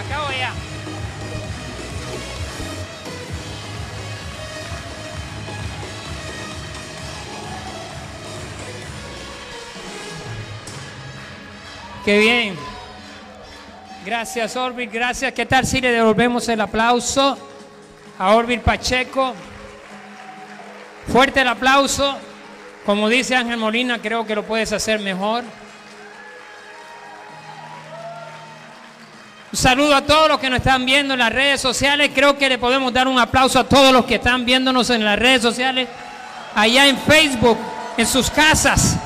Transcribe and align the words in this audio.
Acá 0.00 0.22
o 0.22 0.26
allá. 0.28 0.52
Qué 12.02 12.18
bien. 12.18 12.56
Gracias, 14.06 14.56
Orbit. 14.56 14.90
Gracias. 14.90 15.34
¿Qué 15.34 15.44
tal 15.44 15.66
si 15.66 15.82
le 15.82 15.92
devolvemos 15.92 16.48
el 16.48 16.62
aplauso 16.62 17.36
a 18.18 18.34
Orbit 18.34 18.62
Pacheco? 18.62 19.34
Fuerte 21.08 21.42
el 21.42 21.48
aplauso. 21.48 22.16
Como 22.86 23.10
dice 23.10 23.36
Ángel 23.36 23.58
Molina, 23.58 24.00
creo 24.00 24.26
que 24.26 24.34
lo 24.34 24.44
puedes 24.44 24.72
hacer 24.72 25.00
mejor. 25.00 25.44
Un 29.52 29.58
saludo 29.58 29.96
a 29.96 30.06
todos 30.06 30.28
los 30.28 30.38
que 30.38 30.48
nos 30.48 30.58
están 30.58 30.86
viendo 30.86 31.14
en 31.14 31.18
las 31.18 31.32
redes 31.32 31.60
sociales. 31.60 32.12
Creo 32.14 32.38
que 32.38 32.48
le 32.48 32.56
podemos 32.56 32.92
dar 32.92 33.08
un 33.08 33.18
aplauso 33.18 33.58
a 33.58 33.68
todos 33.68 33.92
los 33.92 34.04
que 34.04 34.14
están 34.14 34.44
viéndonos 34.44 34.90
en 34.90 35.04
las 35.04 35.18
redes 35.18 35.42
sociales, 35.42 35.88
allá 36.54 36.86
en 36.86 36.96
Facebook, 36.96 37.58
en 37.96 38.06
sus 38.06 38.30
casas. 38.30 38.96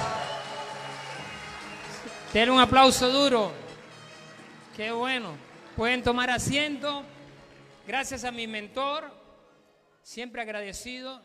Denle 2.34 2.50
un 2.50 2.60
aplauso 2.60 3.10
duro. 3.10 3.52
Qué 4.76 4.92
bueno. 4.92 5.34
Pueden 5.76 6.02
tomar 6.02 6.28
asiento. 6.28 7.04
Gracias 7.86 8.24
a 8.24 8.30
mi 8.30 8.46
mentor, 8.46 9.10
siempre 10.02 10.42
agradecido 10.42 11.22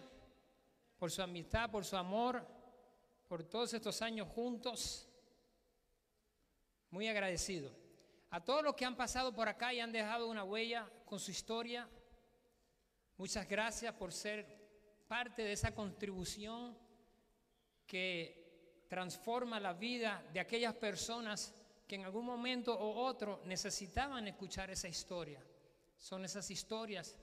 por 0.98 1.12
su 1.12 1.22
amistad, 1.22 1.70
por 1.70 1.84
su 1.84 1.98
amor, 1.98 2.46
por 3.28 3.44
todos 3.44 3.74
estos 3.74 4.02
años 4.02 4.30
juntos. 4.30 5.08
Muy 6.90 7.10
agradecido. 7.10 7.79
A 8.32 8.44
todos 8.44 8.64
los 8.64 8.76
que 8.76 8.86
han 8.86 8.96
pasado 8.96 9.34
por 9.34 9.48
acá 9.48 9.74
y 9.74 9.80
han 9.80 9.92
dejado 9.92 10.28
una 10.28 10.44
huella 10.44 10.88
con 11.06 11.20
su 11.20 11.32
historia, 11.32 11.88
muchas 13.18 13.48
gracias 13.48 13.94
por 13.96 14.12
ser 14.12 14.46
parte 15.08 15.42
de 15.42 15.54
esa 15.54 15.74
contribución 15.74 16.78
que 17.88 18.86
transforma 18.88 19.60
la 19.60 19.74
vida 19.74 20.24
de 20.32 20.40
aquellas 20.40 20.76
personas 20.76 21.56
que 21.88 21.96
en 21.96 22.06
algún 22.06 22.26
momento 22.26 22.72
o 22.72 23.04
otro 23.04 23.42
necesitaban 23.46 24.28
escuchar 24.28 24.70
esa 24.70 24.88
historia. 24.88 25.44
Son 25.98 26.24
esas 26.24 26.52
historias 26.52 27.16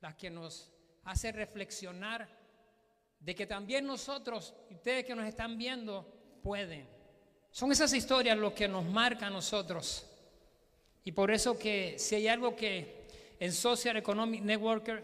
las 0.00 0.14
que 0.14 0.30
nos 0.30 0.72
hacen 1.04 1.34
reflexionar 1.34 2.26
de 3.18 3.34
que 3.34 3.46
también 3.46 3.86
nosotros, 3.86 4.54
ustedes 4.70 5.04
que 5.04 5.14
nos 5.14 5.26
están 5.26 5.58
viendo, 5.58 6.40
pueden. 6.42 6.88
Son 7.50 7.70
esas 7.70 7.92
historias 7.92 8.38
lo 8.38 8.54
que 8.54 8.66
nos 8.66 8.86
marca 8.86 9.26
a 9.26 9.30
nosotros. 9.30 10.09
Y 11.04 11.12
por 11.12 11.30
eso 11.30 11.58
que 11.58 11.98
si 11.98 12.14
hay 12.14 12.28
algo 12.28 12.54
que 12.54 13.00
en 13.38 13.52
Social 13.52 13.96
Economic 13.96 14.42
Networker 14.42 15.02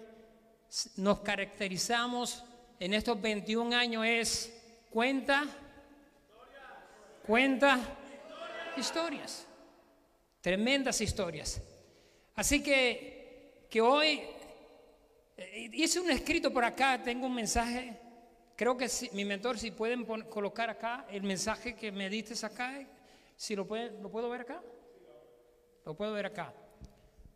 nos 0.96 1.20
caracterizamos 1.20 2.44
en 2.78 2.92
estos 2.92 3.20
21 3.20 3.74
años 3.74 4.04
es 4.04 4.52
cuenta, 4.90 5.44
cuenta 7.26 7.80
historias, 8.76 9.46
tremendas 10.40 11.00
historias. 11.00 11.62
Así 12.34 12.62
que, 12.62 13.66
que 13.70 13.80
hoy 13.80 14.20
eh, 15.38 15.70
hice 15.72 16.00
un 16.00 16.10
escrito 16.10 16.52
por 16.52 16.64
acá, 16.64 17.02
tengo 17.02 17.26
un 17.26 17.34
mensaje, 17.34 17.98
creo 18.54 18.76
que 18.76 18.90
mi 19.12 19.24
mentor, 19.24 19.58
si 19.58 19.70
pueden 19.70 20.04
colocar 20.04 20.68
acá 20.68 21.06
el 21.10 21.22
mensaje 21.22 21.74
que 21.74 21.90
me 21.90 22.10
diste 22.10 22.34
acá, 22.44 22.86
si 23.36 23.56
lo, 23.56 23.66
puede, 23.66 23.90
lo 24.02 24.10
puedo 24.10 24.28
ver 24.28 24.42
acá. 24.42 24.62
Lo 25.86 25.94
puedo 25.94 26.12
ver 26.12 26.26
acá. 26.26 26.52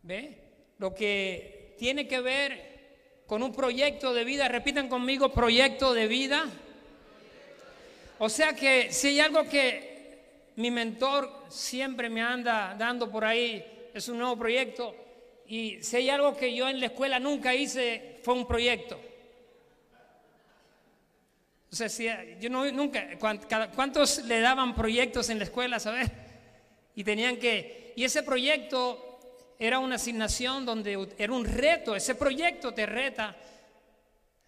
¿Ve? 0.03 0.37
Lo 0.77 0.93
que 0.93 1.73
tiene 1.79 2.05
que 2.05 2.19
ver 2.19 3.23
con 3.25 3.41
un 3.43 3.53
proyecto 3.53 4.13
de 4.13 4.25
vida, 4.25 4.49
repitan 4.49 4.89
conmigo, 4.89 5.31
proyecto 5.31 5.93
de 5.93 6.07
vida. 6.07 6.43
O 8.19 8.27
sea 8.27 8.53
que 8.53 8.91
si 8.91 9.07
hay 9.07 9.19
algo 9.21 9.45
que 9.45 10.51
mi 10.57 10.69
mentor 10.69 11.45
siempre 11.47 12.09
me 12.09 12.21
anda 12.21 12.75
dando 12.77 13.09
por 13.09 13.23
ahí, 13.23 13.65
es 13.93 14.09
un 14.09 14.17
nuevo 14.17 14.37
proyecto. 14.37 14.93
Y 15.47 15.81
si 15.81 15.95
hay 15.95 16.09
algo 16.09 16.35
que 16.35 16.53
yo 16.53 16.67
en 16.67 16.81
la 16.81 16.87
escuela 16.87 17.19
nunca 17.21 17.55
hice, 17.55 18.19
fue 18.21 18.33
un 18.33 18.45
proyecto. 18.45 18.99
O 21.71 21.75
sea, 21.75 21.87
si 21.87 22.09
yo 22.41 22.49
no, 22.49 22.69
nunca, 22.69 23.17
¿cuántos 23.17 24.25
le 24.25 24.41
daban 24.41 24.75
proyectos 24.75 25.29
en 25.29 25.37
la 25.37 25.45
escuela, 25.45 25.79
sabes? 25.79 26.11
Y 26.95 27.03
tenían 27.03 27.37
que, 27.37 27.93
y 27.95 28.03
ese 28.03 28.23
proyecto 28.23 29.19
era 29.57 29.79
una 29.79 29.95
asignación 29.95 30.65
donde 30.65 31.13
era 31.17 31.33
un 31.33 31.45
reto. 31.45 31.95
Ese 31.95 32.15
proyecto 32.15 32.73
te 32.73 32.85
reta 32.85 33.35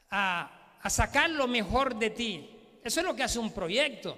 a, 0.09 0.78
a 0.81 0.90
sacar 0.90 1.30
lo 1.30 1.48
mejor 1.48 1.96
de 1.96 2.09
ti. 2.09 2.50
Eso 2.84 3.00
es 3.00 3.06
lo 3.06 3.16
que 3.16 3.24
hace 3.24 3.40
un 3.40 3.52
proyecto 3.54 4.18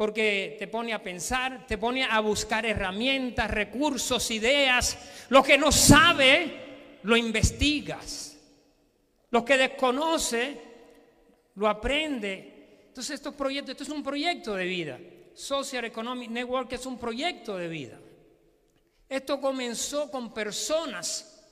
porque 0.00 0.56
te 0.58 0.66
pone 0.66 0.94
a 0.94 1.02
pensar, 1.02 1.66
te 1.66 1.76
pone 1.76 2.04
a 2.04 2.20
buscar 2.20 2.64
herramientas, 2.64 3.50
recursos, 3.50 4.30
ideas. 4.30 4.96
Lo 5.28 5.42
que 5.42 5.58
no 5.58 5.70
sabe, 5.70 6.98
lo 7.02 7.18
investigas. 7.18 8.34
Lo 9.30 9.44
que 9.44 9.58
desconoce, 9.58 10.58
lo 11.56 11.68
aprende. 11.68 12.78
Entonces 12.88 13.16
estos 13.16 13.34
proyectos, 13.34 13.72
esto 13.72 13.82
es 13.82 13.90
un 13.90 14.02
proyecto 14.02 14.54
de 14.54 14.64
vida. 14.64 14.98
Social 15.40 15.86
Economic 15.86 16.30
Network 16.30 16.70
es 16.74 16.84
un 16.84 16.98
proyecto 16.98 17.56
de 17.56 17.66
vida. 17.66 17.98
Esto 19.08 19.40
comenzó 19.40 20.10
con 20.10 20.34
personas. 20.34 21.42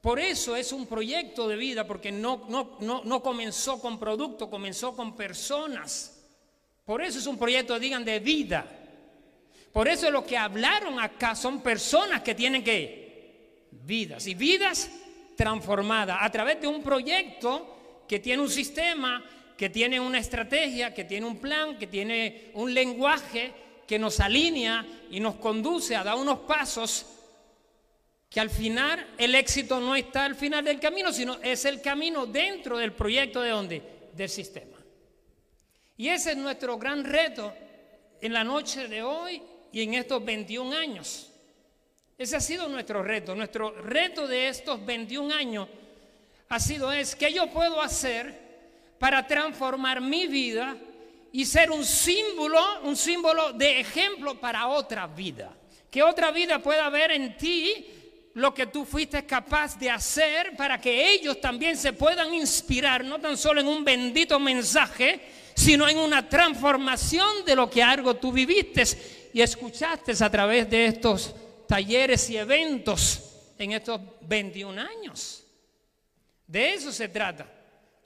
Por 0.00 0.18
eso 0.18 0.56
es 0.56 0.72
un 0.72 0.86
proyecto 0.86 1.46
de 1.46 1.56
vida, 1.56 1.86
porque 1.86 2.10
no, 2.10 2.46
no, 2.48 3.02
no, 3.04 3.22
comenzó 3.22 3.80
con 3.80 3.98
producto, 3.98 4.50
comenzó 4.50 4.94
con 4.94 5.14
personas. 5.16 6.20
Por 6.84 7.00
eso 7.00 7.18
es 7.20 7.26
un 7.26 7.38
proyecto, 7.38 7.78
digan, 7.78 8.04
de 8.04 8.18
vida. 8.18 8.66
Por 9.72 9.86
eso 9.86 10.10
lo 10.10 10.26
que 10.26 10.36
hablaron 10.36 10.98
acá 10.98 11.36
son 11.36 11.62
personas 11.62 12.22
que 12.22 12.34
tienen 12.34 12.64
que 12.64 13.68
vidas 13.70 14.26
y 14.26 14.34
vidas 14.34 14.90
transformadas 15.36 16.18
a 16.20 16.30
través 16.30 16.60
de 16.60 16.66
un 16.66 16.82
proyecto 16.82 18.04
que 18.08 18.18
tiene 18.18 18.42
un 18.42 18.50
sistema, 18.50 19.24
que 19.58 19.68
tiene 19.68 19.98
una 19.98 20.20
estrategia, 20.20 20.94
que 20.94 21.02
tiene 21.02 21.26
un 21.26 21.38
plan, 21.38 21.76
que 21.76 21.88
tiene 21.88 22.52
un 22.54 22.72
lenguaje, 22.72 23.52
que 23.88 23.98
nos 23.98 24.20
alinea 24.20 24.86
y 25.10 25.18
nos 25.18 25.34
conduce 25.34 25.96
a 25.96 26.04
dar 26.04 26.14
unos 26.14 26.38
pasos 26.40 27.04
que 28.30 28.38
al 28.38 28.50
final 28.50 29.14
el 29.18 29.34
éxito 29.34 29.80
no 29.80 29.96
está 29.96 30.26
al 30.26 30.36
final 30.36 30.64
del 30.64 30.78
camino, 30.78 31.12
sino 31.12 31.38
es 31.42 31.64
el 31.64 31.82
camino 31.82 32.24
dentro 32.24 32.78
del 32.78 32.92
proyecto 32.92 33.42
de 33.42 33.50
dónde? 33.50 33.82
Del 34.12 34.28
sistema. 34.28 34.76
Y 35.96 36.08
ese 36.08 36.32
es 36.32 36.36
nuestro 36.36 36.78
gran 36.78 37.02
reto 37.02 37.52
en 38.20 38.32
la 38.32 38.44
noche 38.44 38.86
de 38.86 39.02
hoy 39.02 39.42
y 39.72 39.82
en 39.82 39.94
estos 39.94 40.24
21 40.24 40.76
años. 40.76 41.30
Ese 42.16 42.36
ha 42.36 42.40
sido 42.40 42.68
nuestro 42.68 43.02
reto. 43.02 43.34
Nuestro 43.34 43.72
reto 43.72 44.28
de 44.28 44.50
estos 44.50 44.86
21 44.86 45.34
años 45.34 45.68
ha 46.48 46.60
sido 46.60 46.92
es, 46.92 47.16
¿qué 47.16 47.32
yo 47.32 47.50
puedo 47.50 47.82
hacer 47.82 48.47
para 48.98 49.26
transformar 49.26 50.00
mi 50.00 50.26
vida 50.26 50.76
y 51.32 51.44
ser 51.44 51.70
un 51.70 51.84
símbolo, 51.84 52.60
un 52.82 52.96
símbolo 52.96 53.52
de 53.52 53.80
ejemplo 53.80 54.38
para 54.40 54.68
otra 54.68 55.06
vida. 55.06 55.54
Que 55.90 56.02
otra 56.02 56.30
vida 56.30 56.58
pueda 56.58 56.88
ver 56.90 57.12
en 57.12 57.36
ti 57.36 57.86
lo 58.34 58.54
que 58.54 58.66
tú 58.66 58.84
fuiste 58.84 59.26
capaz 59.26 59.78
de 59.78 59.90
hacer 59.90 60.54
para 60.56 60.80
que 60.80 61.12
ellos 61.12 61.40
también 61.40 61.76
se 61.76 61.92
puedan 61.92 62.32
inspirar, 62.34 63.04
no 63.04 63.18
tan 63.18 63.36
solo 63.36 63.60
en 63.60 63.68
un 63.68 63.84
bendito 63.84 64.38
mensaje, 64.38 65.20
sino 65.54 65.88
en 65.88 65.98
una 65.98 66.28
transformación 66.28 67.44
de 67.44 67.56
lo 67.56 67.68
que 67.68 67.82
algo 67.82 68.14
tú 68.14 68.30
viviste 68.30 68.84
y 69.32 69.40
escuchaste 69.40 70.12
a 70.22 70.30
través 70.30 70.70
de 70.70 70.86
estos 70.86 71.34
talleres 71.66 72.30
y 72.30 72.36
eventos 72.36 73.24
en 73.58 73.72
estos 73.72 74.00
21 74.22 74.80
años. 74.80 75.44
De 76.46 76.74
eso 76.74 76.92
se 76.92 77.08
trata. 77.08 77.57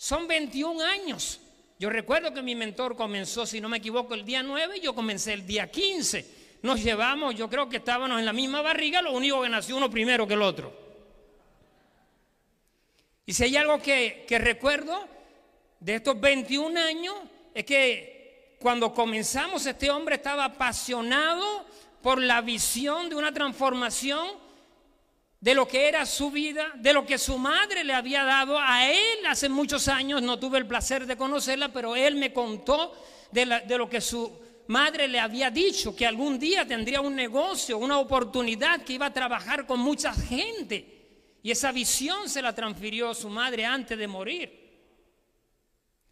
Son 0.03 0.27
21 0.27 0.83
años 0.85 1.41
yo 1.83 1.91
recuerdo 1.91 2.33
que 2.33 2.43
mi 2.43 2.55
mentor 2.55 2.95
comenzó, 2.95 3.45
si 3.45 3.61
no 3.61 3.69
me 3.69 3.79
equivoco, 3.79 4.15
el 4.15 4.25
día 4.25 4.41
9 4.41 4.77
y 4.77 4.81
yo 4.83 4.95
comencé 4.95 5.33
el 5.33 5.45
día 5.45 5.69
15. 5.69 6.59
Nos 6.63 6.81
llevamos, 6.81 7.35
yo 7.35 7.51
creo 7.51 7.69
que 7.69 7.79
estábamos 7.79 8.21
en 8.21 8.25
la 8.25 8.33
misma 8.33 8.63
barriga, 8.63 9.03
lo 9.03 9.11
único 9.13 9.43
que 9.43 9.49
nació 9.49 9.77
uno 9.77 9.91
primero 9.91 10.25
que 10.25 10.35
el 10.35 10.43
otro. 10.43 10.73
Y 13.27 13.33
si 13.33 13.43
hay 13.43 13.57
algo 13.57 13.83
que, 13.83 14.25
que 14.29 14.39
recuerdo 14.39 15.09
de 15.81 15.97
estos 15.97 16.21
21 16.21 16.79
años, 16.79 17.17
es 17.53 17.65
que 17.65 18.57
cuando 18.61 18.95
comenzamos 18.95 19.67
este 19.67 19.91
hombre 19.91 20.15
estaba 20.15 20.45
apasionado 20.45 21.67
por 22.01 22.23
la 22.23 22.43
visión 22.43 23.09
de 23.09 23.17
una 23.17 23.33
transformación 23.35 24.29
de 25.43 25.55
lo 25.55 25.67
que 25.67 25.89
era 25.89 26.07
su 26.07 26.31
vida, 26.31 26.71
de 26.77 26.93
lo 26.93 27.05
que 27.05 27.19
su 27.19 27.37
madre 27.37 27.83
le 27.83 27.93
había 27.93 28.23
dado 28.23 28.57
a 28.61 28.89
él 28.89 29.27
hace 29.27 29.49
muchos 29.49 29.89
años. 29.89 30.23
No 30.23 30.39
tuve 30.39 30.59
el 30.59 30.69
placer 30.69 31.05
de 31.05 31.17
conocerla, 31.17 31.73
pero 31.73 31.97
él 31.97 32.15
me 32.15 32.33
contó 32.33 32.95
de, 33.33 33.45
lo 33.77 33.91
que 33.91 34.01
su, 34.01 34.39
madre 34.69 35.09
le 35.09 35.19
había 35.19 35.51
dicho 35.51 35.97
que 35.97 36.07
algún 36.07 36.39
día 36.39 36.65
tendría 36.65 37.01
un 37.01 37.17
negocio, 37.17 37.77
una 37.79 37.99
oportunidad 37.99 38.85
que 38.85 38.93
iba 38.93 39.07
a 39.07 39.13
trabajar 39.13 39.67
con 39.67 39.81
mucha 39.81 40.15
gente. 40.15 41.41
Y 41.43 41.51
esa 41.51 41.73
visión 41.73 42.29
se 42.29 42.41
la 42.41 42.55
transfirió 42.55 43.13
su 43.13 43.29
madre 43.29 43.65
antes 43.65 43.99
de 43.99 44.07
morir. 44.07 44.63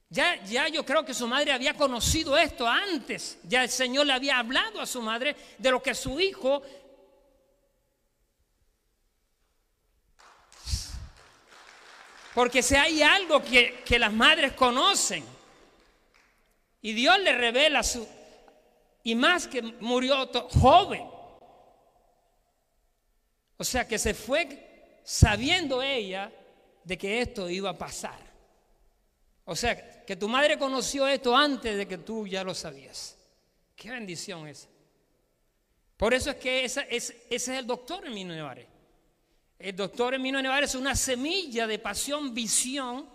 Ya, 0.08 0.42
ya 0.42 0.66
yo 0.66 0.84
creo 0.84 1.04
que 1.04 1.14
su 1.14 1.28
madre 1.28 1.52
había 1.52 1.74
conocido 1.74 2.36
esto 2.36 2.66
antes. 2.66 3.38
Ya 3.44 3.62
el 3.62 3.70
Señor 3.70 4.06
le 4.06 4.12
había 4.12 4.40
hablado 4.40 4.80
a 4.80 4.86
su 4.86 5.00
madre 5.00 5.36
de 5.56 5.70
lo 5.70 5.80
que 5.80 5.94
su 5.94 6.18
hijo 6.18 6.62
Porque 12.40 12.62
si 12.62 12.74
hay 12.74 13.02
algo 13.02 13.42
que, 13.42 13.82
que, 13.84 13.98
las 13.98 14.10
madres 14.10 14.54
conocen 14.54 15.22
y 16.80 16.94
Dios 16.94 17.18
le 17.20 17.36
revela 17.36 17.82
su... 17.82 18.08
Y 19.02 19.14
más 19.14 19.46
que 19.46 19.60
murió 19.60 20.26
joven. 20.48 21.06
O 23.58 23.62
sea 23.62 23.86
que 23.86 23.98
se 23.98 24.14
fue 24.14 25.00
sabiendo 25.04 25.82
ella 25.82 26.32
de 26.82 26.96
que 26.96 27.20
esto 27.20 27.50
iba 27.50 27.68
a 27.68 27.76
pasar. 27.76 28.18
O 29.44 29.54
sea, 29.54 30.06
que 30.06 30.16
tu 30.16 30.26
madre 30.26 30.58
conoció 30.58 31.06
esto 31.06 31.36
antes 31.36 31.76
de 31.76 31.86
que 31.86 31.98
tú 31.98 32.26
ya 32.26 32.42
lo 32.42 32.54
sabías. 32.54 33.18
Qué 33.76 33.90
bendición 33.90 34.48
esa. 34.48 34.68
Por 35.94 36.14
eso 36.14 36.30
es 36.30 36.36
que 36.36 36.64
ese 36.64 36.86
es 36.88 37.48
el 37.48 37.66
doctor 37.66 38.06
en 38.06 38.28
Nevares. 38.28 38.69
El 39.60 39.76
doctor 39.76 40.14
Emino 40.14 40.40
Nevares 40.40 40.70
es 40.70 40.80
una 40.80 40.96
semilla 40.96 41.66
de 41.66 41.78
pasión, 41.78 42.32
visión, 42.32 43.06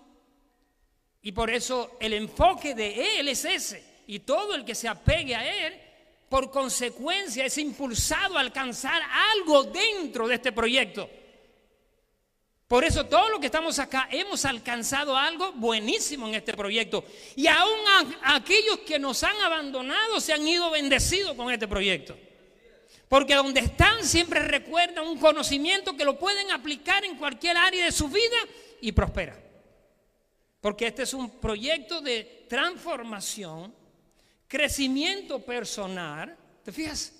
y 1.24 1.32
por 1.32 1.50
eso 1.50 1.98
el 2.00 2.14
enfoque 2.14 2.76
de 2.76 3.20
él 3.20 3.28
es 3.30 3.46
ese. 3.46 3.84
Y 4.06 4.20
todo 4.20 4.54
el 4.54 4.64
que 4.64 4.76
se 4.76 4.88
apegue 4.88 5.36
a 5.36 5.66
él, 5.66 5.74
por 6.30 6.52
consecuencia, 6.52 7.46
es 7.46 7.58
impulsado 7.58 8.38
a 8.38 8.42
alcanzar 8.42 9.02
algo 9.34 9.64
dentro 9.64 10.28
de 10.28 10.36
este 10.36 10.52
proyecto. 10.52 11.10
Por 12.68 12.84
eso 12.84 13.08
todos 13.08 13.32
los 13.32 13.40
que 13.40 13.48
estamos 13.48 13.80
acá 13.80 14.08
hemos 14.12 14.46
alcanzado 14.46 15.18
algo 15.18 15.52
buenísimo 15.54 16.28
en 16.28 16.36
este 16.36 16.54
proyecto. 16.54 17.06
Y 17.36 17.48
aún 17.48 17.80
aquellos 18.24 18.80
que 18.80 19.00
nos 19.00 19.24
han 19.24 19.38
abandonado 19.42 20.22
se 20.22 20.34
han 20.34 20.48
ido 20.48 20.70
bendecidos 20.70 21.36
con 21.36 21.52
este 21.52 21.68
proyecto. 21.68 22.16
Porque 23.07 23.36
donde 23.36 23.60
están 23.60 24.04
siempre 24.04 24.40
recuerdan 24.40 25.07
un 25.07 25.19
conocimiento 25.19 25.96
que 25.96 26.06
lo 26.06 26.18
pueden 26.18 26.52
aplicar 26.52 27.06
en 27.06 27.18
cualquier 27.18 27.57
área 27.57 27.86
de 27.86 27.92
su 27.92 28.10
vida 28.10 28.38
y 28.81 28.92
prospera. 28.92 29.40
Porque 30.60 30.88
este 30.88 31.04
es 31.04 31.13
un 31.13 31.40
proyecto 31.40 32.02
de 32.02 32.46
transformación, 32.50 33.74
crecimiento 34.48 35.40
personal. 35.40 36.36
¿Te 36.63 36.72
fijas? 36.72 37.13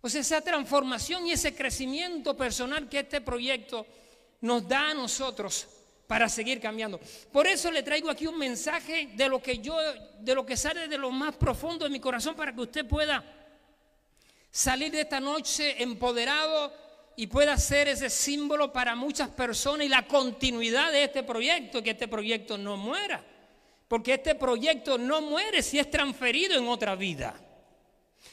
O 0.00 0.08
sea, 0.08 0.22
esa 0.22 0.40
transformación 0.40 1.26
y 1.26 1.32
ese 1.32 1.54
crecimiento 1.54 2.34
personal 2.34 2.88
que 2.88 3.00
este 3.00 3.20
proyecto 3.20 3.86
nos 4.40 4.66
da 4.66 4.90
a 4.90 4.94
nosotros 4.94 5.68
para 6.06 6.28
seguir 6.28 6.60
cambiando. 6.60 6.98
Por 7.30 7.46
eso 7.46 7.70
le 7.70 7.82
traigo 7.82 8.10
aquí 8.10 8.26
un 8.26 8.38
mensaje 8.38 9.10
de 9.14 9.28
lo 9.28 9.42
que 9.42 9.58
yo, 9.58 9.76
de 10.18 10.34
lo 10.34 10.44
que 10.46 10.56
sale 10.56 10.88
de 10.88 10.98
lo 10.98 11.10
más 11.10 11.36
profundo 11.36 11.84
de 11.84 11.90
mi 11.90 12.00
corazón 12.00 12.34
para 12.34 12.54
que 12.54 12.62
usted 12.62 12.86
pueda 12.86 13.22
salir 14.50 14.90
de 14.92 15.02
esta 15.02 15.20
noche 15.20 15.82
empoderado 15.82 16.72
y 17.16 17.26
pueda 17.26 17.56
ser 17.56 17.88
ese 17.88 18.10
símbolo 18.10 18.72
para 18.72 18.94
muchas 18.94 19.28
personas 19.28 19.86
y 19.86 19.90
la 19.90 20.06
continuidad 20.06 20.90
de 20.90 21.04
este 21.04 21.22
proyecto, 21.22 21.82
que 21.82 21.90
este 21.90 22.08
proyecto 22.08 22.56
no 22.56 22.76
muera. 22.76 23.24
Porque 23.88 24.14
este 24.14 24.34
proyecto 24.34 24.96
no 24.96 25.20
muere 25.20 25.62
si 25.62 25.78
es 25.78 25.90
transferido 25.90 26.56
en 26.56 26.68
otra 26.68 26.94
vida. 26.94 27.34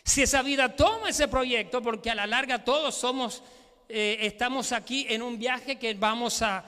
Si 0.03 0.21
esa 0.21 0.41
vida 0.41 0.75
toma 0.75 1.09
ese 1.09 1.27
proyecto, 1.27 1.81
porque 1.81 2.11
a 2.11 2.15
la 2.15 2.27
larga 2.27 2.63
todos 2.63 2.95
somos 2.95 3.43
eh, 3.89 4.17
estamos 4.21 4.73
aquí 4.73 5.05
en 5.09 5.21
un 5.21 5.39
viaje 5.39 5.77
que 5.77 5.93
vamos 5.93 6.41
a 6.41 6.63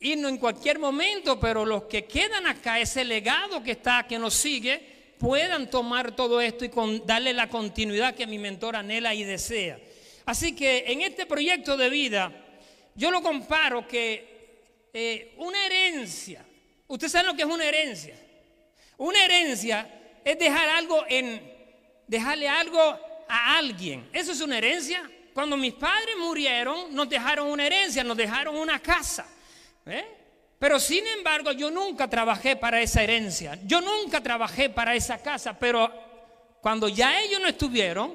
irnos 0.00 0.30
en 0.30 0.38
cualquier 0.38 0.78
momento, 0.78 1.38
pero 1.38 1.64
los 1.64 1.84
que 1.84 2.04
quedan 2.04 2.46
acá, 2.46 2.80
ese 2.80 3.04
legado 3.04 3.62
que 3.62 3.72
está, 3.72 4.06
que 4.06 4.18
nos 4.18 4.34
sigue, 4.34 4.97
puedan 5.18 5.70
tomar 5.70 6.14
todo 6.14 6.40
esto 6.40 6.64
y 6.64 6.70
darle 7.04 7.32
la 7.32 7.48
continuidad 7.48 8.14
que 8.14 8.26
mi 8.26 8.38
mentor 8.38 8.76
anhela 8.76 9.14
y 9.14 9.24
desea. 9.24 9.78
Así 10.24 10.54
que 10.54 10.84
en 10.86 11.00
este 11.02 11.26
proyecto 11.26 11.76
de 11.76 11.90
vida, 11.90 12.32
yo 12.94 13.10
lo 13.10 13.22
comparo 13.22 13.86
que 13.86 14.90
eh, 14.92 15.34
una 15.38 15.64
herencia, 15.66 16.44
usted 16.86 17.08
sabe 17.08 17.26
lo 17.26 17.34
que 17.34 17.42
es 17.42 17.48
una 17.48 17.64
herencia. 17.64 18.14
Una 18.96 19.24
herencia 19.24 19.88
es 20.24 20.38
dejar 20.38 20.68
algo 20.70 21.04
en, 21.08 21.40
dejarle 22.06 22.48
algo 22.48 22.80
a 23.28 23.58
alguien. 23.58 24.08
¿Eso 24.12 24.32
es 24.32 24.40
una 24.40 24.58
herencia? 24.58 25.08
Cuando 25.32 25.56
mis 25.56 25.74
padres 25.74 26.16
murieron, 26.18 26.94
nos 26.94 27.08
dejaron 27.08 27.48
una 27.48 27.64
herencia, 27.64 28.02
nos 28.02 28.16
dejaron 28.16 28.56
una 28.56 28.80
casa. 28.80 29.26
¿eh? 29.86 30.17
Pero 30.58 30.80
sin 30.80 31.06
embargo, 31.06 31.52
yo 31.52 31.70
nunca 31.70 32.08
trabajé 32.08 32.56
para 32.56 32.80
esa 32.80 33.02
herencia. 33.02 33.58
Yo 33.64 33.80
nunca 33.80 34.20
trabajé 34.20 34.68
para 34.68 34.94
esa 34.94 35.22
casa. 35.22 35.56
Pero 35.58 35.90
cuando 36.60 36.88
ya 36.88 37.20
ellos 37.22 37.40
no 37.40 37.48
estuvieron, 37.48 38.14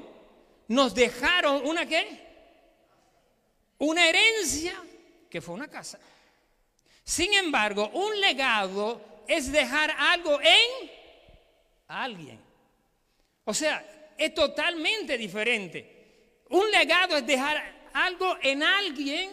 nos 0.67 0.93
dejaron 0.93 1.65
una 1.65 1.85
qué? 1.85 2.19
Una 3.77 4.07
herencia 4.07 4.75
que 5.29 5.41
fue 5.41 5.55
una 5.55 5.69
casa. 5.69 5.99
Sin 7.03 7.33
embargo, 7.33 7.89
un 7.93 8.19
legado 8.19 9.01
es 9.27 9.51
dejar 9.51 9.91
algo 9.97 10.39
en 10.41 10.91
alguien. 11.87 12.39
O 13.45 13.53
sea, 13.53 14.11
es 14.17 14.33
totalmente 14.33 15.17
diferente. 15.17 16.41
Un 16.49 16.69
legado 16.71 17.17
es 17.17 17.25
dejar 17.25 17.89
algo 17.93 18.37
en 18.41 18.63
alguien. 18.63 19.31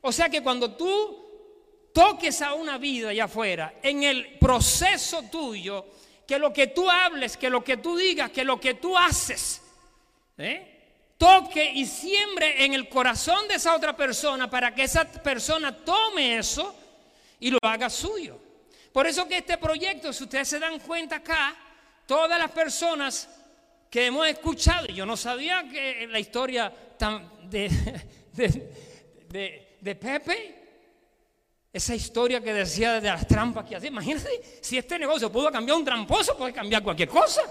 O 0.00 0.12
sea 0.12 0.28
que 0.28 0.42
cuando 0.42 0.74
tú 0.74 1.27
toques 1.98 2.40
a 2.42 2.54
una 2.54 2.78
vida 2.78 3.08
allá 3.08 3.24
afuera, 3.24 3.74
en 3.82 4.04
el 4.04 4.38
proceso 4.38 5.24
tuyo, 5.24 5.84
que 6.24 6.38
lo 6.38 6.52
que 6.52 6.68
tú 6.68 6.88
hables, 6.88 7.36
que 7.36 7.50
lo 7.50 7.64
que 7.64 7.78
tú 7.78 7.96
digas, 7.96 8.30
que 8.30 8.44
lo 8.44 8.60
que 8.60 8.74
tú 8.74 8.96
haces, 8.96 9.60
¿eh? 10.36 11.16
toque 11.18 11.72
y 11.74 11.84
siembre 11.86 12.64
en 12.64 12.74
el 12.74 12.88
corazón 12.88 13.48
de 13.48 13.56
esa 13.56 13.74
otra 13.74 13.96
persona 13.96 14.48
para 14.48 14.72
que 14.72 14.84
esa 14.84 15.10
persona 15.10 15.76
tome 15.76 16.38
eso 16.38 16.72
y 17.40 17.50
lo 17.50 17.58
haga 17.62 17.90
suyo. 17.90 18.38
Por 18.92 19.08
eso 19.08 19.26
que 19.26 19.38
este 19.38 19.58
proyecto, 19.58 20.12
si 20.12 20.22
ustedes 20.22 20.46
se 20.46 20.60
dan 20.60 20.78
cuenta 20.78 21.16
acá, 21.16 21.56
todas 22.06 22.38
las 22.38 22.52
personas 22.52 23.28
que 23.90 24.06
hemos 24.06 24.28
escuchado, 24.28 24.86
yo 24.86 25.04
no 25.04 25.16
sabía 25.16 25.68
que 25.68 26.06
la 26.06 26.20
historia 26.20 26.72
de, 27.42 27.68
Pepe, 30.00 30.67
esa 31.72 31.94
historia 31.94 32.40
que 32.40 32.52
decía 32.52 33.00
de 33.00 33.08
las 33.08 33.26
trampas 33.26 33.64
que 33.66 33.76
hacía, 33.76 33.88
imagínate, 33.88 34.58
si 34.62 34.78
este 34.78 34.98
negocio 34.98 35.30
pudo 35.30 35.50
cambiar 35.50 35.76
un 35.76 35.84
tramposo, 35.84 36.36
puede 36.36 36.52
cambiar 36.52 36.82
cualquier 36.82 37.08
cosa. 37.08 37.42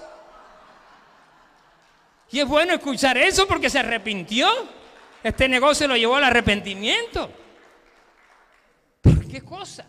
Y 2.32 2.40
es 2.40 2.48
bueno 2.48 2.74
escuchar 2.74 3.18
eso 3.18 3.48
porque 3.48 3.70
se 3.70 3.80
arrepintió. 3.80 4.50
Este 5.24 5.48
negocio 5.48 5.88
lo 5.88 5.96
llevó 5.96 6.16
al 6.16 6.26
arrepentimiento. 6.26 7.30
¿Por 9.02 9.28
qué 9.28 9.42
cosa? 9.42 9.86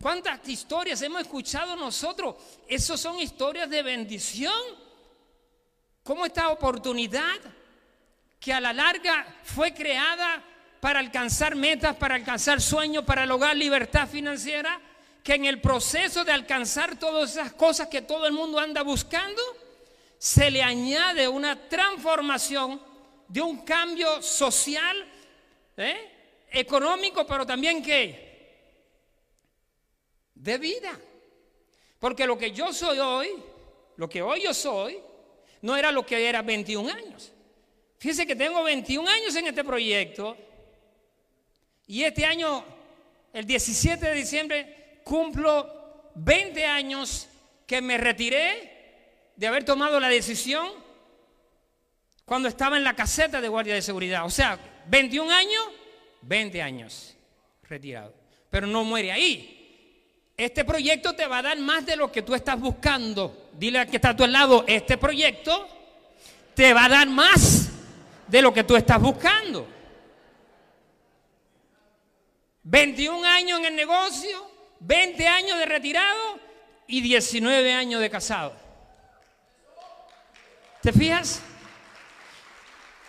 ¿Cuántas 0.00 0.48
historias 0.48 1.02
hemos 1.02 1.22
escuchado 1.22 1.76
nosotros? 1.76 2.36
Esas 2.66 3.00
son 3.00 3.18
historias 3.20 3.68
de 3.68 3.82
bendición 3.82 4.54
cómo 6.08 6.24
esta 6.24 6.48
oportunidad 6.48 7.36
que 8.40 8.50
a 8.50 8.60
la 8.60 8.72
larga 8.72 9.26
fue 9.42 9.74
creada 9.74 10.42
para 10.80 11.00
alcanzar 11.00 11.56
metas, 11.56 11.96
para 11.96 12.14
alcanzar 12.14 12.60
sueños, 12.60 13.04
para 13.04 13.26
lograr 13.26 13.56
libertad 13.56 14.08
financiera, 14.08 14.80
que 15.22 15.34
en 15.34 15.44
el 15.44 15.60
proceso 15.60 16.24
de 16.24 16.32
alcanzar 16.32 16.98
todas 16.98 17.32
esas 17.32 17.52
cosas 17.52 17.88
que 17.88 18.02
todo 18.02 18.26
el 18.26 18.32
mundo 18.32 18.58
anda 18.58 18.82
buscando, 18.82 19.42
se 20.18 20.50
le 20.50 20.62
añade 20.62 21.28
una 21.28 21.68
transformación 21.68 22.80
de 23.28 23.40
un 23.40 23.64
cambio 23.64 24.22
social, 24.22 25.04
¿eh? 25.76 26.46
económico, 26.50 27.26
pero 27.26 27.44
también 27.44 27.82
que 27.82 28.28
de 30.34 30.58
vida. 30.58 30.98
Porque 31.98 32.26
lo 32.26 32.38
que 32.38 32.52
yo 32.52 32.72
soy 32.72 32.98
hoy, 32.98 33.28
lo 33.96 34.08
que 34.08 34.22
hoy 34.22 34.42
yo 34.42 34.54
soy, 34.54 34.98
no 35.62 35.76
era 35.76 35.90
lo 35.90 36.06
que 36.06 36.28
era 36.28 36.42
21 36.42 36.88
años. 36.90 37.32
Fíjense 37.98 38.26
que 38.26 38.36
tengo 38.36 38.62
21 38.62 39.08
años 39.08 39.34
en 39.34 39.48
este 39.48 39.64
proyecto 39.64 40.36
y 41.88 42.04
este 42.04 42.24
año, 42.24 42.64
el 43.32 43.44
17 43.44 44.06
de 44.06 44.14
diciembre, 44.14 45.00
cumplo 45.02 46.10
20 46.14 46.64
años 46.64 47.28
que 47.66 47.82
me 47.82 47.98
retiré 47.98 49.32
de 49.34 49.46
haber 49.46 49.64
tomado 49.64 49.98
la 49.98 50.08
decisión 50.08 50.68
cuando 52.24 52.48
estaba 52.48 52.76
en 52.76 52.84
la 52.84 52.94
caseta 52.94 53.40
de 53.40 53.48
guardia 53.48 53.74
de 53.74 53.82
seguridad. 53.82 54.24
O 54.24 54.30
sea, 54.30 54.56
21 54.86 55.32
años, 55.32 55.64
20 56.22 56.62
años 56.62 57.16
retirado. 57.62 58.14
Pero 58.50 58.68
no 58.68 58.84
muere 58.84 59.10
ahí. 59.10 60.30
Este 60.36 60.64
proyecto 60.64 61.14
te 61.14 61.26
va 61.26 61.38
a 61.38 61.42
dar 61.42 61.58
más 61.58 61.84
de 61.84 61.96
lo 61.96 62.12
que 62.12 62.22
tú 62.22 62.34
estás 62.34 62.60
buscando 62.60 63.48
dile 63.58 63.80
a 63.80 63.86
que 63.86 63.96
está 63.96 64.10
a 64.10 64.16
tu 64.16 64.26
lado, 64.26 64.64
este 64.66 64.96
proyecto 64.96 65.68
te 66.54 66.72
va 66.72 66.84
a 66.84 66.88
dar 66.88 67.08
más 67.08 67.70
de 68.28 68.40
lo 68.40 68.54
que 68.54 68.64
tú 68.64 68.76
estás 68.76 69.00
buscando. 69.00 69.66
21 72.70 73.26
años 73.26 73.60
en 73.60 73.64
el 73.64 73.76
negocio, 73.76 74.50
20 74.80 75.26
años 75.26 75.58
de 75.58 75.64
retirado 75.64 76.38
y 76.86 77.00
19 77.00 77.72
años 77.72 77.98
de 77.98 78.10
casado. 78.10 78.54
¿Te 80.82 80.92
fijas? 80.92 81.40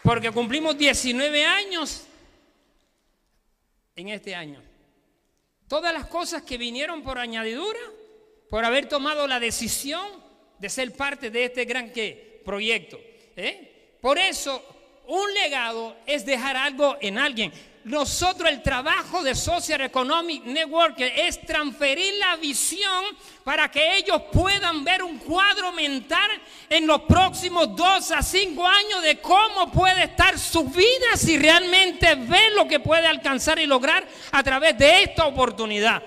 Porque 0.02 0.32
cumplimos 0.32 0.78
19 0.78 1.44
años 1.44 2.06
en 3.98 4.08
este 4.08 4.34
año. 4.34 4.64
Todas 5.68 5.94
las 5.94 6.06
cosas 6.06 6.44
que 6.44 6.58
vinieron 6.58 7.04
por 7.04 7.20
añadidura, 7.20 7.82
por 8.50 8.64
haber 8.64 8.88
tomado 8.88 9.28
la 9.28 9.42
decisión 9.42 10.24
de 10.58 10.70
ser 10.70 10.94
parte 10.94 11.30
de 11.32 11.44
este 11.44 11.66
gran 11.66 11.92
¿qué? 11.92 12.42
proyecto. 12.46 12.98
¿eh? 13.36 13.98
Por 14.00 14.20
eso, 14.20 14.64
un 15.06 15.34
legado 15.34 15.98
es 16.06 16.26
dejar 16.26 16.56
algo 16.56 16.98
en 17.02 17.18
alguien. 17.18 17.52
Nosotros 17.86 18.50
el 18.50 18.62
trabajo 18.62 19.24
de 19.24 19.34
Social 19.34 19.82
Economic 19.82 20.44
Network 20.44 21.00
es 21.00 21.40
transferir 21.46 22.14
la 22.20 22.36
visión 22.36 23.06
para 23.44 23.72
que 23.72 23.98
ellos 23.98 24.22
puedan 24.34 24.84
ver 24.84 25.02
un 25.02 25.18
cuadro 25.18 25.72
mental 25.72 26.30
en 26.70 26.86
los 26.86 27.02
próximos 27.02 27.74
dos 27.76 28.12
a 28.12 28.22
cinco 28.22 28.68
años 28.68 29.02
de 29.02 29.20
cómo 29.22 29.72
puede 29.72 30.04
estar 30.04 30.38
su 30.38 30.66
vida 30.66 31.16
si 31.16 31.38
realmente 31.38 32.16
ven 32.16 32.56
lo 32.56 32.68
que 32.68 32.82
puede 32.82 33.08
alcanzar 33.08 33.60
y 33.60 33.66
lograr 33.66 34.06
a 34.32 34.44
través 34.44 34.78
de 34.78 35.04
esta 35.04 35.26
oportunidad. 35.26 36.04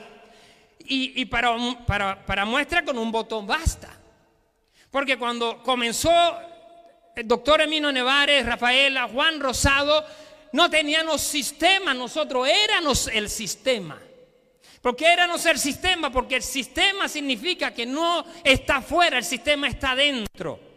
Y, 0.85 1.25
para, 1.25 1.57
para, 1.87 2.27
para 2.27 2.45
muestra 2.45 2.85
con 2.85 2.99
un 2.99 3.11
botón 3.11 3.47
basta. 3.47 3.89
Porque 4.91 5.17
cuando 5.17 5.63
comenzó 5.63 6.13
el 7.17 7.27
doctor 7.27 7.63
Emino 7.63 7.91
Nevares, 7.91 8.45
Rafaela, 8.45 9.09
Juan 9.09 9.41
Rosado, 9.41 10.05
no 10.53 10.71
teníamos 10.71 11.21
sistema, 11.21 11.95
nosotros 11.95 12.47
éramos 12.47 13.09
el 13.09 13.29
sistema. 13.29 13.99
¿Por 14.81 14.97
qué 14.97 15.07
éramos 15.07 15.47
el 15.47 15.59
sistema? 15.59 16.11
Porque 16.11 16.37
el 16.37 16.43
sistema 16.43 17.09
significa 17.09 17.73
que 17.73 17.87
no 17.87 18.25
está 18.43 18.83
fuera, 18.83 19.19
el 19.19 19.25
sistema 19.25 19.69
está 19.69 19.95
dentro. 19.95 20.73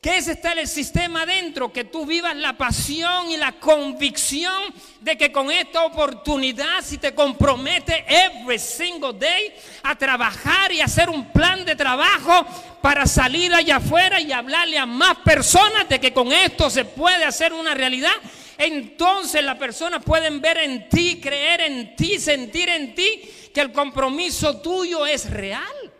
¿Qué 0.00 0.16
es 0.16 0.28
estar 0.28 0.58
el 0.58 0.66
sistema 0.66 1.26
dentro? 1.26 1.70
Que 1.70 1.84
tú 1.84 2.06
vivas 2.06 2.34
la 2.34 2.56
pasión 2.56 3.30
y 3.30 3.36
la 3.36 3.52
convicción 3.52 4.72
de 5.00 5.18
que 5.18 5.30
con 5.30 5.50
esta 5.50 5.84
oportunidad, 5.84 6.80
si 6.82 6.96
te 6.96 7.14
comprometes 7.14 8.02
every 8.08 8.58
single 8.58 9.12
day 9.12 9.52
a 9.82 9.94
trabajar 9.96 10.72
y 10.72 10.80
hacer 10.80 11.10
un 11.10 11.30
plan 11.30 11.66
de 11.66 11.76
trabajo 11.76 12.46
para 12.80 13.04
salir 13.04 13.52
allá 13.52 13.76
afuera 13.76 14.22
y 14.22 14.32
hablarle 14.32 14.78
a 14.78 14.86
más 14.86 15.18
personas 15.18 15.86
de 15.86 16.00
que 16.00 16.14
con 16.14 16.32
esto 16.32 16.70
se 16.70 16.86
puede 16.86 17.26
hacer 17.26 17.52
una 17.52 17.74
realidad, 17.74 18.14
entonces 18.60 19.42
las 19.42 19.56
personas 19.56 20.04
pueden 20.04 20.38
ver 20.42 20.58
en 20.58 20.86
ti, 20.90 21.18
creer 21.18 21.62
en 21.62 21.96
ti, 21.96 22.18
sentir 22.18 22.68
en 22.68 22.94
ti 22.94 23.22
que 23.54 23.62
el 23.62 23.72
compromiso 23.72 24.60
tuyo 24.60 25.06
es 25.06 25.30
real. 25.30 25.92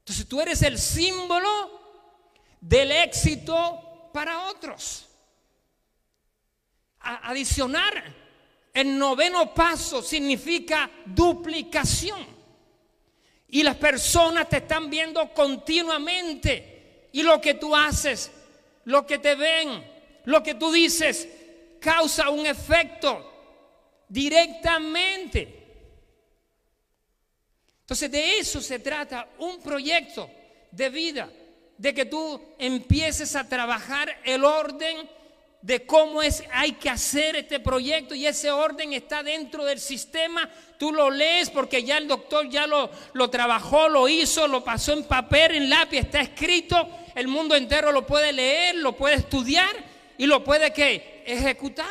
Entonces 0.00 0.28
tú 0.28 0.42
eres 0.42 0.60
el 0.60 0.78
símbolo 0.78 1.80
del 2.60 2.92
éxito 2.92 4.10
para 4.12 4.48
otros. 4.48 5.06
adicionar 7.00 8.14
el 8.74 8.98
noveno 8.98 9.54
paso 9.54 10.02
significa 10.02 10.90
duplicación. 11.06 12.26
Y 13.48 13.62
las 13.62 13.76
personas 13.76 14.50
te 14.50 14.58
están 14.58 14.90
viendo 14.90 15.32
continuamente. 15.32 17.08
Y 17.12 17.22
lo 17.22 17.40
que 17.40 17.54
tú 17.54 17.74
haces, 17.74 18.30
lo 18.84 19.06
que 19.06 19.18
te 19.18 19.34
ven, 19.34 19.82
lo 20.24 20.42
que 20.42 20.54
tú 20.54 20.72
dices, 20.72 21.28
causa 21.84 22.30
un 22.30 22.46
efecto 22.46 23.30
directamente. 24.08 25.60
Entonces 27.82 28.10
de 28.10 28.38
eso 28.38 28.62
se 28.62 28.78
trata 28.78 29.28
un 29.38 29.60
proyecto 29.60 30.30
de 30.70 30.88
vida, 30.88 31.28
de 31.76 31.92
que 31.92 32.06
tú 32.06 32.40
empieces 32.58 33.36
a 33.36 33.46
trabajar 33.46 34.18
el 34.24 34.44
orden 34.44 35.10
de 35.60 35.86
cómo 35.86 36.22
es 36.22 36.44
hay 36.52 36.72
que 36.72 36.90
hacer 36.90 37.36
este 37.36 37.58
proyecto 37.60 38.14
y 38.14 38.26
ese 38.26 38.50
orden 38.50 38.94
está 38.94 39.22
dentro 39.22 39.64
del 39.64 39.78
sistema. 39.78 40.50
Tú 40.78 40.90
lo 40.92 41.10
lees 41.10 41.50
porque 41.50 41.82
ya 41.82 41.98
el 41.98 42.08
doctor 42.08 42.48
ya 42.48 42.66
lo, 42.66 42.90
lo 43.12 43.28
trabajó, 43.28 43.88
lo 43.88 44.08
hizo, 44.08 44.48
lo 44.48 44.64
pasó 44.64 44.92
en 44.92 45.04
papel, 45.04 45.54
en 45.54 45.70
lápiz, 45.70 45.98
está 45.98 46.20
escrito. 46.20 46.88
El 47.14 47.28
mundo 47.28 47.54
entero 47.54 47.92
lo 47.92 48.06
puede 48.06 48.32
leer, 48.32 48.76
lo 48.76 48.94
puede 48.94 49.16
estudiar 49.16 49.74
y 50.16 50.26
lo 50.26 50.42
puede 50.44 50.72
que 50.72 51.13
ejecutar. 51.26 51.86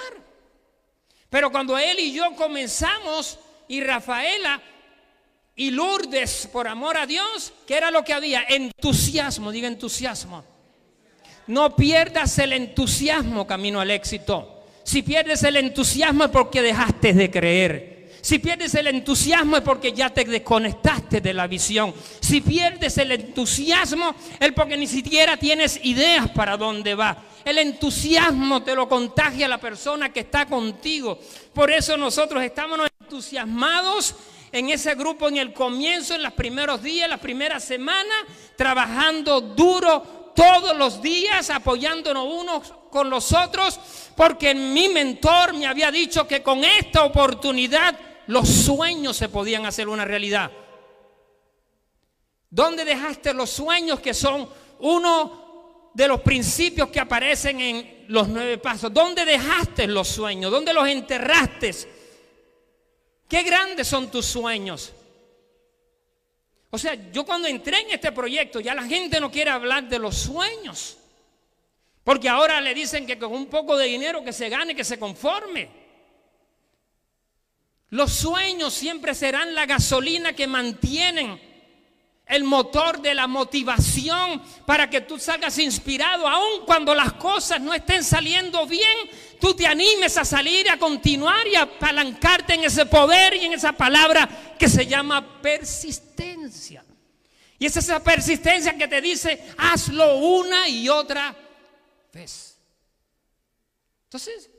Pero 1.29 1.51
cuando 1.51 1.77
él 1.77 1.99
y 1.99 2.13
yo 2.13 2.35
comenzamos 2.35 3.39
y 3.67 3.81
Rafaela 3.81 4.61
y 5.55 5.71
Lourdes, 5.71 6.47
por 6.51 6.67
amor 6.67 6.97
a 6.97 7.05
Dios, 7.05 7.53
¿qué 7.67 7.77
era 7.77 7.91
lo 7.91 8.03
que 8.03 8.13
había? 8.13 8.43
Entusiasmo, 8.47 9.51
diga 9.51 9.67
entusiasmo. 9.67 10.43
No 11.47 11.75
pierdas 11.75 12.39
el 12.39 12.53
entusiasmo 12.53 13.45
camino 13.45 13.81
al 13.81 13.91
éxito. 13.91 14.63
Si 14.83 15.01
pierdes 15.01 15.43
el 15.43 15.57
entusiasmo 15.57 16.25
es 16.25 16.29
porque 16.29 16.61
dejaste 16.61 17.13
de 17.13 17.31
creer. 17.31 18.11
Si 18.21 18.39
pierdes 18.39 18.73
el 18.75 18.87
entusiasmo 18.87 19.57
es 19.57 19.63
porque 19.63 19.91
ya 19.91 20.09
te 20.09 20.23
desconectaste 20.23 21.02
de 21.21 21.33
la 21.33 21.47
visión. 21.47 21.93
Si 22.19 22.41
pierdes 22.41 22.97
el 22.97 23.11
entusiasmo 23.11 24.15
es 24.39 24.51
porque 24.53 24.77
ni 24.77 24.87
siquiera 24.87 25.37
tienes 25.37 25.79
ideas 25.83 26.29
para 26.29 26.57
dónde 26.57 26.95
va. 26.95 27.17
El 27.45 27.57
entusiasmo 27.57 28.63
te 28.63 28.73
lo 28.73 28.87
contagia 28.87 29.45
a 29.45 29.49
la 29.49 29.59
persona 29.59 30.13
que 30.13 30.21
está 30.21 30.45
contigo. 30.45 31.19
Por 31.53 31.69
eso 31.71 31.97
nosotros 31.97 32.41
estamos 32.41 32.79
entusiasmados 33.01 34.15
en 34.53 34.69
ese 34.69 34.95
grupo 34.95 35.27
en 35.27 35.37
el 35.37 35.51
comienzo, 35.51 36.13
en 36.15 36.23
los 36.23 36.33
primeros 36.33 36.81
días, 36.81 37.09
las 37.09 37.19
primeras 37.19 37.63
semanas, 37.63 38.15
trabajando 38.55 39.41
duro 39.41 40.31
todos 40.35 40.77
los 40.77 41.01
días, 41.01 41.49
apoyándonos 41.49 42.25
unos 42.25 42.73
con 42.89 43.09
los 43.09 43.33
otros, 43.33 43.79
porque 44.15 44.53
mi 44.53 44.89
mentor 44.89 45.53
me 45.53 45.65
había 45.65 45.91
dicho 45.91 46.27
que 46.27 46.43
con 46.43 46.63
esta 46.63 47.03
oportunidad 47.03 47.99
los 48.27 48.47
sueños 48.47 49.17
se 49.17 49.27
podían 49.27 49.65
hacer 49.65 49.89
una 49.89 50.05
realidad. 50.05 50.51
¿Dónde 52.53 52.85
dejaste 52.85 53.33
los 53.33 53.49
sueños 53.49 53.99
que 53.99 54.13
son 54.13 54.47
uno 54.77 55.89
de 55.91 56.07
los 56.07 56.21
principios 56.21 56.89
que 56.89 56.99
aparecen 56.99 57.59
en 57.59 58.05
los 58.09 58.27
nueve 58.27 58.59
pasos? 58.59 58.93
¿Dónde 58.93 59.25
dejaste 59.25 59.87
los 59.87 60.07
sueños? 60.07 60.51
¿Dónde 60.51 60.71
los 60.71 60.87
enterraste? 60.87 61.73
¿Qué 63.27 63.41
grandes 63.41 63.87
son 63.87 64.11
tus 64.11 64.27
sueños? 64.27 64.93
O 66.69 66.77
sea, 66.77 66.93
yo 67.11 67.25
cuando 67.25 67.47
entré 67.47 67.79
en 67.79 67.89
este 67.89 68.11
proyecto 68.11 68.59
ya 68.59 68.75
la 68.75 68.83
gente 68.83 69.19
no 69.19 69.31
quiere 69.31 69.49
hablar 69.49 69.89
de 69.89 69.97
los 69.97 70.15
sueños. 70.15 70.99
Porque 72.03 72.29
ahora 72.29 72.61
le 72.61 72.75
dicen 72.75 73.07
que 73.07 73.17
con 73.17 73.31
un 73.31 73.47
poco 73.47 73.75
de 73.75 73.87
dinero 73.87 74.23
que 74.23 74.31
se 74.31 74.47
gane, 74.49 74.75
que 74.75 74.83
se 74.83 74.99
conforme. 74.99 75.71
Los 77.89 78.13
sueños 78.13 78.75
siempre 78.75 79.15
serán 79.15 79.55
la 79.55 79.65
gasolina 79.65 80.33
que 80.33 80.45
mantienen 80.45 81.52
el 82.25 82.43
motor 82.43 83.01
de 83.01 83.13
la 83.13 83.27
motivación 83.27 84.41
para 84.65 84.89
que 84.89 85.01
tú 85.01 85.19
salgas 85.19 85.57
inspirado, 85.57 86.27
aun 86.27 86.65
cuando 86.65 86.95
las 86.95 87.13
cosas 87.13 87.59
no 87.59 87.73
estén 87.73 88.03
saliendo 88.03 88.65
bien, 88.65 89.09
tú 89.39 89.53
te 89.53 89.67
animes 89.67 90.17
a 90.17 90.25
salir, 90.25 90.69
a 90.69 90.77
continuar 90.77 91.45
y 91.47 91.55
a 91.55 91.63
apalancarte 91.63 92.53
en 92.53 92.63
ese 92.63 92.85
poder 92.85 93.35
y 93.35 93.45
en 93.45 93.53
esa 93.53 93.73
palabra 93.73 94.55
que 94.57 94.69
se 94.69 94.87
llama 94.87 95.41
persistencia. 95.41 96.83
Y 97.59 97.65
es 97.65 97.77
esa 97.77 98.03
persistencia 98.03 98.77
que 98.77 98.87
te 98.87 99.01
dice, 99.01 99.53
hazlo 99.57 100.17
una 100.17 100.67
y 100.67 100.89
otra 100.89 101.35
vez. 102.11 102.57
Entonces, 104.05 104.49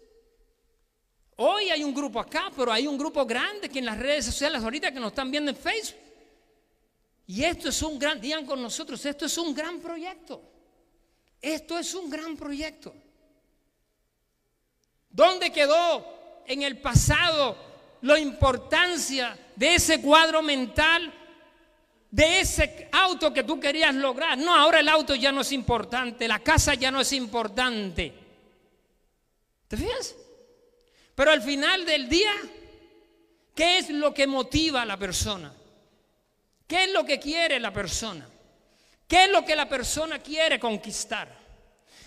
Hoy 1.36 1.68
hay 1.70 1.82
un 1.82 1.92
grupo 1.92 2.20
acá, 2.20 2.52
pero 2.56 2.72
hay 2.72 2.86
un 2.86 2.96
grupo 2.96 3.26
grande 3.26 3.68
que 3.68 3.80
en 3.80 3.86
las 3.86 3.98
redes 3.98 4.24
sociales 4.24 4.62
ahorita 4.62 4.92
que 4.92 5.00
nos 5.00 5.08
están 5.08 5.32
viendo 5.32 5.50
en 5.50 5.56
Facebook. 5.56 6.03
Y 7.26 7.44
esto 7.44 7.68
es 7.70 7.82
un 7.82 7.98
gran, 7.98 8.20
digan 8.20 8.44
con 8.44 8.60
nosotros, 8.60 9.04
esto 9.06 9.26
es 9.26 9.38
un 9.38 9.54
gran 9.54 9.80
proyecto. 9.80 10.42
Esto 11.40 11.78
es 11.78 11.94
un 11.94 12.08
gran 12.08 12.36
proyecto. 12.36 12.94
¿Dónde 15.10 15.52
quedó 15.52 16.42
en 16.46 16.62
el 16.62 16.78
pasado 16.78 17.56
la 18.00 18.18
importancia 18.18 19.38
de 19.54 19.74
ese 19.74 20.00
cuadro 20.00 20.42
mental, 20.42 21.12
de 22.10 22.40
ese 22.40 22.88
auto 22.92 23.32
que 23.32 23.44
tú 23.44 23.60
querías 23.60 23.94
lograr? 23.94 24.38
No, 24.38 24.54
ahora 24.54 24.80
el 24.80 24.88
auto 24.88 25.14
ya 25.14 25.32
no 25.32 25.42
es 25.42 25.52
importante, 25.52 26.26
la 26.26 26.38
casa 26.38 26.74
ya 26.74 26.90
no 26.90 27.00
es 27.00 27.12
importante. 27.12 28.12
¿Te 29.68 29.76
fijas? 29.76 30.14
Pero 31.14 31.30
al 31.30 31.42
final 31.42 31.84
del 31.84 32.08
día, 32.08 32.32
¿qué 33.54 33.78
es 33.78 33.90
lo 33.90 34.12
que 34.12 34.26
motiva 34.26 34.82
a 34.82 34.86
la 34.86 34.96
persona? 34.96 35.52
¿Qué 36.66 36.84
es 36.84 36.92
lo 36.92 37.04
que 37.04 37.18
quiere 37.20 37.60
la 37.60 37.72
persona? 37.72 38.26
¿Qué 39.06 39.24
es 39.24 39.30
lo 39.30 39.44
que 39.44 39.54
la 39.54 39.68
persona 39.68 40.18
quiere 40.18 40.58
conquistar? 40.58 41.28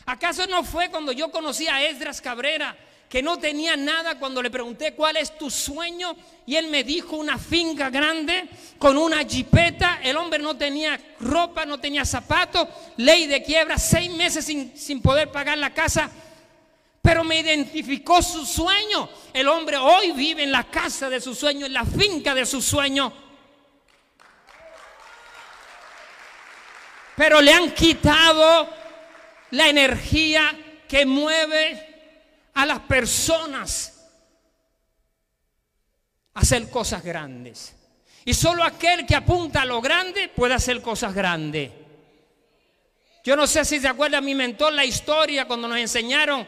¿Acaso 0.05 0.47
no 0.47 0.63
fue 0.63 0.89
cuando 0.89 1.11
yo 1.11 1.29
conocí 1.31 1.67
a 1.67 1.83
Esdras 1.83 2.21
Cabrera 2.21 2.75
que 3.09 3.21
no 3.21 3.37
tenía 3.37 3.77
nada 3.77 4.19
cuando 4.19 4.41
le 4.41 4.49
pregunté 4.49 4.93
cuál 4.93 5.17
es 5.17 5.37
tu 5.37 5.49
sueño 5.49 6.15
y 6.45 6.55
él 6.55 6.67
me 6.67 6.83
dijo 6.83 7.15
una 7.15 7.37
finca 7.37 7.89
grande 7.89 8.49
con 8.77 8.97
una 8.97 9.23
jipeta, 9.23 9.99
el 10.03 10.17
hombre 10.17 10.39
no 10.39 10.57
tenía 10.57 10.99
ropa, 11.19 11.65
no 11.65 11.79
tenía 11.79 12.03
zapatos, 12.03 12.67
ley 12.97 13.27
de 13.27 13.43
quiebra, 13.43 13.77
seis 13.77 14.11
meses 14.11 14.45
sin, 14.45 14.77
sin 14.77 15.01
poder 15.01 15.31
pagar 15.31 15.57
la 15.57 15.73
casa, 15.73 16.09
pero 17.01 17.23
me 17.23 17.39
identificó 17.39 18.21
su 18.21 18.45
sueño. 18.45 19.09
El 19.33 19.47
hombre 19.47 19.77
hoy 19.77 20.11
vive 20.11 20.43
en 20.43 20.51
la 20.51 20.65
casa 20.65 21.09
de 21.09 21.21
su 21.21 21.33
sueño, 21.33 21.65
en 21.65 21.73
la 21.73 21.85
finca 21.85 22.35
de 22.35 22.45
su 22.45 22.61
sueño. 22.61 23.26
Pero 27.17 27.41
le 27.41 27.51
han 27.51 27.71
quitado 27.71 28.69
la 29.49 29.67
energía 29.67 30.55
que 30.87 31.03
mueve 31.03 32.51
a 32.53 32.63
las 32.63 32.79
personas 32.81 34.07
a 36.35 36.39
hacer 36.41 36.69
cosas 36.69 37.03
grandes. 37.03 37.75
Y 38.23 38.35
solo 38.35 38.63
aquel 38.63 39.07
que 39.07 39.15
apunta 39.15 39.63
a 39.63 39.65
lo 39.65 39.81
grande 39.81 40.29
puede 40.29 40.53
hacer 40.53 40.79
cosas 40.79 41.15
grandes. 41.15 41.71
Yo 43.23 43.35
no 43.35 43.47
sé 43.47 43.65
si 43.65 43.79
se 43.79 43.87
acuerda 43.87 44.21
mi 44.21 44.35
mentor 44.35 44.73
la 44.73 44.85
historia 44.85 45.45
cuando 45.45 45.67
nos 45.67 45.79
enseñaron 45.79 46.45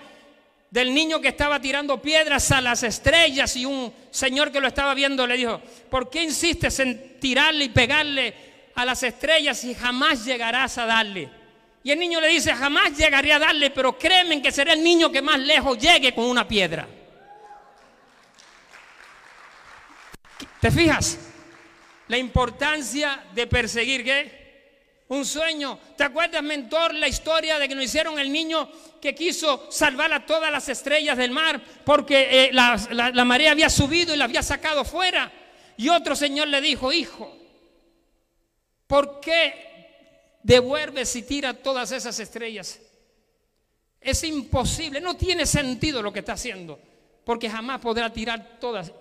del 0.69 0.93
niño 0.93 1.19
que 1.19 1.29
estaba 1.29 1.59
tirando 1.59 1.99
piedras 1.99 2.51
a 2.51 2.61
las 2.61 2.83
estrellas 2.83 3.55
y 3.55 3.65
un 3.65 3.91
señor 4.11 4.51
que 4.51 4.61
lo 4.61 4.67
estaba 4.67 4.93
viendo 4.93 5.25
le 5.25 5.35
dijo, 5.35 5.59
¿por 5.89 6.11
qué 6.11 6.21
insistes 6.21 6.79
en 6.79 7.19
tirarle 7.19 7.65
y 7.65 7.69
pegarle 7.69 8.48
a 8.75 8.85
las 8.85 9.03
estrellas 9.03 9.63
y 9.63 9.73
jamás 9.73 10.25
llegarás 10.25 10.77
a 10.77 10.85
darle? 10.85 11.29
Y 11.83 11.91
el 11.91 11.99
niño 11.99 12.19
le 12.19 12.27
dice, 12.27 12.53
jamás 12.53 12.97
llegaré 12.97 13.31
a 13.31 13.39
darle, 13.39 13.69
pero 13.69 13.97
créeme 13.97 14.41
que 14.41 14.51
será 14.51 14.73
el 14.73 14.83
niño 14.83 15.11
que 15.11 15.21
más 15.21 15.39
lejos 15.39 15.77
llegue 15.77 16.13
con 16.13 16.25
una 16.25 16.47
piedra. 16.47 16.87
¿Te 20.59 20.71
fijas? 20.71 21.17
La 22.09 22.17
importancia 22.17 23.23
de 23.33 23.47
perseguir 23.47 24.03
qué? 24.03 24.39
Un 25.07 25.25
sueño. 25.25 25.79
¿Te 25.95 26.03
acuerdas, 26.03 26.43
mentor, 26.43 26.93
la 26.93 27.07
historia 27.07 27.57
de 27.57 27.67
que 27.67 27.75
nos 27.75 27.85
hicieron 27.85 28.19
el 28.19 28.31
niño 28.31 28.69
que 29.01 29.15
quiso 29.15 29.71
salvar 29.71 30.11
a 30.11 30.25
todas 30.25 30.51
las 30.51 30.67
estrellas 30.69 31.17
del 31.17 31.31
mar 31.31 31.61
porque 31.85 32.45
eh, 32.45 32.49
la, 32.51 32.77
la 32.91 33.25
marea 33.25 33.51
había 33.51 33.69
subido 33.69 34.13
y 34.13 34.17
la 34.17 34.25
había 34.25 34.43
sacado 34.43 34.83
fuera? 34.83 35.31
Y 35.77 35.87
otro 35.87 36.15
señor 36.15 36.49
le 36.49 36.59
dijo, 36.59 36.91
hijo, 36.91 37.35
¿por 38.89 39.21
qué 39.21 39.69
devuelve 40.43 41.05
si 41.05 41.23
tira 41.23 41.53
todas 41.53 41.91
esas 41.91 42.19
estrellas. 42.19 42.79
Es 44.01 44.23
imposible, 44.23 45.01
no 45.01 45.15
tiene 45.15 45.45
sentido 45.45 46.01
lo 46.01 46.13
que 46.13 46.19
está 46.19 46.33
haciendo, 46.33 46.79
porque 47.25 47.49
jamás 47.49 47.79
podrá 47.79 48.11
tirar 48.11 48.57
todas 48.59 48.91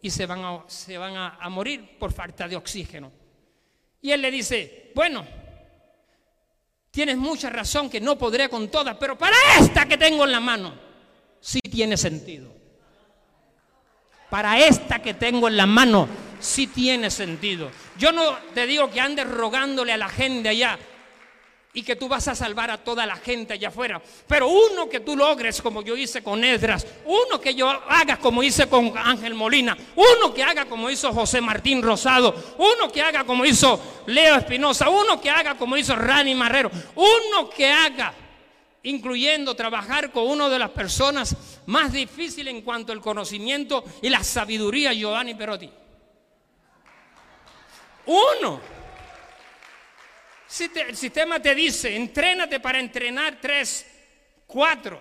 y 0.00 0.10
se 0.10 0.26
van 0.26 0.44
a, 0.44 0.64
se 0.68 0.96
van 0.96 1.16
a, 1.16 1.48
morir 1.48 1.98
por 1.98 2.12
falta 2.12 2.46
de 2.46 2.56
oxígeno. 2.56 3.10
Y 4.00 4.12
él 4.12 4.22
le 4.22 4.30
dice, 4.30 4.92
bueno, 4.94 5.26
tienes 6.92 7.16
mucha 7.16 7.50
razón 7.50 7.90
que 7.90 8.00
no 8.00 8.16
podré 8.16 8.48
con 8.48 8.68
todas, 8.68 8.96
pero 8.96 9.18
para 9.18 9.36
esta 9.58 9.86
que 9.86 9.98
tengo 9.98 10.24
en 10.24 10.32
la 10.32 10.40
mano, 10.40 10.74
sí 11.40 11.60
tiene 11.60 11.96
sentido. 11.96 12.54
Para 14.30 14.58
esta 14.64 15.00
que 15.00 15.14
tengo 15.14 15.48
en 15.48 15.56
la 15.56 15.66
mano, 15.66 16.08
sí 16.40 16.66
tiene 16.66 17.10
sentido. 17.10 17.70
Yo 17.98 18.12
no 18.12 18.36
te 18.54 18.66
digo 18.66 18.90
que 18.90 19.00
andes 19.00 19.28
rogándole 19.28 19.92
a 19.92 19.96
la 19.96 20.08
gente 20.08 20.48
allá 20.48 20.78
y 21.76 21.82
que 21.82 21.94
tú 21.94 22.08
vas 22.08 22.26
a 22.26 22.34
salvar 22.34 22.70
a 22.70 22.78
toda 22.78 23.04
la 23.04 23.16
gente 23.16 23.52
allá 23.52 23.68
afuera. 23.68 24.00
Pero 24.26 24.48
uno 24.48 24.88
que 24.88 25.00
tú 25.00 25.14
logres 25.14 25.60
como 25.60 25.82
yo 25.82 25.94
hice 25.94 26.22
con 26.22 26.42
Esdras, 26.42 26.86
uno 27.04 27.38
que 27.38 27.54
yo 27.54 27.68
haga 27.68 28.16
como 28.16 28.42
hice 28.42 28.66
con 28.66 28.96
Ángel 28.96 29.34
Molina, 29.34 29.76
uno 29.94 30.32
que 30.32 30.42
haga 30.42 30.64
como 30.64 30.88
hizo 30.88 31.12
José 31.12 31.42
Martín 31.42 31.82
Rosado, 31.82 32.34
uno 32.56 32.90
que 32.90 33.02
haga 33.02 33.24
como 33.24 33.44
hizo 33.44 33.78
Leo 34.06 34.36
Espinosa, 34.36 34.88
uno 34.88 35.20
que 35.20 35.28
haga 35.28 35.58
como 35.58 35.76
hizo 35.76 35.94
Rani 35.94 36.34
Marrero, 36.34 36.70
uno 36.94 37.50
que 37.50 37.70
haga 37.70 38.14
incluyendo 38.84 39.54
trabajar 39.54 40.10
con 40.12 40.28
una 40.28 40.48
de 40.48 40.58
las 40.58 40.70
personas 40.70 41.36
más 41.66 41.92
difíciles 41.92 42.54
en 42.54 42.62
cuanto 42.62 42.92
al 42.92 43.02
conocimiento 43.02 43.84
y 44.00 44.08
la 44.08 44.24
sabiduría, 44.24 44.94
Giovanni 44.94 45.34
Perotti. 45.34 45.68
Uno. 48.06 48.60
Si 50.46 50.70
el 50.74 50.96
sistema 50.96 51.40
te 51.40 51.54
dice, 51.54 51.94
entrénate 51.94 52.60
para 52.60 52.78
entrenar 52.78 53.38
tres, 53.40 53.86
cuatro. 54.46 55.00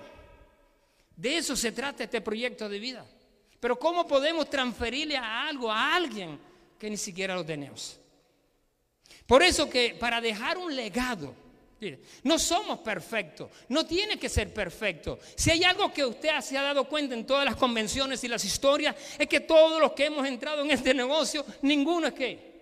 De 1.16 1.38
eso 1.38 1.56
se 1.56 1.72
trata 1.72 2.04
este 2.04 2.22
proyecto 2.22 2.68
de 2.68 2.80
vida. 2.80 3.06
Pero 3.60 3.80
¿cómo 3.80 4.08
podemos 4.08 4.50
transferirle 4.50 5.18
a 5.18 5.48
algo, 5.48 5.72
a 5.72 5.96
alguien 5.96 6.40
que 6.78 6.90
ni 6.90 6.98
siquiera 6.98 7.36
lo 7.36 7.46
tenemos? 7.46 8.00
Por 9.26 9.42
eso 9.44 9.70
que 9.70 9.96
para 10.00 10.20
dejar 10.20 10.58
un 10.58 10.76
legado, 10.76 11.34
no 12.24 12.40
somos 12.40 12.80
perfectos, 12.80 13.50
no 13.70 13.86
tiene 13.86 14.18
que 14.18 14.30
ser 14.30 14.54
perfecto. 14.54 15.20
Si 15.36 15.52
hay 15.52 15.64
algo 15.64 15.94
que 15.94 16.06
usted 16.06 16.40
se 16.42 16.58
ha 16.58 16.64
dado 16.64 16.88
cuenta 16.90 17.14
en 17.14 17.26
todas 17.26 17.46
las 17.46 17.56
convenciones 17.56 18.24
y 18.24 18.28
las 18.28 18.44
historias, 18.44 18.96
es 19.18 19.28
que 19.28 19.42
todos 19.42 19.80
los 19.80 19.94
que 19.94 20.06
hemos 20.06 20.28
entrado 20.28 20.64
en 20.64 20.72
este 20.72 20.94
negocio, 20.94 21.46
ninguno 21.62 22.08
es 22.08 22.14
que 22.14 22.55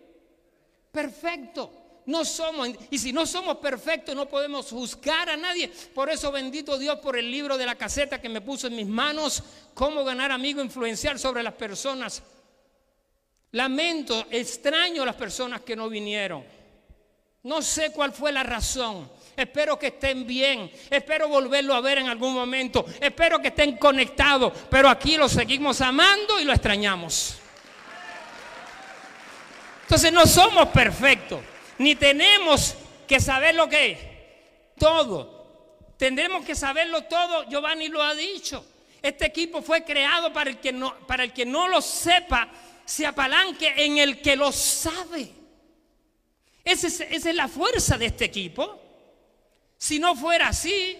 perfecto. 0.93 1.79
No 2.05 2.25
somos, 2.25 2.69
y 2.91 2.97
si 2.97 3.13
no 3.13 3.25
somos 3.25 3.57
perfectos, 3.57 4.15
no 4.15 4.27
podemos 4.27 4.69
juzgar 4.69 5.29
a 5.29 5.37
nadie. 5.37 5.69
Por 5.93 6.09
eso 6.09 6.31
bendito 6.31 6.77
Dios 6.77 6.99
por 6.99 7.17
el 7.17 7.31
libro 7.31 7.57
de 7.57 7.65
la 7.65 7.75
caseta 7.75 8.21
que 8.21 8.29
me 8.29 8.41
puso 8.41 8.67
en 8.67 8.75
mis 8.75 8.87
manos, 8.87 9.41
cómo 9.73 10.03
ganar 10.03 10.31
amigo 10.31 10.61
influenciar 10.61 11.17
sobre 11.17 11.43
las 11.43 11.53
personas. 11.53 12.21
Lamento, 13.51 14.25
extraño 14.29 15.03
a 15.03 15.05
las 15.05 15.15
personas 15.15 15.61
que 15.61 15.75
no 15.75 15.89
vinieron. 15.89 16.43
No 17.43 17.61
sé 17.61 17.91
cuál 17.91 18.11
fue 18.11 18.31
la 18.31 18.43
razón. 18.43 19.09
Espero 19.35 19.79
que 19.79 19.87
estén 19.87 20.27
bien. 20.27 20.71
Espero 20.89 21.27
volverlo 21.27 21.73
a 21.73 21.81
ver 21.81 21.99
en 21.99 22.07
algún 22.07 22.33
momento. 22.33 22.85
Espero 22.99 23.39
que 23.39 23.49
estén 23.49 23.77
conectados. 23.77 24.53
Pero 24.69 24.89
aquí 24.89 25.17
lo 25.17 25.29
seguimos 25.29 25.81
amando 25.81 26.39
y 26.39 26.45
lo 26.45 26.53
extrañamos. 26.53 27.42
Entonces 29.83 30.11
no 30.11 30.25
somos 30.25 30.69
perfectos, 30.69 31.41
ni 31.77 31.95
tenemos 31.95 32.75
que 33.07 33.19
saber 33.19 33.55
lo 33.55 33.69
que 33.69 33.91
es. 33.91 33.99
Todo. 34.79 35.93
Tendremos 35.97 36.45
que 36.45 36.55
saberlo 36.55 37.03
todo. 37.03 37.47
Giovanni 37.49 37.87
lo 37.89 38.01
ha 38.01 38.15
dicho. 38.15 38.65
Este 39.01 39.25
equipo 39.25 39.61
fue 39.61 39.83
creado 39.83 40.31
para 40.31 40.49
el 40.49 40.57
que 40.59 40.71
no, 40.71 40.95
para 41.05 41.23
el 41.23 41.33
que 41.33 41.45
no 41.45 41.67
lo 41.67 41.81
sepa, 41.81 42.49
se 42.85 43.05
apalanque 43.05 43.73
en 43.77 43.97
el 43.97 44.21
que 44.21 44.35
lo 44.35 44.51
sabe. 44.51 45.29
Esa 46.63 46.87
es, 47.03 47.25
la 47.35 47.47
fuerza 47.47 47.97
de 47.97 48.05
este 48.05 48.25
equipo. 48.25 48.79
Si 49.77 49.99
no 49.99 50.15
fuera 50.15 50.47
así, 50.47 50.97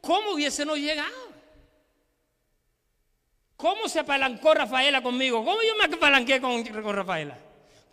¿cómo 0.00 0.32
hubiésemos 0.32 0.78
llegado? 0.78 1.32
¿Cómo 3.56 3.88
se 3.88 3.98
apalancó 3.98 4.54
Rafaela 4.54 5.02
conmigo? 5.02 5.44
¿Cómo 5.44 5.60
yo 5.62 5.76
me 5.76 5.94
apalanqué 5.94 6.40
con 6.40 6.64
Rafaela? 6.64 7.36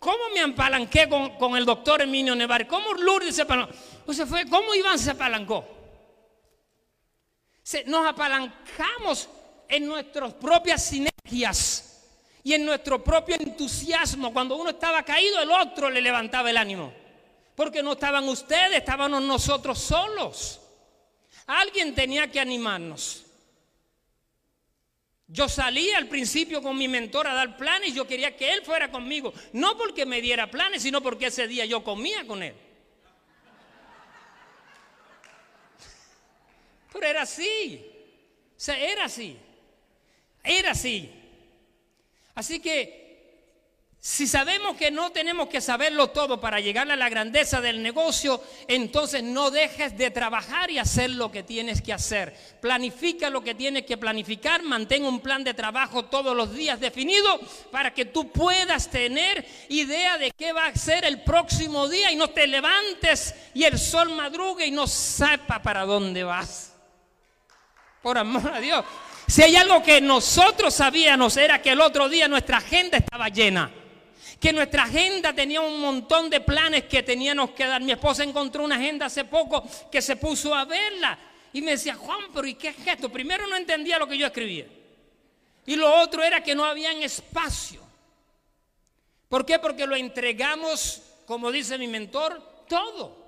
¿Cómo 0.00 0.30
me 0.34 0.40
apalanqué 0.40 1.08
con, 1.08 1.56
el 1.56 1.66
doctor 1.66 2.00
Emilio 2.00 2.34
Nevar? 2.34 2.66
¿Cómo 2.66 2.94
Lourdes 2.94 3.36
se 3.36 3.42
apalancó? 3.42 3.74
O 4.06 4.12
fue, 4.12 4.48
¿Cómo 4.48 4.74
Iván 4.74 4.98
se 4.98 5.10
apalancó? 5.12 5.64
nos 7.86 8.06
apalancamos 8.06 9.28
en 9.68 9.86
nuestras 9.86 10.32
propias 10.34 10.84
sinergias 10.84 12.02
y 12.42 12.54
en 12.54 12.64
nuestro 12.64 13.04
propio 13.04 13.36
entusiasmo. 13.38 14.32
Cuando 14.32 14.56
uno 14.56 14.70
estaba 14.70 15.04
caído, 15.04 15.38
el 15.40 15.50
otro 15.50 15.90
le 15.90 16.00
levantaba 16.00 16.48
el 16.48 16.56
ánimo. 16.56 16.92
Porque 17.54 17.82
no 17.82 17.92
estaban 17.92 18.26
ustedes, 18.26 18.78
estábamos 18.78 19.22
nosotros 19.22 19.78
solos. 19.78 20.62
Alguien 21.46 21.94
tenía 21.94 22.30
que 22.30 22.40
animarnos. 22.40 23.26
Yo 25.32 25.48
salí 25.48 25.90
al 25.92 26.08
principio 26.08 26.60
con 26.60 26.76
mi 26.76 26.88
mentor 26.88 27.28
a 27.28 27.34
dar 27.34 27.56
planes 27.56 27.90
y 27.90 27.94
yo 27.94 28.04
quería 28.04 28.36
que 28.36 28.52
él 28.52 28.64
fuera 28.64 28.90
conmigo. 28.90 29.32
No 29.52 29.78
porque 29.78 30.04
me 30.04 30.20
diera 30.20 30.50
planes, 30.50 30.82
sino 30.82 31.00
porque 31.00 31.26
ese 31.26 31.46
día 31.46 31.64
yo 31.66 31.84
comía 31.84 32.26
con 32.26 32.42
él. 32.42 32.54
Pero 36.92 37.06
era 37.06 37.22
así. 37.22 37.86
O 38.56 38.60
sea, 38.60 38.76
era 38.76 39.04
así. 39.04 39.36
Era 40.42 40.72
así. 40.72 41.08
Así 42.34 42.58
que 42.58 42.99
Si 44.02 44.26
sabemos 44.26 44.78
que 44.78 44.90
no 44.90 45.12
tenemos 45.12 45.48
que 45.48 45.60
saberlo 45.60 46.08
todo 46.08 46.40
para 46.40 46.58
llegar 46.58 46.90
a 46.90 46.96
la 46.96 47.10
grandeza 47.10 47.60
del 47.60 47.82
negocio, 47.82 48.42
entonces 48.66 49.22
no 49.22 49.50
dejes 49.50 49.98
de 49.98 50.10
trabajar 50.10 50.70
y 50.70 50.78
hacer 50.78 51.10
lo 51.10 51.30
que 51.30 51.42
tienes 51.42 51.82
que 51.82 51.92
hacer. 51.92 52.34
Planifica 52.62 53.28
lo 53.28 53.42
que 53.42 53.54
tienes 53.54 53.84
que 53.84 53.98
planificar, 53.98 54.62
mantén 54.62 55.04
un 55.04 55.20
plan 55.20 55.44
de 55.44 55.52
trabajo 55.52 56.06
todos 56.06 56.34
los 56.34 56.54
días 56.54 56.80
definido 56.80 57.38
para 57.70 57.92
que 57.92 58.06
tú 58.06 58.32
puedas 58.32 58.88
tener 58.88 59.46
idea 59.68 60.16
de 60.16 60.30
qué 60.30 60.54
va 60.54 60.68
a 60.68 60.74
ser 60.74 61.04
el 61.04 61.22
próximo 61.22 61.86
día 61.86 62.10
y 62.10 62.16
no 62.16 62.28
te 62.28 62.46
levantes 62.46 63.34
y 63.52 63.64
el 63.64 63.78
sol 63.78 64.08
madrugue 64.16 64.64
y 64.64 64.70
no 64.70 64.86
sepa 64.86 65.60
para 65.60 65.84
dónde 65.84 66.24
vas. 66.24 66.72
Por 68.00 68.16
amor 68.16 68.50
a 68.50 68.60
Dios. 68.60 68.82
Si 69.28 69.42
hay 69.42 69.56
algo 69.56 69.82
que 69.82 70.00
nosotros 70.00 70.72
sabíamos 70.72 71.36
era 71.36 71.60
que 71.60 71.72
el 71.72 71.82
otro 71.82 72.08
día 72.08 72.28
nuestra 72.28 72.56
agenda 72.56 72.96
estaba 72.96 73.28
llena 73.28 73.70
que 74.40 74.52
nuestra 74.54 74.84
agenda 74.84 75.34
tenía 75.34 75.60
un 75.60 75.78
montón 75.78 76.30
de 76.30 76.40
planes 76.40 76.84
que 76.84 77.02
teníamos 77.02 77.50
que 77.50 77.66
dar. 77.66 77.82
Mi 77.82 77.92
esposa 77.92 78.24
encontró 78.24 78.64
una 78.64 78.76
agenda 78.76 79.06
hace 79.06 79.26
poco 79.26 79.62
que 79.92 80.00
se 80.00 80.16
puso 80.16 80.54
a 80.54 80.64
verla 80.64 81.18
y 81.52 81.60
me 81.60 81.72
decía, 81.72 81.94
Juan, 81.94 82.20
pero 82.32 82.46
¿y 82.46 82.54
qué 82.54 82.68
es 82.68 82.76
esto? 82.86 83.10
Primero 83.10 83.46
no 83.46 83.56
entendía 83.56 83.98
lo 83.98 84.08
que 84.08 84.16
yo 84.16 84.26
escribía. 84.26 84.66
Y 85.66 85.76
lo 85.76 85.94
otro 86.00 86.22
era 86.22 86.42
que 86.42 86.54
no 86.54 86.64
había 86.64 86.90
espacio. 87.04 87.82
¿Por 89.28 89.44
qué? 89.44 89.58
Porque 89.58 89.86
lo 89.86 89.94
entregamos, 89.94 91.02
como 91.26 91.52
dice 91.52 91.76
mi 91.76 91.86
mentor, 91.86 92.64
todo. 92.66 93.20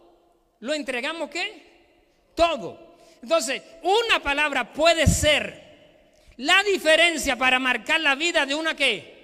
¿Lo 0.61 0.73
entregamos 0.73 1.29
qué? 1.29 2.31
Todo. 2.35 2.97
Entonces, 3.23 3.63
una 3.83 4.21
palabra 4.23 4.73
puede 4.73 5.07
ser 5.07 5.63
la 6.39 6.63
diferencia 6.63 7.37
para 7.37 7.59
marcar 7.59 8.01
la 8.01 8.15
vida 8.15 8.47
de 8.47 8.55
una 8.55 8.75
que 8.75 9.22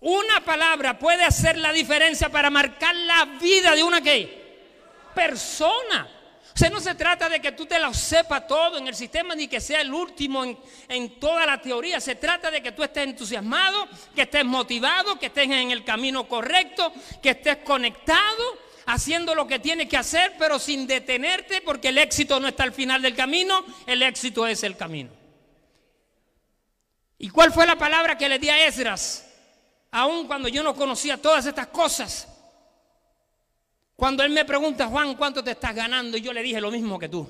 una 0.00 0.44
palabra 0.44 0.98
puede 0.98 1.24
hacer 1.24 1.58
la 1.58 1.72
diferencia 1.72 2.28
para 2.28 2.50
marcar 2.50 2.94
la 2.94 3.24
vida 3.40 3.74
de 3.74 3.82
una 3.82 4.00
¿qué? 4.00 4.38
persona. 5.14 6.08
O 6.54 6.58
sea, 6.58 6.70
no 6.70 6.80
se 6.80 6.96
trata 6.96 7.28
de 7.28 7.40
que 7.40 7.52
tú 7.52 7.66
te 7.66 7.78
lo 7.78 7.94
sepas 7.94 8.46
todo 8.48 8.78
en 8.78 8.88
el 8.88 8.94
sistema 8.94 9.34
ni 9.34 9.46
que 9.46 9.60
sea 9.60 9.80
el 9.80 9.94
último 9.94 10.44
en, 10.44 10.58
en, 10.88 11.20
toda 11.20 11.46
la 11.46 11.60
teoría. 11.60 12.00
Se 12.00 12.16
trata 12.16 12.50
de 12.50 12.60
que 12.60 12.72
tú 12.72 12.82
estés 12.82 13.04
entusiasmado, 13.04 13.86
que 14.12 14.22
estés 14.22 14.44
motivado, 14.44 15.18
que 15.20 15.26
estés 15.26 15.44
en 15.44 15.70
el 15.70 15.84
camino 15.84 16.26
correcto, 16.26 16.92
que 17.22 17.30
estés 17.30 17.58
conectado, 17.58 18.58
haciendo 18.86 19.34
lo 19.36 19.46
que 19.46 19.60
tienes 19.60 19.88
que 19.88 19.98
hacer, 19.98 20.34
pero 20.36 20.58
sin 20.58 20.86
detenerte, 20.86 21.60
porque 21.60 21.90
el 21.90 21.98
éxito 21.98 22.40
no 22.40 22.48
está 22.48 22.64
al 22.64 22.72
final 22.72 23.02
del 23.02 23.14
camino, 23.14 23.64
el 23.86 24.02
éxito 24.02 24.46
es 24.46 24.64
el 24.64 24.76
camino. 24.76 25.10
¿Y 27.18 27.28
cuál 27.28 27.52
fue 27.52 27.66
la 27.66 27.76
palabra 27.76 28.16
que 28.16 28.28
le 28.28 28.38
di 28.38 28.48
a 28.48 28.66
Esdras? 28.66 29.27
Aun 29.90 30.26
cuando 30.26 30.48
yo 30.48 30.62
no 30.62 30.74
conocía 30.74 31.20
todas 31.20 31.46
estas 31.46 31.68
cosas. 31.68 32.28
Cuando 33.96 34.22
él 34.22 34.30
me 34.30 34.44
pregunta, 34.44 34.86
Juan, 34.86 35.14
¿cuánto 35.16 35.42
te 35.42 35.50
estás 35.52 35.74
ganando? 35.74 36.16
Y 36.16 36.20
yo 36.20 36.32
le 36.32 36.42
dije 36.42 36.60
lo 36.60 36.70
mismo 36.70 36.98
que 36.98 37.08
tú. 37.08 37.28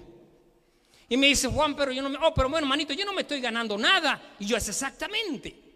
Y 1.09 1.16
me 1.16 1.29
dice, 1.29 1.49
Juan, 1.49 1.75
pero 1.75 1.92
yo 1.92 2.03
no 2.03 2.11
me, 2.11 2.18
oh, 2.18 2.35
pero 2.35 2.51
bueno, 2.51 2.66
manito, 2.66 2.92
yo 2.92 3.07
no 3.07 3.14
me 3.14 3.23
estoy 3.23 3.40
ganando 3.40 3.79
nada. 3.79 4.21
Y 4.38 4.47
yo 4.47 4.57
es 4.57 4.68
exactamente. 4.68 5.68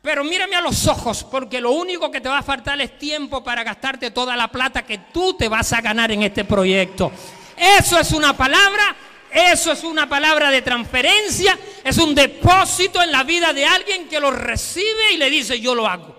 Pero 0.00 0.24
mírame 0.24 0.56
a 0.56 0.62
los 0.62 0.86
ojos, 0.86 1.24
porque 1.24 1.60
lo 1.60 1.72
único 1.72 2.10
que 2.10 2.20
te 2.20 2.28
va 2.28 2.38
a 2.38 2.42
faltar 2.42 2.80
es 2.80 2.98
tiempo 2.98 3.44
para 3.44 3.62
gastarte 3.64 4.10
toda 4.10 4.36
la 4.36 4.48
plata 4.48 4.86
que 4.86 4.98
tú 5.12 5.34
te 5.34 5.48
vas 5.48 5.72
a 5.72 5.80
ganar 5.80 6.10
en 6.12 6.22
este 6.22 6.44
proyecto. 6.44 7.12
Eso 7.56 7.98
es 7.98 8.12
una 8.12 8.34
palabra 8.36 8.96
eso 9.32 9.72
es 9.72 9.84
una 9.84 10.08
palabra 10.08 10.50
de 10.50 10.62
transferencia, 10.62 11.58
es 11.84 11.98
un 11.98 12.14
depósito 12.14 13.02
en 13.02 13.12
la 13.12 13.24
vida 13.24 13.52
de 13.52 13.64
alguien 13.64 14.08
que 14.08 14.20
lo 14.20 14.30
recibe 14.30 15.12
y 15.12 15.16
le 15.16 15.30
dice 15.30 15.60
yo 15.60 15.74
lo 15.74 15.86
hago. 15.86 16.16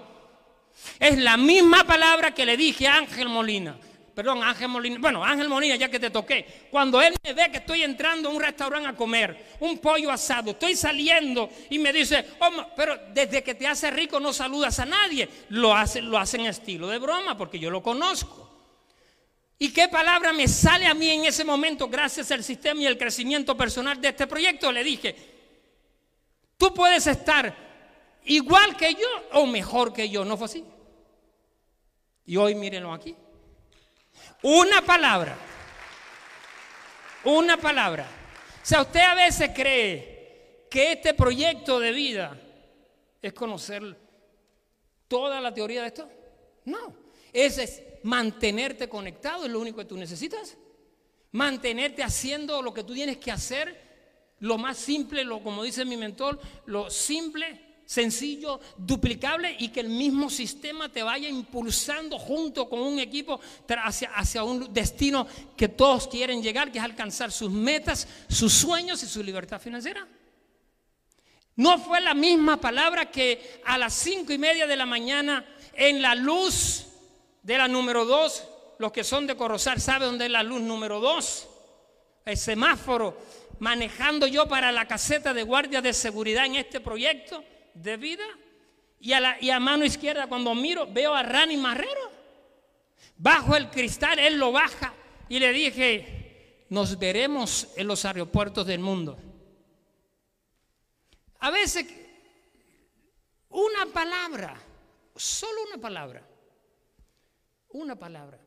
Es 0.99 1.17
la 1.17 1.37
misma 1.37 1.85
palabra 1.85 2.33
que 2.33 2.45
le 2.45 2.57
dije 2.57 2.87
a 2.87 2.97
Ángel 2.97 3.29
Molina. 3.29 3.77
Perdón, 4.19 4.43
Ángel 4.43 4.67
Molina. 4.67 4.97
Bueno, 4.99 5.23
Ángel 5.23 5.47
Molina, 5.47 5.77
ya 5.77 5.87
que 5.87 5.97
te 5.97 6.09
toqué. 6.09 6.67
Cuando 6.69 7.01
él 7.01 7.15
me 7.23 7.31
ve 7.31 7.49
que 7.49 7.59
estoy 7.59 7.83
entrando 7.83 8.27
a 8.27 8.33
un 8.33 8.41
restaurante 8.41 8.89
a 8.89 8.93
comer, 8.93 9.55
un 9.61 9.77
pollo 9.77 10.11
asado, 10.11 10.51
estoy 10.51 10.75
saliendo 10.75 11.49
y 11.69 11.79
me 11.79 11.93
dice, 11.93 12.25
oh, 12.41 12.49
pero 12.75 12.99
desde 13.13 13.41
que 13.41 13.55
te 13.55 13.65
hace 13.65 13.89
rico 13.91 14.19
no 14.19 14.33
saludas 14.33 14.77
a 14.79 14.85
nadie. 14.85 15.29
Lo 15.47 15.73
hace, 15.73 16.01
lo 16.01 16.17
hace 16.17 16.35
en 16.35 16.47
estilo 16.47 16.89
de 16.89 16.97
broma 16.97 17.37
porque 17.37 17.59
yo 17.59 17.69
lo 17.69 17.81
conozco. 17.81 18.48
¿Y 19.61 19.73
qué 19.73 19.89
palabra 19.89 20.31
me 20.31 20.47
sale 20.47 20.87
a 20.87 20.93
mí 20.93 21.09
en 21.09 21.25
ese 21.25 21.43
momento 21.43 21.89
gracias 21.89 22.31
al 22.31 22.45
sistema 22.45 22.81
y 22.81 22.85
el 22.85 22.97
crecimiento 22.97 23.57
personal 23.57 23.99
de 23.99 24.07
este 24.07 24.25
proyecto? 24.25 24.71
Le 24.71 24.85
dije, 24.85 25.13
tú 26.57 26.73
puedes 26.73 27.05
estar 27.07 27.53
igual 28.23 28.77
que 28.77 28.93
yo 28.93 29.07
o 29.33 29.45
mejor 29.45 29.91
que 29.91 30.09
yo. 30.09 30.23
¿No 30.23 30.37
fue 30.37 30.45
así? 30.45 30.65
Y 32.25 32.37
hoy 32.37 32.55
mírenlo 32.55 32.93
aquí. 32.93 33.13
Una 34.43 34.81
palabra. 34.81 35.37
Una 37.25 37.57
palabra. 37.57 38.07
O 38.63 38.65
sea, 38.65 38.81
usted 38.83 39.01
a 39.01 39.15
veces 39.15 39.51
cree 39.53 40.67
que 40.71 40.93
este 40.93 41.13
proyecto 41.13 41.81
de 41.81 41.91
vida 41.91 42.39
es 43.21 43.33
conocer 43.33 43.97
toda 45.09 45.41
la 45.41 45.53
teoría 45.53 45.81
de 45.81 45.87
esto. 45.87 46.09
No. 46.63 47.08
Ese 47.33 47.63
es 47.63 47.81
mantenerte 48.03 48.89
conectado, 48.89 49.45
es 49.45 49.51
lo 49.51 49.59
único 49.59 49.77
que 49.77 49.85
tú 49.85 49.97
necesitas. 49.97 50.57
Mantenerte 51.31 52.03
haciendo 52.03 52.61
lo 52.61 52.73
que 52.73 52.83
tú 52.83 52.93
tienes 52.93 53.17
que 53.17 53.31
hacer, 53.31 53.89
lo 54.39 54.57
más 54.57 54.77
simple, 54.77 55.23
lo, 55.23 55.43
como 55.43 55.63
dice 55.63 55.85
mi 55.85 55.97
mentor, 55.97 56.39
lo 56.65 56.89
simple, 56.89 57.69
sencillo, 57.85 58.59
duplicable 58.77 59.55
y 59.59 59.69
que 59.69 59.79
el 59.79 59.89
mismo 59.89 60.29
sistema 60.29 60.89
te 60.89 61.03
vaya 61.03 61.27
impulsando 61.27 62.17
junto 62.17 62.69
con 62.69 62.79
un 62.79 62.99
equipo 62.99 63.39
hacia, 63.83 64.09
hacia 64.11 64.43
un 64.43 64.73
destino 64.73 65.27
que 65.57 65.67
todos 65.67 66.07
quieren 66.07 66.41
llegar, 66.41 66.71
que 66.71 66.77
es 66.77 66.83
alcanzar 66.83 67.31
sus 67.31 67.51
metas, 67.51 68.07
sus 68.27 68.53
sueños 68.53 69.01
y 69.03 69.07
su 69.07 69.23
libertad 69.23 69.59
financiera. 69.59 70.07
No 71.55 71.77
fue 71.77 71.99
la 71.99 72.13
misma 72.13 72.61
palabra 72.61 73.11
que 73.11 73.61
a 73.65 73.77
las 73.77 73.93
cinco 73.93 74.31
y 74.31 74.37
media 74.37 74.65
de 74.65 74.77
la 74.77 74.85
mañana 74.85 75.45
en 75.73 76.01
la 76.01 76.15
luz 76.15 76.88
de 77.43 77.57
la 77.57 77.67
número 77.67 78.05
dos, 78.05 78.47
los 78.77 78.91
que 78.91 79.03
son 79.03 79.27
de 79.27 79.35
Corozal 79.35 79.81
saben 79.81 80.09
dónde 80.09 80.25
es 80.25 80.31
la 80.31 80.43
luz 80.43 80.61
número 80.61 80.99
dos, 80.99 81.47
el 82.25 82.37
semáforo, 82.37 83.17
manejando 83.59 84.27
yo 84.27 84.47
para 84.47 84.71
la 84.71 84.87
caseta 84.87 85.33
de 85.33 85.43
guardia 85.43 85.81
de 85.81 85.93
seguridad 85.93 86.45
en 86.45 86.55
este 86.55 86.79
proyecto 86.79 87.43
de 87.73 87.97
vida. 87.97 88.25
Y 89.01 89.13
a, 89.13 89.19
la, 89.19 89.37
y 89.39 89.49
a 89.49 89.59
mano 89.59 89.85
izquierda, 89.85 90.27
cuando 90.27 90.53
miro, 90.53 90.87
veo 90.91 91.13
a 91.13 91.23
Rani 91.23 91.55
Marrero. 91.55 92.11
Bajo 93.17 93.55
el 93.55 93.69
cristal, 93.69 94.19
él 94.19 94.37
lo 94.37 94.51
baja 94.51 94.93
y 95.29 95.39
le 95.39 95.51
dije, 95.51 96.65
nos 96.69 96.97
veremos 96.97 97.69
en 97.75 97.87
los 97.87 98.05
aeropuertos 98.05 98.65
del 98.65 98.79
mundo. 98.79 99.17
A 101.39 101.49
veces, 101.49 101.85
una 103.49 103.85
palabra, 103.93 104.61
solo 105.15 105.63
una 105.71 105.81
palabra, 105.81 106.28
una 107.69 107.95
palabra. 107.95 108.39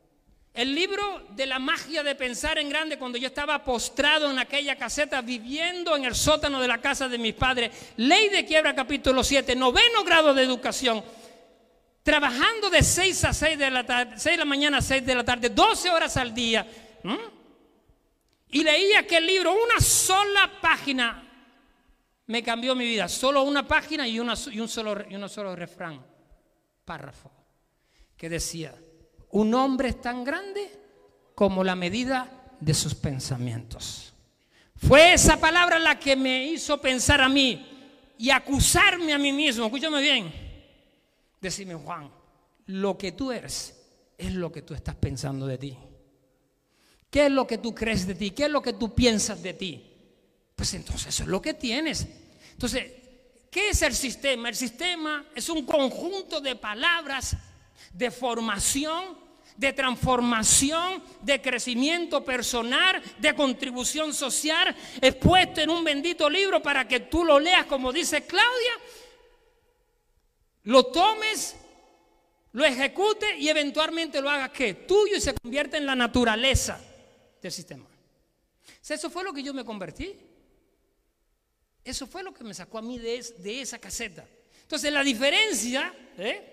El 0.55 0.75
libro 0.75 1.27
de 1.31 1.47
la 1.47 1.59
magia 1.59 2.03
de 2.03 2.15
pensar 2.15 2.59
en 2.59 2.69
grande, 2.69 2.99
cuando 2.99 3.17
yo 3.17 3.29
estaba 3.29 3.65
postrado 3.65 4.31
en 4.31 4.39
aquella 4.39 4.77
caseta, 4.77 5.23
viviendo 5.23 5.97
en 5.97 6.05
el 6.05 6.15
sótano 6.15 6.61
de 6.61 6.69
la 6.69 6.79
casa 6.79 7.09
de 7.09 7.17
mis 7.17 7.33
padres, 7.33 7.95
ley 7.97 8.29
de 8.29 8.45
quiebra 8.45 8.75
capítulo 8.75 9.25
7, 9.25 9.57
noveno 9.57 10.05
grado 10.05 10.35
de 10.35 10.43
educación, 10.43 11.03
trabajando 12.03 12.69
de 12.69 12.83
6 12.83 13.25
a 13.25 13.33
6 13.33 13.59
de 13.59 13.71
la 13.71 13.87
tarde, 13.87 14.19
6 14.19 14.35
de 14.35 14.37
la 14.37 14.45
mañana 14.45 14.79
a 14.79 14.83
6 14.83 15.07
de 15.07 15.15
la 15.15 15.25
tarde, 15.25 15.49
12 15.49 15.91
horas 15.91 16.19
al 16.19 16.35
día. 16.35 16.67
Y 18.51 18.63
leí 18.63 18.93
aquel 18.93 19.27
libro, 19.27 19.55
una 19.55 19.81
sola 19.81 20.61
página 20.61 21.31
me 22.27 22.43
cambió 22.43 22.75
mi 22.75 22.85
vida, 22.85 23.09
solo 23.09 23.43
una 23.43 23.67
página 23.67 24.07
y, 24.07 24.21
un 24.21 24.37
solo 24.69 25.57
refrán, 25.57 26.05
párrafo, 26.85 27.31
que 28.19 28.29
decía, 28.29 28.75
un 29.33 29.55
hombre 29.55 29.89
es 29.89 30.01
tan 30.01 30.25
grande 30.25 30.71
como 31.35 31.65
la 31.65 31.75
medida 31.75 32.55
de 32.61 32.75
sus 32.75 32.95
pensamientos. 32.95 34.13
Fue 34.77 35.15
esa 35.15 35.39
palabra 35.39 35.79
la 35.79 35.99
que 35.99 36.17
me 36.17 36.47
hizo 36.47 36.81
pensar 36.81 37.21
a 37.21 37.29
mí 37.29 37.67
y 38.19 38.31
acusarme 38.31 39.13
a 39.13 39.19
mí 39.19 39.33
mismo. 39.33 39.67
Escúchame 39.67 40.01
bien. 40.01 40.33
Decime, 41.41 41.75
Juan, 41.75 42.11
lo 42.67 42.97
que 42.99 43.13
tú 43.13 43.33
eres 43.33 43.81
es 44.19 44.33
lo 44.35 44.53
que 44.53 44.63
tú 44.63 44.75
estás 44.75 44.95
pensando 44.97 45.47
de 45.47 45.59
ti. 45.59 45.79
¿Qué 47.11 47.27
es 47.27 47.33
lo 47.33 47.47
que 47.47 47.59
tú 47.59 47.75
crees 47.75 48.07
de 48.07 48.15
ti? 48.15 48.31
¿Qué 48.31 48.45
es 48.45 48.51
lo 48.51 48.63
que 48.63 48.75
tú 48.75 48.95
piensas 48.95 49.43
de 49.43 49.55
ti? 49.55 49.83
Pues 50.55 50.75
entonces 50.75 51.09
eso 51.09 51.23
es 51.23 51.29
lo 51.29 51.41
que 51.41 51.55
tienes. 51.55 52.07
Entonces, 52.53 52.93
¿qué 53.51 53.71
es 53.71 53.83
el 53.83 53.95
sistema? 53.95 54.49
El 54.49 54.57
sistema 54.57 55.25
es 55.35 55.49
un 55.49 55.65
conjunto 55.65 56.41
de 56.41 56.55
palabras 56.55 57.37
de 57.93 58.11
formación 58.11 59.22
de 59.63 59.73
transformación, 59.73 61.03
de 61.23 61.41
crecimiento 61.41 62.25
personal, 62.25 63.01
de 63.19 63.33
contribución 63.35 64.13
social, 64.13 64.75
expuesto 65.01 65.61
en 65.61 65.71
un 65.71 65.85
bendito 65.85 66.29
libro 66.29 66.61
para 66.61 66.87
que 66.87 66.99
tú 67.01 67.25
lo 67.25 67.39
leas 67.39 67.67
como 67.67 67.93
dice 67.93 68.27
Claudia. 68.27 68.73
lo 70.65 70.87
tomes, 70.87 71.55
lo 72.53 72.65
ejecute 72.65 73.39
y 73.39 73.49
eventualmente 73.49 74.21
lo 74.21 74.29
hagas 74.29 74.51
que 74.51 74.75
tuyo 74.75 75.17
y 75.17 75.21
se 75.21 75.33
convierte 75.33 75.77
en 75.77 75.87
la 75.87 75.95
naturaleza 75.95 76.81
del 77.41 77.53
sistema. 77.53 77.87
Eso 78.89 79.11
fue 79.11 79.23
lo 79.23 79.33
que 79.33 79.45
yo 79.45 79.55
me 79.55 79.65
convertí. 79.65 80.15
Eso 81.85 82.07
fue 82.07 82.25
lo 82.25 82.35
que 82.35 82.43
me 82.43 82.53
sacó 82.53 82.79
a 82.79 82.83
mí 82.83 82.99
de, 82.99 83.19
esa 83.61 83.79
caseta. 83.79 84.27
Entonces 84.63 84.93
la 84.93 85.05
diferencia, 85.05 85.95
¿eh? 86.19 86.52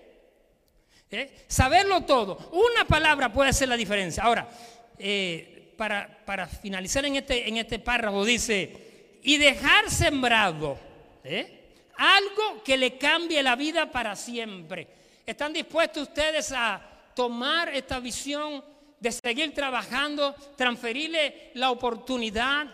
¿Eh? 1.12 1.44
saberlo 1.48 2.02
todo, 2.02 2.50
una 2.52 2.84
palabra 2.86 3.32
puede 3.32 3.50
hacer 3.50 3.68
la 3.68 3.76
diferencia. 3.76 4.22
Ahora, 4.22 4.48
eh, 4.96 5.74
para, 5.76 6.24
para, 6.24 6.46
finalizar 6.46 7.04
en 7.04 7.16
este, 7.16 7.48
en 7.48 7.56
este 7.56 7.80
párrafo 7.80 8.24
dice, 8.24 9.18
y 9.22 9.36
dejar 9.36 9.90
sembrado 9.90 10.78
algo 11.96 12.62
que 12.64 12.76
le 12.76 12.96
cambie 12.96 13.42
la 13.42 13.56
vida 13.56 13.90
para 13.90 14.16
siempre. 14.16 14.86
¿Están 15.26 15.52
dispuestos 15.52 16.08
ustedes 16.08 16.52
a 16.52 16.80
tomar 17.14 17.74
esta 17.74 18.00
visión 18.00 18.64
de 18.98 19.12
seguir 19.12 19.54
trabajando, 19.54 20.34
transferirle 20.56 21.50
la 21.54 21.70
oportunidad, 21.70 22.66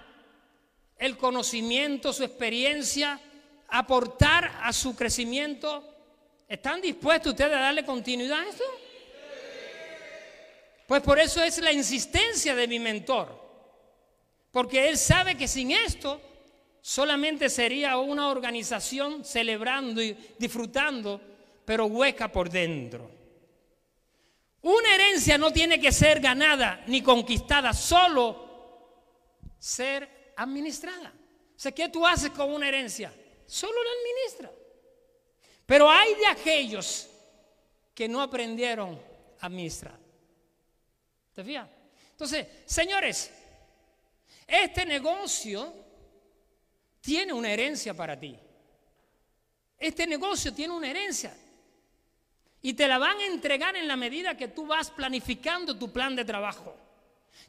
el 0.99 1.17
conocimiento, 1.17 2.13
su 2.13 2.25
experiencia, 2.25 3.21
aportar 3.69 4.61
a 4.63 4.73
su 4.73 4.95
crecimiento? 4.95 5.96
¿Están 6.49 6.81
dispuestos 6.81 7.33
ustedes 7.33 7.53
a 7.53 7.61
darle 7.61 7.85
continuidad 7.85 8.41
a 8.41 8.49
esto? 8.49 8.65
Pues 10.87 11.03
por 11.03 11.19
eso 11.19 11.43
es 11.43 11.59
la 11.59 11.73
insistencia 11.73 12.55
de 12.55 12.69
mi 12.69 12.79
mentor. 12.79 13.45
Porque 14.53 14.89
él 14.89 14.97
sabe 14.97 15.37
que 15.37 15.49
sin 15.49 15.73
esto 15.73 16.21
solamente 16.81 17.51
sería 17.51 17.99
una 17.99 18.29
organización 18.29 19.25
celebrando 19.25 20.01
y 20.01 20.17
disfrutando, 20.39 21.21
pero 21.65 21.87
hueca 21.87 22.31
por 22.31 22.49
dentro. 22.49 23.11
Una 24.63 24.95
herencia 24.95 25.37
no 25.37 25.53
tiene 25.53 25.81
que 25.81 25.91
ser 25.91 26.21
ganada 26.21 26.85
ni 26.87 27.03
conquistada, 27.03 27.73
solo 27.73 28.47
ser 29.59 30.33
administrada. 30.37 31.13
O 31.57 31.59
sea, 31.59 31.73
¿qué 31.73 31.89
tú 31.89 32.07
haces 32.07 32.31
con 32.31 32.53
una 32.53 32.69
herencia? 32.69 33.13
Solo 33.47 33.75
la 33.83 33.91
administra. 33.91 34.56
Pero 35.67 35.91
hay 35.91 36.15
de 36.15 36.27
aquellos 36.29 37.09
que 37.93 38.09
no 38.09 38.23
aprendieron 38.23 38.99
a 39.41 39.47
administrar. 39.47 39.99
¿Te 41.35 41.43
fijas? 41.43 41.69
Entonces, 42.13 42.47
señores, 42.65 43.31
este 44.47 44.87
negocio 44.87 45.75
tiene 47.01 47.33
una 47.33 47.51
herencia 47.51 47.95
para 47.95 48.19
ti. 48.19 48.39
Este 49.77 50.07
negocio 50.07 50.55
tiene 50.55 50.73
una 50.73 50.89
herencia. 50.89 51.37
Y 52.63 52.75
te 52.75 52.89
la 52.89 52.99
van 52.99 53.19
a 53.19 53.27
entregar 53.27 53.77
en 53.77 53.87
la 53.87 53.97
medida 53.97 54.37
que 54.37 54.49
tú 54.49 54.67
vas 54.67 54.91
planificando 54.91 55.77
tu 55.77 55.93
plan 55.93 56.17
de 56.17 56.25
trabajo. 56.25 56.75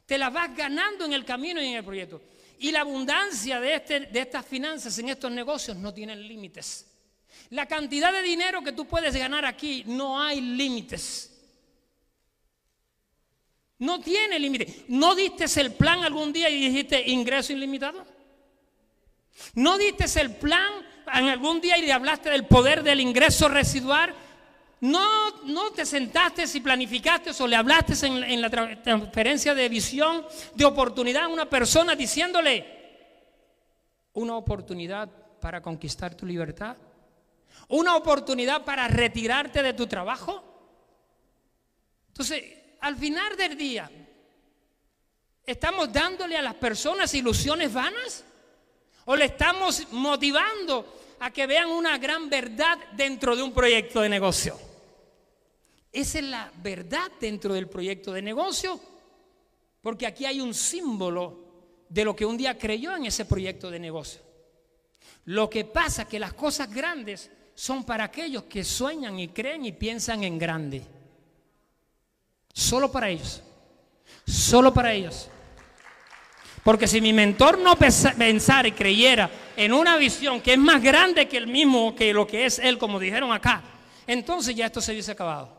Te 0.06 0.18
la 0.18 0.28
vas 0.28 0.54
ganando 0.54 1.04
en 1.04 1.12
el 1.12 1.24
camino 1.24 1.62
y 1.62 1.68
en 1.68 1.76
el 1.76 1.84
proyecto. 1.84 2.20
Y 2.58 2.72
la 2.72 2.80
abundancia 2.80 3.60
de, 3.60 3.74
este, 3.74 4.00
de 4.00 4.20
estas 4.20 4.44
finanzas 4.44 4.98
en 4.98 5.08
estos 5.08 5.30
negocios 5.30 5.76
no 5.76 5.94
tienen 5.94 6.26
límites. 6.26 6.86
La 7.50 7.66
cantidad 7.66 8.12
de 8.12 8.22
dinero 8.22 8.62
que 8.62 8.72
tú 8.72 8.86
puedes 8.86 9.14
ganar 9.16 9.44
aquí 9.44 9.84
no 9.86 10.20
hay 10.20 10.40
límites. 10.40 11.34
No 13.78 14.00
tiene 14.00 14.38
límite. 14.38 14.84
¿No 14.88 15.14
diste 15.14 15.46
el 15.60 15.72
plan 15.72 16.02
algún 16.02 16.32
día 16.32 16.50
y 16.50 16.68
dijiste 16.68 17.08
ingreso 17.10 17.52
ilimitado? 17.52 18.04
¿No 19.54 19.78
diste 19.78 20.04
el 20.20 20.34
plan 20.34 20.72
en 21.14 21.28
algún 21.28 21.60
día 21.60 21.78
y 21.78 21.82
le 21.82 21.92
hablaste 21.92 22.28
del 22.28 22.46
poder 22.46 22.82
del 22.82 23.00
ingreso 23.00 23.48
residual? 23.48 24.14
¿No, 24.80 25.42
no 25.44 25.70
te 25.72 25.86
sentaste 25.86 26.44
y 26.52 26.60
planificaste 26.60 27.30
o 27.42 27.46
le 27.46 27.56
hablaste 27.56 27.94
en, 28.06 28.40
la 28.40 28.50
transferencia 28.50 29.54
de 29.54 29.68
visión, 29.68 30.24
de 30.54 30.64
oportunidad 30.64 31.24
a 31.24 31.28
una 31.28 31.48
persona 31.48 31.96
diciéndole 31.96 32.78
una 34.12 34.36
oportunidad 34.36 35.08
para 35.40 35.60
conquistar 35.60 36.14
tu 36.14 36.26
libertad? 36.26 36.76
¿Una 37.68 37.96
oportunidad 37.96 38.64
para 38.64 38.88
retirarte 38.88 39.62
de 39.62 39.72
tu 39.74 39.86
trabajo? 39.86 40.42
Entonces, 42.08 42.42
al 42.80 42.96
final 42.96 43.36
del 43.36 43.56
día, 43.56 43.90
¿estamos 45.44 45.92
dándole 45.92 46.36
a 46.36 46.42
las 46.42 46.54
personas 46.54 47.12
ilusiones 47.14 47.72
vanas? 47.72 48.24
o 49.10 49.16
le 49.16 49.24
estamos 49.24 49.90
motivando 49.92 50.84
a 51.20 51.30
que 51.30 51.46
vean 51.46 51.70
una 51.70 51.96
gran 51.96 52.28
verdad 52.28 52.76
dentro 52.92 53.34
de 53.34 53.42
un 53.42 53.54
proyecto 53.54 54.02
de 54.02 54.08
negocio. 54.10 54.58
Esa 55.90 56.18
es 56.18 56.24
la 56.24 56.52
verdad 56.62 57.10
dentro 57.18 57.54
del 57.54 57.70
proyecto 57.70 58.12
de 58.12 58.20
negocio, 58.20 58.78
porque 59.80 60.06
aquí 60.06 60.26
hay 60.26 60.42
un 60.42 60.52
símbolo 60.52 61.86
de 61.88 62.04
lo 62.04 62.14
que 62.14 62.26
un 62.26 62.36
día 62.36 62.58
creyó 62.58 62.94
en 62.94 63.06
ese 63.06 63.24
proyecto 63.24 63.70
de 63.70 63.78
negocio. 63.78 64.20
Lo 65.24 65.48
que 65.48 65.64
pasa 65.64 66.02
es 66.02 66.08
que 66.08 66.18
las 66.18 66.34
cosas 66.34 66.70
grandes 66.70 67.30
son 67.58 67.82
para 67.82 68.04
aquellos 68.04 68.44
que 68.44 68.62
sueñan 68.62 69.18
y 69.18 69.26
creen 69.26 69.66
y 69.66 69.72
piensan 69.72 70.22
en 70.22 70.38
grande. 70.38 70.80
Solo 72.52 72.92
para 72.92 73.08
ellos. 73.08 73.42
Solo 74.24 74.72
para 74.72 74.92
ellos. 74.92 75.28
Porque 76.62 76.86
si 76.86 77.00
mi 77.00 77.12
mentor 77.12 77.58
no 77.58 77.74
pensara 77.76 78.68
y 78.68 78.70
creyera 78.70 79.28
en 79.56 79.72
una 79.72 79.96
visión 79.96 80.40
que 80.40 80.52
es 80.52 80.58
más 80.58 80.80
grande 80.80 81.26
que 81.26 81.36
el 81.36 81.48
mismo, 81.48 81.96
que 81.96 82.14
lo 82.14 82.28
que 82.28 82.46
es 82.46 82.60
él, 82.60 82.78
como 82.78 83.00
dijeron 83.00 83.32
acá, 83.32 83.64
entonces 84.06 84.54
ya 84.54 84.66
esto 84.66 84.80
se 84.80 84.92
hubiese 84.92 85.10
acabado. 85.10 85.52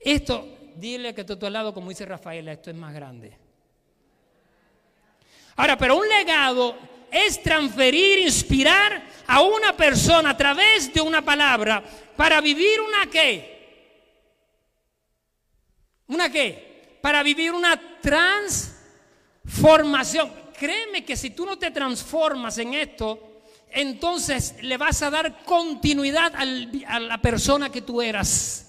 Esto, 0.00 0.48
dile 0.74 1.14
que 1.14 1.22
tú 1.22 1.46
al 1.46 1.52
lado, 1.52 1.72
como 1.72 1.90
dice 1.90 2.04
Rafael, 2.04 2.48
esto 2.48 2.70
es 2.70 2.76
más 2.76 2.92
grande. 2.92 3.38
Ahora, 5.54 5.78
pero 5.78 5.96
un 5.96 6.08
legado 6.08 6.95
es 7.10 7.42
transferir, 7.42 8.20
inspirar 8.20 9.02
a 9.26 9.42
una 9.42 9.76
persona 9.76 10.30
a 10.30 10.36
través 10.36 10.92
de 10.92 11.00
una 11.00 11.22
palabra 11.22 11.82
para 12.16 12.40
vivir 12.40 12.80
una 12.80 13.10
qué. 13.10 13.56
¿Una 16.08 16.30
qué? 16.30 16.98
Para 17.02 17.22
vivir 17.22 17.52
una 17.52 18.00
trans 18.00 18.76
Formación. 19.46 20.32
Créeme 20.58 21.04
que 21.04 21.16
si 21.16 21.30
tú 21.30 21.46
no 21.46 21.58
te 21.58 21.70
transformas 21.70 22.58
en 22.58 22.74
esto, 22.74 23.42
entonces 23.70 24.54
le 24.62 24.76
vas 24.76 25.02
a 25.02 25.10
dar 25.10 25.44
continuidad 25.44 26.32
a 26.34 27.00
la 27.00 27.18
persona 27.18 27.70
que 27.70 27.82
tú 27.82 28.02
eras. 28.02 28.65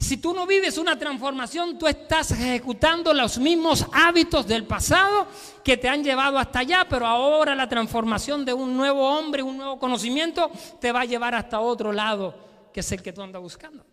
Si 0.00 0.16
tú 0.16 0.32
no 0.32 0.46
vives 0.46 0.78
una 0.78 0.98
transformación, 0.98 1.78
tú 1.78 1.86
estás 1.86 2.30
ejecutando 2.30 3.12
los 3.12 3.38
mismos 3.38 3.86
hábitos 3.92 4.46
del 4.46 4.64
pasado 4.64 5.28
que 5.62 5.76
te 5.76 5.90
han 5.90 6.02
llevado 6.02 6.38
hasta 6.38 6.60
allá, 6.60 6.86
pero 6.88 7.06
ahora 7.06 7.54
la 7.54 7.68
transformación 7.68 8.46
de 8.46 8.54
un 8.54 8.74
nuevo 8.74 9.06
hombre, 9.06 9.42
un 9.42 9.58
nuevo 9.58 9.78
conocimiento, 9.78 10.50
te 10.80 10.90
va 10.90 11.02
a 11.02 11.04
llevar 11.04 11.34
hasta 11.34 11.60
otro 11.60 11.92
lado, 11.92 12.34
que 12.72 12.80
es 12.80 12.90
el 12.92 13.02
que 13.02 13.12
tú 13.12 13.20
andas 13.20 13.42
buscando. 13.42 13.84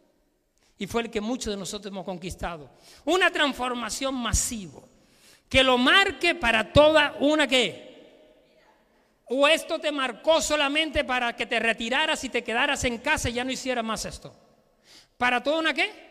Y 0.77 0.87
fue 0.87 1.01
el 1.01 1.11
que 1.11 1.19
muchos 1.19 1.53
de 1.53 1.57
nosotros 1.57 1.91
hemos 1.91 2.05
conquistado. 2.05 2.69
Una 3.03 3.29
transformación 3.29 4.15
masiva 4.15 4.79
que 5.49 5.61
lo 5.61 5.77
marque 5.77 6.35
para 6.35 6.71
toda 6.71 7.17
una 7.19 7.47
que. 7.47 7.85
O 9.25 9.45
esto 9.45 9.77
te 9.77 9.91
marcó 9.91 10.41
solamente 10.41 11.03
para 11.03 11.35
que 11.35 11.45
te 11.45 11.59
retiraras 11.59 12.23
y 12.23 12.29
te 12.29 12.45
quedaras 12.45 12.85
en 12.85 12.97
casa 12.99 13.29
y 13.29 13.33
ya 13.33 13.43
no 13.43 13.51
hicieras 13.51 13.83
más 13.83 14.05
esto. 14.05 14.46
¿Para 15.17 15.41
toda 15.41 15.59
una 15.59 15.73
qué? 15.73 16.07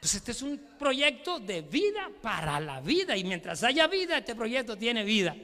Pues 0.00 0.14
este 0.14 0.32
es 0.32 0.42
un 0.42 0.58
proyecto 0.78 1.38
de 1.40 1.62
vida 1.62 2.10
para 2.20 2.60
la 2.60 2.80
vida. 2.80 3.16
Y 3.16 3.24
mientras 3.24 3.62
haya 3.62 3.86
vida, 3.86 4.18
este 4.18 4.34
proyecto 4.34 4.76
tiene 4.76 5.04
vida. 5.04 5.34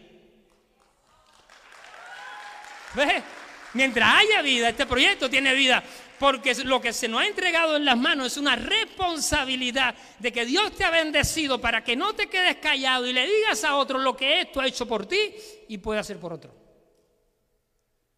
Mientras 3.74 4.14
haya 4.14 4.42
vida, 4.42 4.68
este 4.68 4.86
proyecto 4.86 5.28
tiene 5.28 5.54
vida. 5.54 5.82
Porque 6.18 6.54
lo 6.64 6.80
que 6.80 6.92
se 6.92 7.08
nos 7.08 7.20
ha 7.20 7.26
entregado 7.26 7.76
en 7.76 7.84
las 7.84 7.98
manos 7.98 8.28
es 8.28 8.38
una 8.38 8.54
responsabilidad 8.54 9.96
de 10.20 10.32
que 10.32 10.46
Dios 10.46 10.72
te 10.76 10.84
ha 10.84 10.90
bendecido 10.90 11.60
para 11.60 11.82
que 11.82 11.96
no 11.96 12.14
te 12.14 12.28
quedes 12.28 12.56
callado 12.56 13.06
y 13.06 13.12
le 13.12 13.26
digas 13.26 13.64
a 13.64 13.76
otro 13.76 13.98
lo 13.98 14.16
que 14.16 14.42
esto 14.42 14.60
ha 14.60 14.66
hecho 14.66 14.86
por 14.86 15.06
ti 15.06 15.34
y 15.68 15.78
puede 15.78 15.98
hacer 15.98 16.18
por 16.18 16.32
otro. 16.32 16.54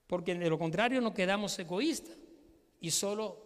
Porque 0.07 0.35
de 0.35 0.51
lo 0.51 0.59
contrario 0.59 1.01
nos 1.01 1.15
quedamos 1.15 1.59
egoístas 1.59 2.17
y 2.81 2.91
solo 2.91 3.46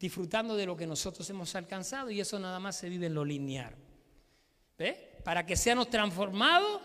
disfrutando 0.00 0.56
de 0.56 0.64
lo 0.64 0.74
que 0.74 0.86
nosotros 0.86 1.28
hemos 1.28 1.54
alcanzado 1.54 2.10
y 2.10 2.20
eso 2.20 2.38
nada 2.38 2.58
más 2.58 2.76
se 2.76 2.88
vive 2.88 3.06
en 3.06 3.14
lo 3.14 3.22
lineal. 3.22 3.76
¿Ve? 4.78 5.20
Para 5.22 5.44
que 5.44 5.56
seamos 5.56 5.90
transformados 5.90 6.80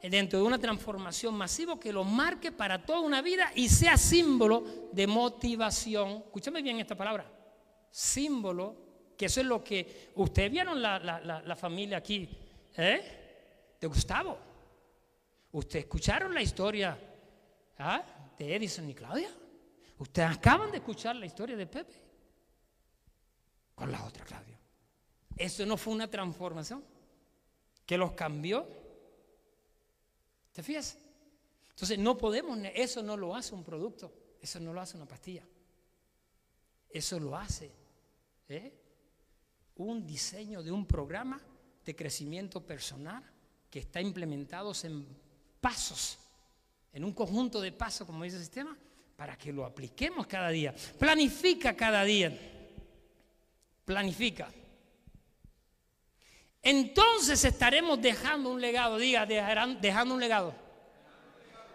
dentro 0.00 0.38
de 0.38 0.44
una 0.44 0.58
transformación 0.58 1.34
masiva 1.34 1.80
que 1.80 1.92
lo 1.92 2.04
marque 2.04 2.52
para 2.52 2.86
toda 2.86 3.00
una 3.00 3.22
vida 3.22 3.50
y 3.56 3.68
sea 3.68 3.96
símbolo 3.96 4.88
de 4.92 5.04
motivación. 5.08 6.22
Escúchame 6.26 6.62
bien 6.62 6.78
esta 6.78 6.96
palabra. 6.96 7.28
Símbolo, 7.90 8.76
que 9.18 9.26
eso 9.26 9.40
es 9.40 9.46
lo 9.46 9.64
que 9.64 10.12
ustedes 10.14 10.52
vieron 10.52 10.80
la, 10.80 11.56
familia 11.58 11.98
aquí, 11.98 12.28
¿eh? 12.76 13.74
De 13.80 13.86
Gustavo. 13.88 14.38
Ustedes 15.50 15.86
escucharon 15.86 16.32
la 16.32 16.40
historia 16.40 16.96
¿ah? 17.78 18.04
de 18.38 18.54
Edison 18.54 18.88
y 18.88 18.94
Claudia. 18.94 19.30
Ustedes 19.98 20.30
acaban 20.30 20.70
de 20.70 20.76
escuchar 20.76 21.16
la 21.16 21.26
historia 21.26 21.56
de 21.56 21.66
Pepe 21.66 22.09
con 23.80 23.90
la 23.90 24.04
otra 24.04 24.26
Claudia. 24.26 24.58
Eso 25.38 25.64
no 25.64 25.78
fue 25.78 25.94
una 25.94 26.06
transformación 26.06 26.84
que 27.86 27.96
los 27.96 28.12
cambió. 28.12 28.68
¿Te 30.52 30.62
fijas? 30.62 30.98
Entonces 31.70 31.98
no 31.98 32.18
podemos, 32.18 32.58
eso 32.74 33.02
no 33.02 33.16
lo 33.16 33.34
hace 33.34 33.54
un 33.54 33.64
producto, 33.64 34.12
eso 34.38 34.60
no 34.60 34.74
lo 34.74 34.82
hace 34.82 34.98
una 34.98 35.06
pastilla. 35.06 35.42
Eso 36.90 37.18
lo 37.18 37.34
hace 37.34 37.70
¿eh? 38.50 38.70
un 39.76 40.06
diseño 40.06 40.62
de 40.62 40.72
un 40.72 40.84
programa 40.84 41.40
de 41.82 41.96
crecimiento 41.96 42.60
personal 42.60 43.24
que 43.70 43.78
está 43.78 44.02
implementado 44.02 44.74
en 44.82 45.06
pasos, 45.58 46.18
en 46.92 47.02
un 47.02 47.14
conjunto 47.14 47.62
de 47.62 47.72
pasos, 47.72 48.06
como 48.06 48.24
dice 48.24 48.36
el 48.36 48.42
sistema, 48.42 48.76
para 49.16 49.38
que 49.38 49.54
lo 49.54 49.64
apliquemos 49.64 50.26
cada 50.26 50.50
día. 50.50 50.74
Planifica 50.98 51.74
cada 51.74 52.04
día. 52.04 52.49
Planifica. 53.90 54.46
Entonces 56.62 57.44
estaremos 57.44 58.00
dejando 58.00 58.50
un 58.50 58.60
legado, 58.60 58.98
diga, 58.98 59.26
dejando 59.26 60.14
un 60.14 60.20
legado. 60.20 60.54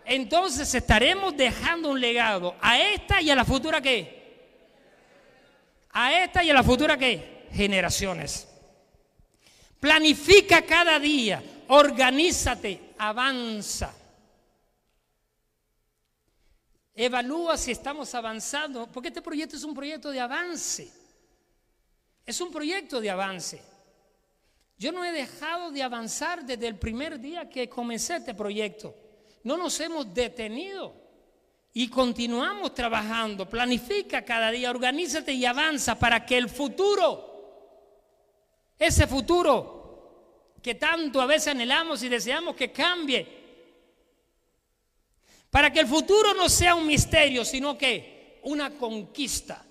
Entonces 0.06 0.74
estaremos 0.74 1.36
dejando 1.36 1.90
un 1.90 2.00
legado 2.00 2.56
a 2.62 2.80
esta 2.80 3.22
y 3.22 3.30
a 3.32 3.36
la 3.36 3.44
futura 3.44 3.82
qué? 3.82 4.48
A 5.90 6.24
esta 6.24 6.42
y 6.42 6.50
a 6.52 6.54
la 6.54 6.64
futura 6.64 6.98
qué? 6.98 7.50
Generaciones. 7.52 8.48
Planifica 9.78 10.62
cada 10.62 10.98
día, 10.98 11.44
organízate, 11.68 12.94
avanza. 12.98 13.94
Evalúa 16.94 17.58
si 17.58 17.72
estamos 17.72 18.16
avanzando, 18.16 18.88
porque 18.90 19.10
este 19.10 19.22
proyecto 19.22 19.58
es 19.58 19.66
un 19.66 19.74
proyecto 19.74 20.12
de 20.12 20.22
avance. 20.22 21.05
Es 22.26 22.42
un 22.42 22.52
proyecto 22.52 23.00
de 23.00 23.10
avance. 23.10 23.62
Yo 24.78 24.92
no 24.92 25.06
he 25.06 25.12
dejado 25.12 25.72
de 25.72 25.84
avanzar 25.84 26.46
desde 26.46 26.68
el 26.68 26.78
primer 26.78 27.20
día 27.20 27.50
que 27.50 27.70
comencé 27.70 28.18
este 28.18 28.34
proyecto. 28.34 28.96
No 29.44 29.58
nos 29.58 29.80
hemos 29.80 30.14
detenido 30.14 30.94
y 31.72 31.88
continuamos 31.88 32.74
trabajando. 32.74 33.48
Planifica 33.48 34.26
cada 34.26 34.52
día, 34.52 34.72
organízate 34.72 35.34
y 35.34 35.46
avanza 35.46 35.98
para 35.98 36.26
que 36.26 36.38
el 36.38 36.50
futuro, 36.50 37.94
ese 38.78 39.08
futuro 39.08 39.76
que 40.62 40.76
tanto 40.76 41.22
a 41.22 41.28
veces 41.28 41.50
anhelamos 41.50 42.02
y 42.02 42.10
deseamos 42.10 42.56
que 42.56 42.72
cambie, 42.72 43.46
para 45.52 45.72
que 45.72 45.80
el 45.80 45.88
futuro 45.88 46.34
no 46.34 46.50
sea 46.50 46.74
un 46.74 46.88
misterio, 46.88 47.46
sino 47.46 47.78
que 47.78 48.40
una 48.44 48.72
conquista. 48.72 49.64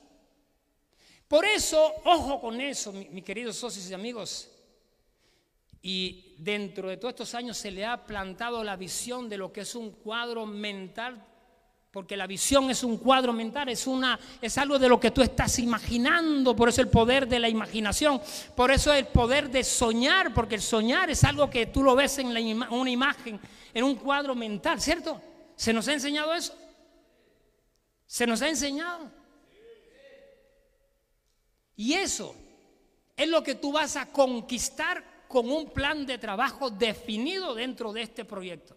Por 1.29 1.45
eso, 1.45 1.95
ojo 2.05 2.41
con 2.41 2.61
eso, 2.61 2.93
mis 2.93 3.25
queridos 3.25 3.57
socios 3.57 3.89
y 3.91 3.95
amigos. 3.95 4.51
Y 5.83 6.35
dentro 6.39 6.89
de 6.89 6.97
todos 6.97 7.13
estos 7.13 7.35
años 7.35 7.57
se 7.57 7.71
le 7.71 7.85
ha 7.85 8.07
plantado 8.07 8.65
la 8.65 8.77
visión 8.77 9.29
de 9.29 9.39
lo 9.39 9.53
que 9.53 9.63
es 9.63 9.75
un 9.75 9.91
cuadro 9.91 10.47
mental, 10.47 11.23
porque 11.91 12.17
la 12.17 12.27
visión 12.27 12.71
es 12.71 12.83
un 12.83 12.97
cuadro 12.97 13.33
mental, 13.33 13.69
es, 13.69 13.87
una, 13.87 14.19
es 14.41 14.59
algo 14.59 14.79
de 14.79 14.89
lo 14.89 14.99
que 14.99 15.11
tú 15.11 15.23
estás 15.23 15.59
imaginando, 15.59 16.57
por 16.57 16.69
eso 16.69 16.81
el 16.81 16.89
poder 16.89 17.29
de 17.29 17.39
la 17.39 17.49
imaginación, 17.49 18.21
por 18.57 18.71
eso 18.71 18.93
el 18.93 19.07
poder 19.07 19.51
de 19.51 19.63
soñar, 19.63 20.35
porque 20.35 20.57
el 20.57 20.63
soñar 20.63 21.11
es 21.11 21.23
algo 21.23 21.49
que 21.49 21.67
tú 21.67 21.83
lo 21.83 21.95
ves 21.95 22.19
en 22.19 22.29
una 22.29 22.91
imagen, 22.91 23.39
en 23.73 23.85
un 23.85 23.95
cuadro 23.95 24.35
mental, 24.35 24.81
¿cierto? 24.81 25.21
¿Se 25.55 25.73
nos 25.73 25.87
ha 25.87 25.93
enseñado 25.93 26.35
eso? 26.35 26.55
¿Se 28.07 28.27
nos 28.27 28.43
ha 28.43 28.49
enseñado? 28.49 29.24
Y 31.77 31.95
eso 31.95 32.35
es 33.17 33.29
lo 33.29 33.43
que 33.43 33.57
tú 33.57 33.73
vas 33.73 33.97
a 33.97 34.07
conquistar 34.07 35.25
con 35.29 35.51
un 35.51 35.71
plan 35.71 36.07
de 36.07 36.19
trabajo 36.19 36.71
definido 36.71 37.55
dentro 37.55 37.93
de 37.93 38.03
este 38.03 38.25
proyecto. 38.25 38.77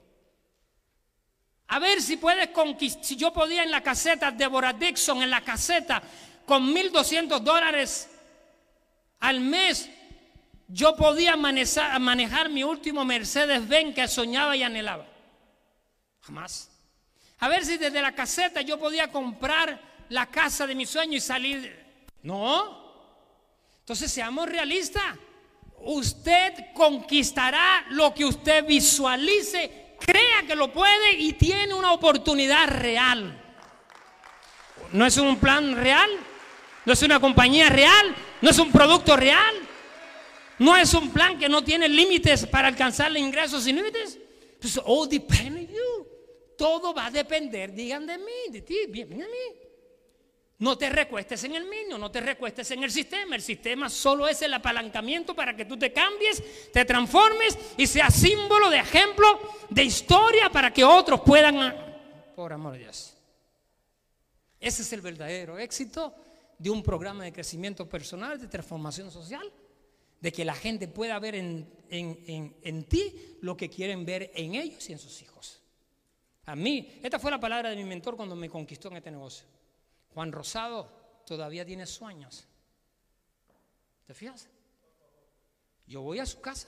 A 1.68 1.80
ver 1.80 2.02
si 2.02 2.18
puedes 2.18 2.50
conquistar, 2.50 3.04
si 3.04 3.16
yo 3.16 3.34
podía 3.34 3.64
en 3.64 3.72
la 3.72 3.84
caseta, 3.84 4.32
Deborah 4.32 4.74
Dixon 4.74 5.22
en 5.22 5.30
la 5.30 5.42
caseta, 5.42 6.02
con 6.46 6.74
1.200 6.74 7.40
dólares 7.42 8.10
al 9.20 9.42
mes, 9.42 9.90
yo 10.68 10.96
podía 10.96 11.36
manejar, 11.36 12.00
manejar 12.00 12.50
mi 12.50 12.64
último 12.64 13.04
Mercedes-Benz 13.04 13.96
que 13.96 14.08
soñaba 14.08 14.56
y 14.56 14.64
anhelaba. 14.64 15.06
Jamás. 16.22 16.70
A 17.40 17.48
ver 17.48 17.66
si 17.66 17.78
desde 17.78 18.02
la 18.02 18.16
caseta 18.16 18.62
yo 18.62 18.80
podía 18.80 19.12
comprar 19.12 19.80
la 20.10 20.26
casa 20.28 20.66
de 20.66 20.76
mi 20.76 20.86
sueño 20.86 21.18
y 21.18 21.22
salir. 21.22 21.86
No. 22.24 22.87
Entonces 23.88 24.12
seamos 24.12 24.50
realistas 24.50 25.16
usted 25.80 26.74
conquistará 26.74 27.86
lo 27.92 28.14
que 28.14 28.26
usted 28.26 28.66
visualice, 28.66 29.96
crea 29.98 30.44
que 30.46 30.58
lo 30.58 30.74
puede 30.74 31.14
y 31.18 31.32
tiene 31.32 31.74
una 31.74 31.94
oportunidad 31.94 32.68
real. 32.68 33.42
No 34.92 35.06
es 35.06 35.16
un 35.16 35.38
plan 35.38 35.74
real, 35.78 36.10
no 36.86 36.92
es 36.92 37.02
una 37.02 37.22
compañía 37.22 37.70
real, 37.70 38.14
no 38.42 38.50
es 38.50 38.60
un 38.60 38.74
producto 38.74 39.16
real, 39.16 39.56
no 40.60 40.76
es 40.76 40.94
un 40.94 41.10
plan 41.12 41.40
que 41.40 41.48
no 41.48 41.64
tiene 41.64 41.88
límites 41.88 42.46
para 42.46 42.68
alcanzar 42.68 43.16
ingresos 43.16 43.64
sin 43.64 43.78
límites. 43.78 44.18
Pues 44.60 44.78
all 44.84 45.08
depends 45.08 45.62
on 45.62 45.68
you. 45.68 46.08
Todo 46.58 46.94
va 46.94 47.06
a 47.06 47.12
depender, 47.12 47.72
digan 47.72 48.06
de 48.06 48.18
mí, 48.18 48.52
de 48.52 48.62
ti, 48.62 48.80
bien, 48.90 49.14
a 49.14 49.28
mí. 49.28 49.67
No 50.60 50.76
te 50.76 50.90
recuestes 50.90 51.44
en 51.44 51.56
el 51.56 51.66
mismo, 51.66 52.00
no 52.00 52.10
te 52.10 52.20
recuestes 52.20 52.72
en 52.72 52.84
el 52.84 52.92
sistema. 52.92 53.36
El 53.36 53.44
sistema 53.44 53.90
solo 53.90 54.28
es 54.28 54.42
el 54.42 54.54
apalancamiento 54.54 55.36
para 55.36 55.56
que 55.56 55.66
tú 55.66 55.78
te 55.78 55.94
cambies, 55.94 56.72
te 56.72 56.84
transformes 56.84 57.58
y 57.78 57.86
seas 57.86 58.16
símbolo 58.16 58.70
de 58.72 58.80
ejemplo, 58.80 59.40
de 59.70 59.84
historia 59.84 60.50
para 60.50 60.74
que 60.74 60.84
otros 60.84 61.22
puedan... 61.22 61.76
Por 62.36 62.54
amor 62.54 62.74
de 62.74 62.80
Dios. 62.80 63.16
Ese 64.60 64.82
es 64.82 64.94
el 64.94 65.02
verdadero 65.02 65.60
éxito 65.60 66.16
de 66.58 66.72
un 66.72 66.82
programa 66.82 67.24
de 67.24 67.32
crecimiento 67.32 67.88
personal, 67.88 68.40
de 68.40 68.48
transformación 68.48 69.12
social, 69.12 69.52
de 70.20 70.32
que 70.32 70.44
la 70.44 70.56
gente 70.56 70.88
pueda 70.88 71.20
ver 71.20 71.36
en, 71.36 71.70
en 71.90 72.84
ti 72.86 73.38
lo 73.42 73.56
que 73.56 73.70
quieren 73.70 74.06
ver 74.06 74.32
en 74.34 74.56
ellos 74.56 74.90
y 74.90 74.94
en 74.94 75.00
sus 75.00 75.22
hijos. 75.22 75.62
A 76.46 76.56
mí, 76.56 77.00
esta 77.04 77.20
fue 77.20 77.30
la 77.30 77.40
palabra 77.40 77.70
de 77.70 77.76
mi 77.76 77.84
mentor 77.84 78.16
cuando 78.16 78.36
me 78.36 78.50
conquistó 78.50 78.88
en 78.88 78.98
este 78.98 79.12
negocio. 79.12 79.46
Juan 80.18 80.32
Rosado 80.32 80.90
todavía 81.28 81.64
tiene 81.64 81.86
sueños. 81.86 82.48
¿Te 84.08 84.16
fijas? 84.16 84.50
Yo 85.86 86.02
voy 86.02 86.18
a 86.18 86.26
su 86.26 86.42
casa 86.42 86.68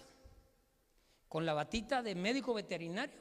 con 1.28 1.48
la 1.48 1.56
batita 1.56 2.04
de 2.04 2.14
médico 2.14 2.54
veterinario. 2.54 3.18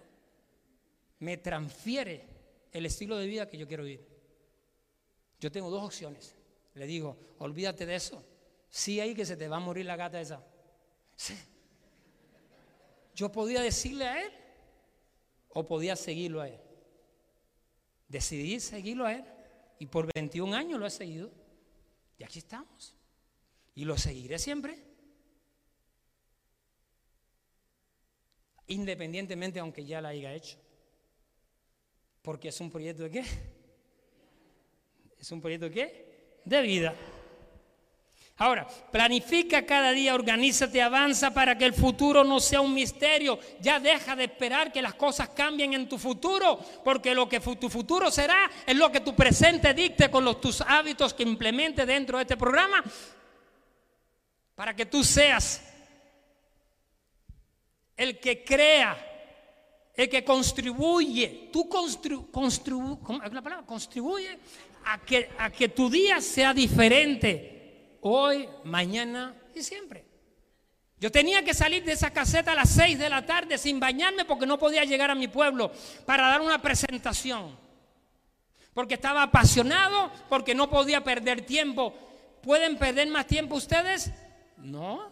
Me 1.21 1.39
transfiere 1.39 2.27
el 2.73 2.85
estilo 2.85 3.17
de 3.17 3.27
vida 3.27 3.49
que 3.49 3.57
yo 3.57 3.67
quiero 3.67 3.85
vivir. 3.85 4.07
Yo 5.41 5.51
tengo 5.51 5.71
dos 5.71 5.83
opciones. 5.83 6.37
Le 6.75 6.85
digo, 6.85 7.17
olvídate 7.39 7.87
de 7.87 7.95
eso. 7.95 8.23
Sí, 8.69 9.01
ahí 9.01 9.15
que 9.15 9.25
se 9.25 9.39
te 9.39 9.49
va 9.49 9.57
a 9.57 9.61
morir 9.61 9.87
la 9.87 9.97
gata 9.97 10.21
esa. 10.21 10.45
Sí. 11.17 11.39
Yo 13.15 13.33
podía 13.33 13.63
decirle 13.63 14.07
a 14.07 14.27
él 14.27 14.33
o 15.49 15.67
podía 15.67 15.97
seguirlo 15.97 16.43
a 16.43 16.51
él. 16.51 16.61
Decidí 18.09 18.61
seguirlo 18.61 19.07
a 19.07 19.15
él. 19.15 19.38
Y 19.79 19.87
por 19.87 20.09
21 20.13 20.55
años 20.55 20.81
lo 20.81 20.87
he 20.87 20.91
seguido. 20.91 21.31
Y 22.19 22.25
aquí 22.25 22.39
estamos. 22.39 22.97
Y 23.75 23.85
lo 23.85 23.97
seguiré 23.97 24.39
siempre. 24.39 24.83
Independientemente 28.67 29.61
aunque 29.61 29.85
ya 29.85 30.01
la 30.01 30.09
haya 30.09 30.35
hecho. 30.35 30.59
Porque 32.23 32.49
es 32.49 32.61
un 32.61 32.71
proyecto 32.71 33.05
de 33.05 33.11
qué? 33.11 33.25
Es 35.19 35.33
un 35.33 35.41
proyecto 35.41 35.67
de 35.67 35.73
qué? 35.73 36.41
De 36.45 36.63
vida. 36.63 36.95
Ahora, 38.41 38.69
planifica 38.93 39.67
cada 39.67 39.91
día, 39.91 40.15
organízate, 40.15 40.81
avanza 40.81 41.35
para 41.35 41.59
que 41.59 41.65
el 41.65 41.75
futuro 41.75 42.23
no 42.23 42.39
sea 42.39 42.61
un 42.61 42.73
misterio. 42.73 43.41
Ya 43.61 43.81
deja 43.81 44.15
de 44.15 44.25
esperar 44.25 44.71
que 44.71 44.81
las 44.81 44.95
cosas 44.95 45.31
cambien 45.31 45.75
en 45.75 45.89
tu 45.89 45.99
futuro, 45.99 46.57
porque 46.85 47.17
lo 47.17 47.29
que 47.29 47.41
tu 47.41 47.69
futuro 47.69 48.13
será 48.13 48.49
es 48.65 48.77
lo 48.77 48.93
que 48.93 49.01
tu 49.01 49.17
presente 49.17 49.75
dicte 49.75 50.09
con 50.09 50.25
los, 50.25 50.41
tus 50.41 50.61
hábitos 50.61 51.13
que 51.15 51.25
implemente 51.25 51.85
dentro 51.85 52.19
de 52.19 52.23
este 52.23 52.37
programa, 52.37 52.85
para 54.55 54.75
que 54.75 54.87
tú 54.87 55.03
seas 55.03 55.61
el 57.97 58.21
que 58.21 58.45
crea, 58.45 58.97
el 59.97 60.09
que 60.09 60.23
contribuye, 60.23 61.51
tú 61.53 61.69
constru, 61.69 62.31
contribuye 63.67 64.39
a 64.85 64.99
que, 64.99 65.29
a 65.39 65.51
que 65.51 65.69
tu 65.71 65.91
día 65.91 66.21
sea 66.21 66.55
diferente 66.55 67.58
hoy, 68.01 68.49
mañana 68.65 69.35
y 69.55 69.63
siempre. 69.63 70.07
Yo 71.01 71.13
tenía 71.13 71.45
que 71.45 71.55
salir 71.55 71.85
de 71.85 71.93
esa 71.93 72.11
caseta 72.11 72.53
a 72.53 72.57
las 72.57 72.71
6 72.71 72.99
de 72.99 73.09
la 73.09 73.25
tarde 73.25 73.57
sin 73.57 73.79
bañarme 73.79 74.25
porque 74.25 74.47
no 74.47 74.59
podía 74.59 74.85
llegar 74.85 75.11
a 75.11 75.15
mi 75.15 75.29
pueblo 75.29 75.71
para 76.05 76.29
dar 76.29 76.41
una 76.41 76.61
presentación. 76.61 77.57
porque 78.75 78.95
estaba 78.95 79.25
apasionado, 79.25 80.13
porque 80.29 80.55
no 80.55 80.71
podía 80.71 81.03
perder 81.03 81.45
tiempo. 81.45 81.93
¿Pueden 82.43 82.79
perder 82.79 83.09
más 83.09 83.27
tiempo 83.27 83.57
ustedes? 83.57 84.13
No, 84.57 85.11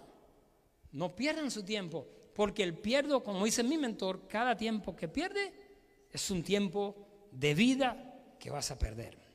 no 0.93 1.17
pierdan 1.17 1.51
su 1.51 1.65
tiempo, 1.65 2.07
porque 2.35 2.63
el 2.63 2.79
pierdo, 2.79 3.25
como 3.25 3.45
dice 3.45 3.65
mi 3.65 3.77
mentor, 3.77 4.29
cada 4.29 4.57
tiempo 4.57 4.95
que 4.95 5.09
pierde 5.09 5.53
es 6.13 6.31
un 6.31 6.45
tiempo 6.45 7.29
de 7.33 7.55
vida 7.55 8.15
que 8.39 8.51
vas 8.51 8.71
a 8.71 8.79
perder. 8.79 9.26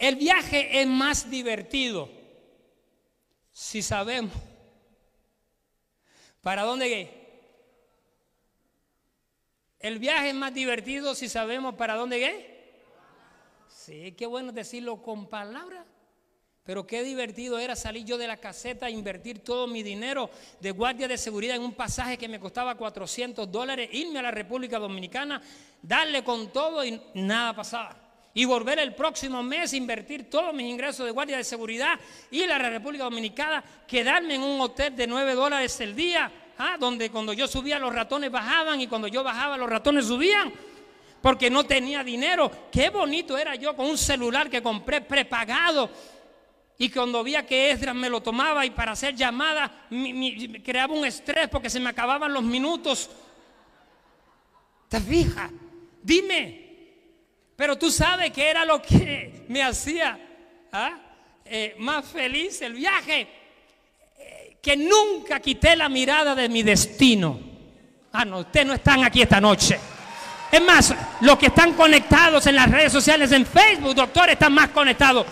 El 0.00 0.16
viaje 0.16 0.80
es 0.80 0.86
más 0.86 1.30
divertido 1.30 2.08
si 3.52 3.82
sabemos 3.82 4.32
para 6.40 6.62
dónde 6.62 6.88
ir. 6.88 7.10
El 9.78 9.98
viaje 9.98 10.30
es 10.30 10.34
más 10.34 10.54
divertido 10.54 11.14
si 11.14 11.28
sabemos 11.28 11.74
para 11.74 11.96
dónde 11.96 12.18
ir. 12.18 12.50
Sí, 13.68 14.12
qué 14.12 14.24
bueno 14.24 14.52
decirlo 14.52 15.02
con 15.02 15.26
palabras. 15.26 15.84
Pero 16.64 16.86
qué 16.86 17.02
divertido 17.02 17.58
era 17.58 17.76
salir 17.76 18.06
yo 18.06 18.16
de 18.16 18.26
la 18.26 18.38
caseta 18.38 18.86
a 18.86 18.90
invertir 18.90 19.40
todo 19.40 19.66
mi 19.66 19.82
dinero 19.82 20.30
de 20.60 20.70
guardia 20.70 21.08
de 21.08 21.18
seguridad 21.18 21.56
en 21.56 21.62
un 21.62 21.74
pasaje 21.74 22.16
que 22.16 22.28
me 22.28 22.40
costaba 22.40 22.74
400 22.74 23.52
dólares, 23.52 23.90
irme 23.92 24.20
a 24.20 24.22
la 24.22 24.30
República 24.30 24.78
Dominicana, 24.78 25.42
darle 25.82 26.24
con 26.24 26.50
todo 26.50 26.82
y 26.86 26.98
nada 27.12 27.54
pasaba. 27.54 28.09
Y 28.32 28.44
volver 28.44 28.78
el 28.78 28.94
próximo 28.94 29.42
mes, 29.42 29.72
invertir 29.72 30.30
todos 30.30 30.54
mis 30.54 30.66
ingresos 30.66 31.04
de 31.04 31.12
guardia 31.12 31.36
de 31.36 31.44
seguridad, 31.44 31.98
a 31.98 32.46
la 32.46 32.70
República 32.70 33.04
Dominicana, 33.04 33.64
quedarme 33.86 34.36
en 34.36 34.42
un 34.42 34.60
hotel 34.60 34.94
de 34.94 35.06
9 35.06 35.34
dólares 35.34 35.80
el 35.80 35.96
día, 35.96 36.30
¿ah? 36.58 36.76
donde 36.78 37.10
cuando 37.10 37.32
yo 37.32 37.48
subía 37.48 37.78
los 37.78 37.92
ratones 37.92 38.30
bajaban 38.30 38.80
y 38.80 38.86
cuando 38.86 39.08
yo 39.08 39.24
bajaba 39.24 39.56
los 39.56 39.68
ratones 39.68 40.06
subían 40.06 40.52
porque 41.20 41.50
no 41.50 41.64
tenía 41.64 42.02
dinero. 42.02 42.50
Qué 42.70 42.88
bonito 42.90 43.36
era 43.36 43.54
yo 43.54 43.76
con 43.76 43.86
un 43.86 43.98
celular 43.98 44.48
que 44.48 44.62
compré 44.62 45.00
prepagado. 45.00 45.90
Y 46.78 46.88
cuando 46.88 47.22
veía 47.22 47.44
que 47.44 47.70
Esdras 47.70 47.94
me 47.94 48.08
lo 48.08 48.22
tomaba 48.22 48.64
y 48.64 48.70
para 48.70 48.92
hacer 48.92 49.14
llamadas 49.14 49.70
creaba 50.64 50.94
un 50.94 51.04
estrés 51.04 51.48
porque 51.48 51.68
se 51.68 51.78
me 51.78 51.90
acababan 51.90 52.32
los 52.32 52.42
minutos. 52.42 53.10
¿Te 54.88 54.98
fijas? 55.00 55.50
Dime. 56.02 56.69
Pero 57.60 57.76
tú 57.76 57.90
sabes 57.90 58.32
que 58.32 58.48
era 58.48 58.64
lo 58.64 58.80
que 58.80 59.44
me 59.48 59.62
hacía 59.62 60.18
¿ah? 60.72 60.92
eh, 61.44 61.74
más 61.76 62.06
feliz 62.06 62.62
el 62.62 62.72
viaje. 62.72 63.28
Eh, 64.18 64.56
que 64.62 64.78
nunca 64.78 65.40
quité 65.40 65.76
la 65.76 65.90
mirada 65.90 66.34
de 66.34 66.48
mi 66.48 66.62
destino. 66.62 67.38
Ah, 68.14 68.24
no, 68.24 68.38
ustedes 68.38 68.66
no 68.66 68.72
están 68.72 69.04
aquí 69.04 69.20
esta 69.20 69.42
noche. 69.42 69.78
Es 70.50 70.62
más, 70.62 70.94
los 71.20 71.36
que 71.36 71.48
están 71.48 71.74
conectados 71.74 72.46
en 72.46 72.56
las 72.56 72.70
redes 72.70 72.92
sociales, 72.92 73.30
en 73.30 73.44
Facebook, 73.44 73.94
doctor, 73.94 74.30
están 74.30 74.54
más 74.54 74.70
conectados. 74.70 75.26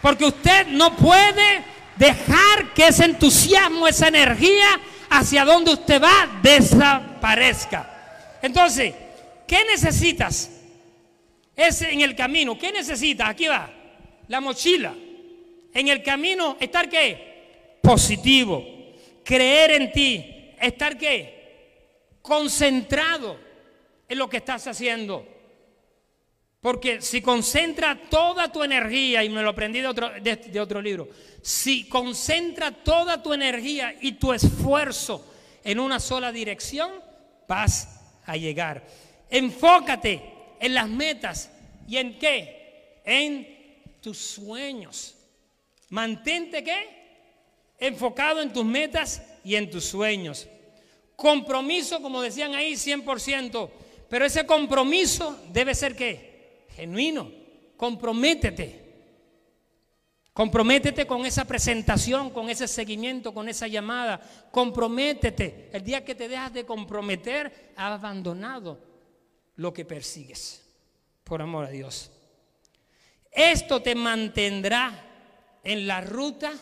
Porque 0.00 0.24
usted 0.24 0.68
no 0.68 0.96
puede 0.96 1.66
dejar 1.96 2.72
que 2.74 2.86
ese 2.86 3.04
entusiasmo, 3.04 3.86
esa 3.86 4.08
energía 4.08 4.80
hacia 5.10 5.44
donde 5.44 5.74
usted 5.74 6.02
va 6.02 6.40
desaparezca. 6.40 8.38
Entonces, 8.40 8.94
¿qué 9.46 9.62
necesitas? 9.66 10.48
Es 11.56 11.82
en 11.82 12.00
el 12.00 12.16
camino. 12.16 12.58
¿Qué 12.58 12.72
necesitas? 12.72 13.28
Aquí 13.28 13.46
va. 13.46 13.70
La 14.28 14.40
mochila. 14.40 14.94
En 15.72 15.88
el 15.88 16.02
camino, 16.02 16.56
estar 16.60 16.88
qué? 16.88 17.78
Positivo. 17.82 18.64
Creer 19.22 19.72
en 19.72 19.92
ti. 19.92 20.52
Estar 20.60 20.96
qué? 20.96 22.16
Concentrado 22.22 23.38
en 24.08 24.18
lo 24.18 24.28
que 24.28 24.38
estás 24.38 24.66
haciendo. 24.66 25.26
Porque 26.60 27.02
si 27.02 27.20
concentra 27.20 28.00
toda 28.08 28.50
tu 28.50 28.62
energía, 28.62 29.22
y 29.22 29.28
me 29.28 29.42
lo 29.42 29.50
aprendí 29.50 29.80
de 29.80 29.86
otro, 29.86 30.10
de, 30.18 30.60
otro 30.60 30.80
libro, 30.80 31.08
si 31.42 31.86
concentra 31.88 32.70
toda 32.70 33.22
tu 33.22 33.34
energía 33.34 33.94
y 34.00 34.12
tu 34.12 34.32
esfuerzo 34.32 35.30
en 35.62 35.78
una 35.78 36.00
sola 36.00 36.32
dirección, 36.32 36.90
vas 37.46 38.00
a 38.24 38.38
llegar. 38.38 38.82
Enfócate 39.28 40.33
en 40.60 40.74
las 40.74 40.88
metas 40.88 41.50
y 41.86 41.96
en 41.96 42.18
qué? 42.18 43.00
En 43.04 43.46
tus 44.00 44.18
sueños. 44.18 45.14
Mantente 45.90 46.64
qué? 46.64 47.04
Enfocado 47.78 48.40
en 48.40 48.52
tus 48.52 48.64
metas 48.64 49.22
y 49.44 49.56
en 49.56 49.70
tus 49.70 49.84
sueños. 49.84 50.48
Compromiso, 51.16 52.00
como 52.02 52.20
decían 52.20 52.54
ahí, 52.54 52.72
100%. 52.74 53.70
Pero 54.08 54.24
ese 54.24 54.46
compromiso 54.46 55.38
debe 55.52 55.74
ser 55.74 55.94
qué? 55.96 56.66
Genuino. 56.76 57.30
Comprométete. 57.76 58.84
Comprométete 60.32 61.06
con 61.06 61.24
esa 61.24 61.44
presentación, 61.44 62.30
con 62.30 62.50
ese 62.50 62.66
seguimiento, 62.66 63.32
con 63.32 63.48
esa 63.48 63.68
llamada. 63.68 64.20
Comprométete. 64.50 65.70
El 65.72 65.84
día 65.84 66.04
que 66.04 66.14
te 66.14 66.28
dejas 66.28 66.52
de 66.52 66.66
comprometer, 66.66 67.72
has 67.76 67.92
abandonado 67.92 68.93
lo 69.56 69.72
que 69.72 69.84
persigues. 69.84 70.62
Por 71.24 71.40
amor 71.40 71.66
a 71.66 71.70
Dios. 71.70 72.10
Esto 73.30 73.82
te 73.82 73.94
mantendrá 73.94 75.58
en 75.62 75.86
la 75.86 76.00
ruta 76.00 76.52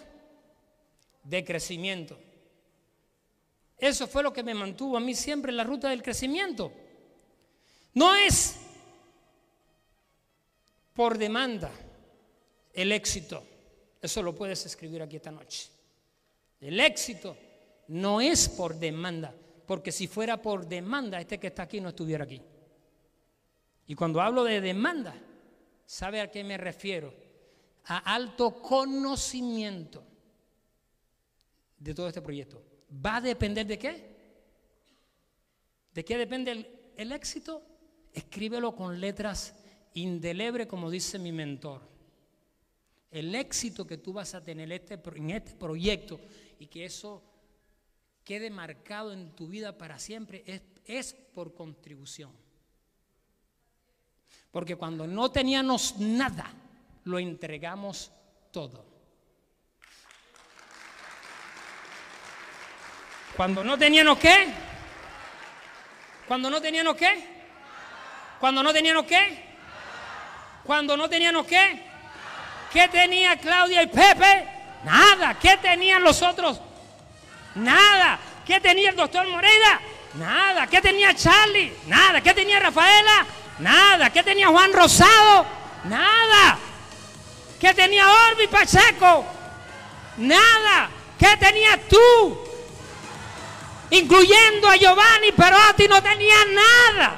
de 1.25 1.45
crecimiento. 1.45 2.19
Eso 3.77 4.07
fue 4.07 4.23
lo 4.23 4.33
que 4.33 4.43
me 4.43 4.55
mantuvo 4.55 4.97
a 4.97 5.01
mí 5.01 5.15
siempre 5.15 5.51
en 5.51 5.57
la 5.57 5.65
ruta 5.65 5.89
del 5.89 6.03
crecimiento. 6.03 6.73
No 7.95 8.15
es 8.15 8.57
por 10.95 11.19
demanda 11.19 11.71
el 12.73 12.93
éxito. 12.93 13.45
Eso 14.01 14.23
lo 14.23 14.35
puedes 14.35 14.65
escribir 14.67 15.03
aquí 15.03 15.17
esta 15.17 15.31
noche. 15.31 15.69
El 16.61 16.79
éxito 16.81 17.37
no 17.89 18.21
es 18.21 18.49
por 18.49 18.77
demanda, 18.77 19.35
porque 19.67 19.93
si 19.93 20.07
fuera 20.07 20.41
por 20.41 20.67
demanda, 20.67 21.21
este 21.21 21.39
que 21.39 21.49
está 21.49 21.65
aquí 21.65 21.81
no 21.81 21.91
estuviera 21.91 22.25
aquí. 22.25 22.41
Y 23.93 23.95
cuando 23.95 24.23
hablo 24.23 24.43
de 24.45 24.63
demanda, 24.63 25.15
¿sabe 25.85 26.23
a 26.23 26.31
qué 26.31 26.43
me 26.43 26.57
refiero? 26.57 27.13
A 27.85 27.99
alto 28.15 28.63
conocimiento 28.63 30.03
de 31.77 31.93
todo 31.93 32.09
este 32.09 32.23
proyecto. 32.23 32.63
¿Va 33.05 33.17
a 33.17 33.21
depender 33.21 33.67
de 33.67 33.79
qué? 33.79 34.17
¿De 35.93 36.03
qué 36.07 36.17
depende 36.17 36.53
el, 36.97 37.13
éxito? 37.13 37.63
escríbelo 38.15 38.75
con 38.75 38.99
letras 38.99 39.63
indelebles, 39.93 40.69
como 40.69 40.91
dice 40.91 41.19
mi 41.19 41.31
mentor. 41.31 41.83
El 43.11 43.35
éxito 43.35 43.87
que 43.87 43.99
tú 43.99 44.15
vas 44.15 44.35
a 44.35 44.43
tener 44.43 44.73
este, 44.73 44.99
en 45.17 45.31
este 45.33 45.55
proyecto 45.55 46.19
y 46.59 46.67
que 46.69 46.87
eso 46.87 47.23
quede 48.25 48.49
marcado 48.49 49.13
en 49.13 49.37
tu 49.37 49.49
vida 49.49 49.77
para 49.77 49.99
siempre 49.99 50.45
es 50.87 51.13
por 51.35 51.53
contribución. 51.53 52.33
Porque 54.53 54.77
cuando 54.77 55.07
no 55.07 55.31
teníamos 55.31 55.97
nada, 55.99 56.53
lo 57.05 57.19
entregamos 57.19 58.13
todo. 58.53 58.85
Cuando 63.35 63.65
no 63.65 63.79
teníamos 63.79 64.19
qué? 64.19 64.53
Cuando 66.29 66.51
no 66.51 66.61
teníamos 66.61 66.95
qué? 66.97 67.45
Cuando 68.39 68.63
no 68.63 68.73
teníamos 68.75 69.07
qué. 69.07 69.43
Cuando 70.65 70.97
no 70.99 71.09
teníamos 71.09 71.47
qué. 71.47 71.83
¿Qué 72.71 72.89
tenía 72.89 73.39
Claudia 73.39 73.83
y 73.83 73.87
Pepe? 73.87 74.49
Nada. 74.85 75.39
¿Qué 75.39 75.57
tenían 75.63 76.05
los 76.05 76.21
otros? 76.21 76.61
Nada. 77.55 78.19
¿Qué 78.47 78.61
tenía 78.61 78.91
el 78.91 78.97
doctor 78.97 79.27
Moreira? 79.29 79.81
Nada. 80.15 80.67
¿Qué 80.67 80.83
tenía 80.83 81.15
Charlie? 81.15 81.73
Nada. 81.87 82.21
¿Qué 82.21 82.35
tenía 82.35 82.61
Rafaela? 82.61 83.27
Nada. 83.59 84.11
¿Qué 84.11 84.23
tenía 84.23 84.49
Juan 84.49 84.73
Rosado? 84.73 85.47
Nada. 85.85 86.59
¿Qué 87.61 87.75
tenía 87.75 88.05
Orbi 88.31 88.47
Pacheco? 88.49 89.25
Nada. 90.17 90.89
¿Qué 91.19 91.37
tenías 91.39 91.79
tú? 91.89 92.39
Incluyendo 93.91 94.69
a 94.69 94.77
Giovanni 94.77 95.33
Perotti 95.37 95.87
no 95.87 96.03
tenía 96.03 96.37
nada. 96.47 97.17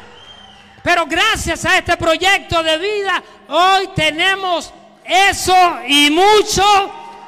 Pero 0.82 1.07
gracias 1.07 1.64
a 1.64 1.78
este 1.78 1.97
proyecto 1.97 2.62
de 2.62 2.76
vida, 2.76 3.22
hoy 3.49 3.89
tenemos 3.95 4.70
eso 5.05 5.78
y 5.87 6.11
mucho 6.11 6.62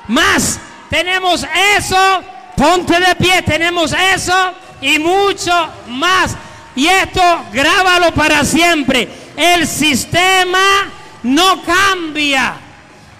más. 0.08 0.60
Tenemos 0.90 1.46
eso, 1.76 2.22
ponte 2.54 3.00
de 3.00 3.14
pie, 3.14 3.40
tenemos 3.42 3.92
eso 3.92 4.52
y 4.80 4.98
mucho 4.98 5.72
más. 5.86 6.36
Y 6.76 6.86
esto 6.86 7.46
grábalo 7.52 8.12
para 8.14 8.44
siempre. 8.44 9.08
El 9.36 9.66
sistema 9.66 10.92
no 11.22 11.62
cambia. 11.64 12.56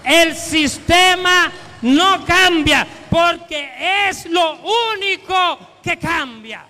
El 0.04 0.36
sistema 0.36 1.50
no 1.82 2.24
cambia 2.24 2.86
porque 3.11 4.09
es 4.09 4.26
lo 4.26 4.59
único 4.92 5.59
que 5.82 5.98
cambia. 5.98 6.64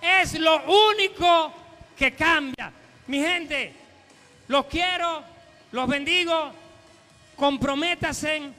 Es 0.00 0.38
lo 0.38 0.62
único 0.90 1.52
que 1.96 2.12
cambia. 2.14 2.72
Mi 3.06 3.20
gente, 3.20 3.72
los 4.48 4.66
quiero, 4.66 5.22
los 5.70 5.86
bendigo, 5.86 6.52
comprométase, 7.36 8.50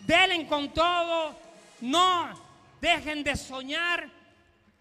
denle 0.00 0.46
con 0.46 0.70
todo, 0.70 1.38
no 1.80 2.28
dejen 2.80 3.22
de 3.22 3.36
soñar, 3.36 4.08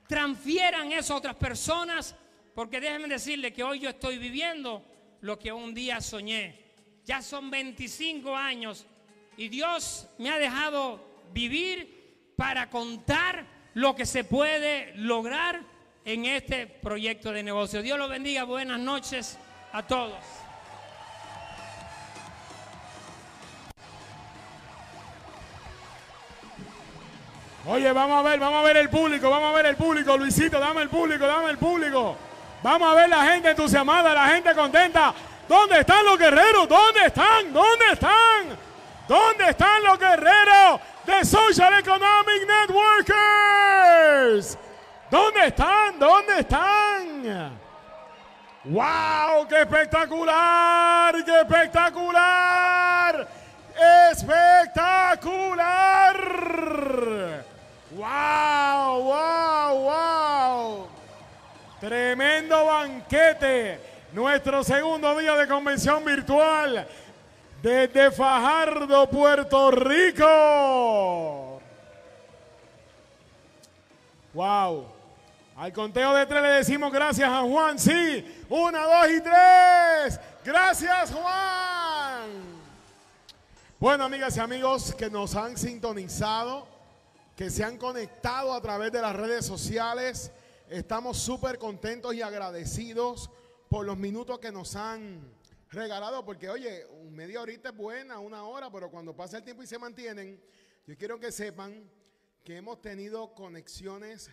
transfieran 0.07 0.91
eso 0.91 1.13
a 1.13 1.17
otras 1.17 1.35
personas, 1.35 2.15
porque 2.53 2.79
déjenme 2.79 3.07
decirle 3.07 3.53
que 3.53 3.63
hoy 3.63 3.79
yo 3.79 3.89
estoy 3.89 4.17
viviendo 4.17 4.83
lo 5.21 5.37
que 5.37 5.51
un 5.51 5.73
día 5.73 6.01
soñé. 6.01 6.63
Ya 7.03 7.21
son 7.21 7.51
25 7.51 8.35
años 8.35 8.85
y 9.37 9.49
Dios 9.49 10.07
me 10.17 10.29
ha 10.29 10.37
dejado 10.37 11.25
vivir 11.33 12.33
para 12.37 12.69
contar 12.69 13.45
lo 13.73 13.95
que 13.95 14.05
se 14.05 14.23
puede 14.23 14.93
lograr 14.95 15.61
en 16.05 16.25
este 16.25 16.67
proyecto 16.67 17.31
de 17.31 17.43
negocio. 17.43 17.81
Dios 17.81 17.97
los 17.97 18.09
bendiga. 18.09 18.43
Buenas 18.43 18.79
noches 18.79 19.37
a 19.71 19.85
todos. 19.85 20.44
Oye, 27.67 27.91
vamos 27.91 28.19
a 28.19 28.29
ver, 28.29 28.39
vamos 28.39 28.59
a 28.59 28.67
ver 28.67 28.77
el 28.77 28.89
público, 28.89 29.27
vamos 29.29 29.51
a 29.51 29.55
ver 29.55 29.65
el 29.65 29.75
público. 29.75 30.15
Luisito, 30.15 30.59
dame 30.59 30.83
el 30.83 30.89
público, 30.89 31.25
dame 31.25 31.49
el 31.49 31.57
público. 31.57 32.15
Vamos 32.61 32.91
a 32.91 32.95
ver 32.95 33.09
la 33.09 33.25
gente 33.25 33.49
entusiasmada, 33.49 34.13
la 34.13 34.27
gente 34.27 34.53
contenta. 34.53 35.11
¿Dónde 35.47 35.79
están 35.79 36.05
los 36.05 36.15
guerreros? 36.17 36.69
¿Dónde 36.69 37.05
están? 37.05 37.51
¿Dónde 37.51 37.85
están? 37.91 38.65
¿Dónde 39.07 39.49
están 39.49 39.83
los 39.83 39.99
guerreros 39.99 40.79
de 41.05 41.25
Social 41.25 41.73
Economic 41.79 42.47
Networkers? 42.47 44.57
¿Dónde 45.09 45.47
están? 45.47 45.99
¿Dónde 45.99 46.39
están? 46.39 47.59
¡Wow! 48.63 49.47
¡Qué 49.47 49.61
espectacular! 49.61 51.23
¡Qué 51.23 51.41
espectacular! 51.41 53.27
¡Espectacular! 54.11 56.15
¡Wow! 57.95 59.03
¡Wow! 59.03 59.79
¡Wow! 59.79 60.87
Tremendo 61.79 62.65
banquete. 62.65 63.79
Nuestro 64.11 64.63
segundo 64.63 65.17
día 65.17 65.35
de 65.35 65.47
convención 65.47 66.03
virtual 66.03 66.87
desde 67.61 68.11
Fajardo, 68.11 69.09
Puerto 69.09 69.71
Rico. 69.71 71.61
¡Wow! 74.33 74.87
Al 75.55 75.71
conteo 75.71 76.13
de 76.13 76.25
tres 76.25 76.41
le 76.41 76.49
decimos 76.49 76.91
gracias 76.91 77.29
a 77.29 77.41
Juan. 77.43 77.79
Sí, 77.79 78.45
una, 78.49 78.81
dos 78.81 79.09
y 79.09 79.21
tres. 79.21 80.19
Gracias, 80.43 81.13
Juan. 81.13 82.25
Bueno, 83.79 84.03
amigas 84.03 84.35
y 84.35 84.41
amigos 84.41 84.93
que 84.95 85.09
nos 85.09 85.33
han 85.35 85.55
sintonizado, 85.57 86.74
que 87.35 87.49
se 87.49 87.63
han 87.63 87.77
conectado 87.77 88.53
a 88.53 88.61
través 88.61 88.91
de 88.91 89.01
las 89.01 89.15
redes 89.15 89.45
sociales, 89.45 90.31
estamos 90.69 91.17
súper 91.17 91.57
contentos 91.59 92.13
y 92.15 92.21
agradecidos 92.21 93.29
por 93.69 93.85
los 93.85 93.97
minutos 93.97 94.39
que 94.39 94.51
nos 94.51 94.75
han 94.75 95.33
regalado, 95.69 96.23
porque 96.23 96.49
oye, 96.49 96.87
media 97.09 97.41
horita 97.41 97.69
es 97.69 97.75
buena, 97.75 98.19
una 98.19 98.45
hora, 98.45 98.71
pero 98.71 98.89
cuando 98.89 99.13
pasa 99.13 99.37
el 99.37 99.43
tiempo 99.43 99.63
y 99.63 99.67
se 99.67 99.77
mantienen, 99.77 100.41
yo 100.87 100.97
quiero 100.97 101.19
que 101.19 101.31
sepan 101.31 101.89
que 102.43 102.55
hemos 102.55 102.81
tenido 102.81 103.33
conexiones 103.33 104.31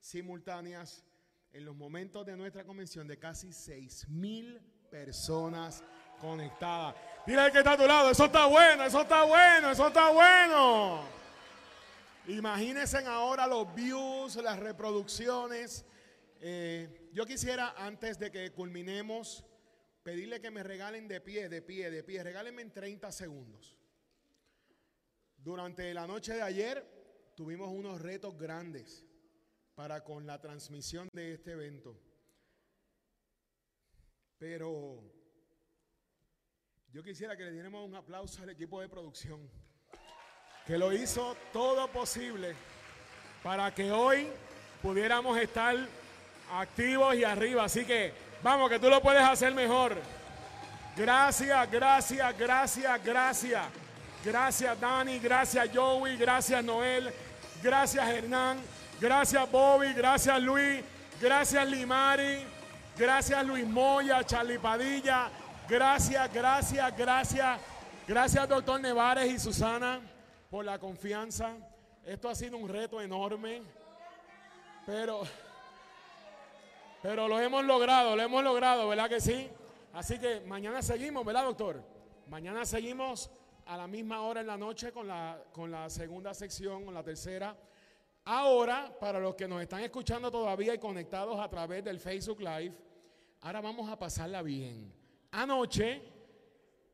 simultáneas 0.00 1.04
en 1.52 1.64
los 1.64 1.76
momentos 1.76 2.26
de 2.26 2.36
nuestra 2.36 2.64
convención 2.64 3.06
de 3.06 3.18
casi 3.18 3.52
6 3.52 4.08
mil 4.08 4.60
personas 4.90 5.84
conectadas. 6.20 6.96
Dile 7.26 7.52
que 7.52 7.58
está 7.58 7.72
a 7.72 7.76
tu 7.76 7.86
lado, 7.86 8.10
eso 8.10 8.24
está 8.24 8.46
bueno, 8.46 8.84
eso 8.84 9.02
está 9.02 9.22
bueno, 9.22 9.70
eso 9.70 9.86
está 9.86 10.10
bueno. 10.10 11.19
Imagínense 12.26 12.98
ahora 12.98 13.46
los 13.46 13.74
views, 13.74 14.36
las 14.36 14.58
reproducciones. 14.58 15.84
Eh, 16.40 17.10
yo 17.12 17.26
quisiera, 17.26 17.74
antes 17.76 18.18
de 18.18 18.30
que 18.30 18.52
culminemos, 18.52 19.44
pedirle 20.02 20.40
que 20.40 20.50
me 20.50 20.62
regalen 20.62 21.08
de 21.08 21.20
pie, 21.20 21.48
de 21.48 21.62
pie, 21.62 21.90
de 21.90 22.04
pie. 22.04 22.22
Regálenme 22.22 22.62
en 22.62 22.72
30 22.72 23.10
segundos. 23.10 23.78
Durante 25.36 25.92
la 25.94 26.06
noche 26.06 26.34
de 26.34 26.42
ayer 26.42 27.32
tuvimos 27.34 27.70
unos 27.70 28.00
retos 28.00 28.36
grandes 28.36 29.06
para 29.74 30.04
con 30.04 30.26
la 30.26 30.40
transmisión 30.40 31.08
de 31.12 31.32
este 31.32 31.52
evento. 31.52 31.98
Pero 34.36 35.02
yo 36.92 37.02
quisiera 37.02 37.36
que 37.36 37.44
le 37.44 37.52
diéramos 37.52 37.86
un 37.86 37.94
aplauso 37.94 38.42
al 38.42 38.50
equipo 38.50 38.80
de 38.80 38.88
producción, 38.88 39.50
que 40.70 40.78
lo 40.78 40.92
hizo 40.92 41.36
todo 41.52 41.88
posible 41.88 42.54
para 43.42 43.74
que 43.74 43.90
hoy 43.90 44.28
pudiéramos 44.80 45.36
estar 45.36 45.74
activos 46.54 47.16
y 47.16 47.24
arriba. 47.24 47.64
Así 47.64 47.84
que 47.84 48.14
vamos, 48.40 48.70
que 48.70 48.78
tú 48.78 48.88
lo 48.88 49.02
puedes 49.02 49.20
hacer 49.20 49.52
mejor. 49.52 49.96
Gracias, 50.96 51.70
gracias, 51.72 52.38
gracias, 52.38 53.04
gracias. 53.04 53.64
Gracias 54.24 54.80
Dani, 54.80 55.18
gracias 55.18 55.68
Joey, 55.74 56.16
gracias 56.16 56.62
Noel, 56.62 57.12
gracias 57.60 58.08
Hernán. 58.08 58.60
Gracias 59.00 59.50
Bobby, 59.50 59.92
gracias 59.92 60.40
Luis, 60.40 60.84
gracias 61.20 61.66
Limari, 61.66 62.44
gracias 62.96 63.44
Luis 63.44 63.66
Moya, 63.66 64.22
Charlie 64.22 64.60
Padilla, 64.60 65.30
gracias, 65.68 66.32
gracias, 66.32 66.96
gracias, 66.96 67.58
gracias 68.06 68.48
doctor 68.48 68.80
Nevares 68.80 69.32
y 69.32 69.38
Susana 69.40 69.98
por 70.50 70.64
la 70.64 70.78
confianza. 70.78 71.56
Esto 72.04 72.28
ha 72.28 72.34
sido 72.34 72.56
un 72.58 72.68
reto 72.68 73.00
enorme, 73.00 73.62
pero, 74.84 75.22
pero 77.00 77.28
lo 77.28 77.38
hemos 77.38 77.64
logrado, 77.64 78.16
lo 78.16 78.22
hemos 78.22 78.42
logrado, 78.42 78.88
¿verdad 78.88 79.08
que 79.08 79.20
sí? 79.20 79.48
Así 79.92 80.18
que 80.18 80.40
mañana 80.40 80.82
seguimos, 80.82 81.24
¿verdad 81.24 81.44
doctor? 81.44 81.82
Mañana 82.26 82.64
seguimos 82.64 83.30
a 83.66 83.76
la 83.76 83.86
misma 83.86 84.22
hora 84.22 84.40
en 84.40 84.48
la 84.48 84.56
noche 84.56 84.92
con 84.92 85.06
la, 85.06 85.40
con 85.52 85.70
la 85.70 85.88
segunda 85.88 86.34
sección, 86.34 86.84
con 86.84 86.94
la 86.94 87.04
tercera. 87.04 87.56
Ahora, 88.24 88.92
para 88.98 89.20
los 89.20 89.34
que 89.36 89.46
nos 89.46 89.62
están 89.62 89.80
escuchando 89.80 90.30
todavía 90.30 90.74
y 90.74 90.78
conectados 90.78 91.38
a 91.38 91.48
través 91.48 91.84
del 91.84 92.00
Facebook 92.00 92.40
Live, 92.40 92.74
ahora 93.42 93.60
vamos 93.60 93.88
a 93.88 93.98
pasarla 93.98 94.42
bien. 94.42 94.92
Anoche, 95.32 96.02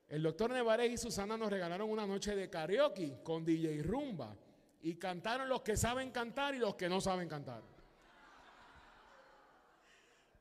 el 0.08 0.22
doctor 0.22 0.50
Nevares 0.50 0.92
y 0.92 0.96
Susana 0.96 1.36
nos 1.36 1.50
regalaron 1.50 1.90
una 1.90 2.06
noche 2.06 2.36
de 2.36 2.48
karaoke 2.48 3.22
con 3.22 3.44
DJ 3.44 3.82
Rumba 3.82 4.36
y 4.82 4.94
cantaron 4.94 5.48
los 5.48 5.62
que 5.62 5.76
saben 5.76 6.10
cantar 6.10 6.54
y 6.54 6.58
los 6.58 6.76
que 6.76 6.88
no 6.88 7.00
saben 7.00 7.28
cantar. 7.28 7.62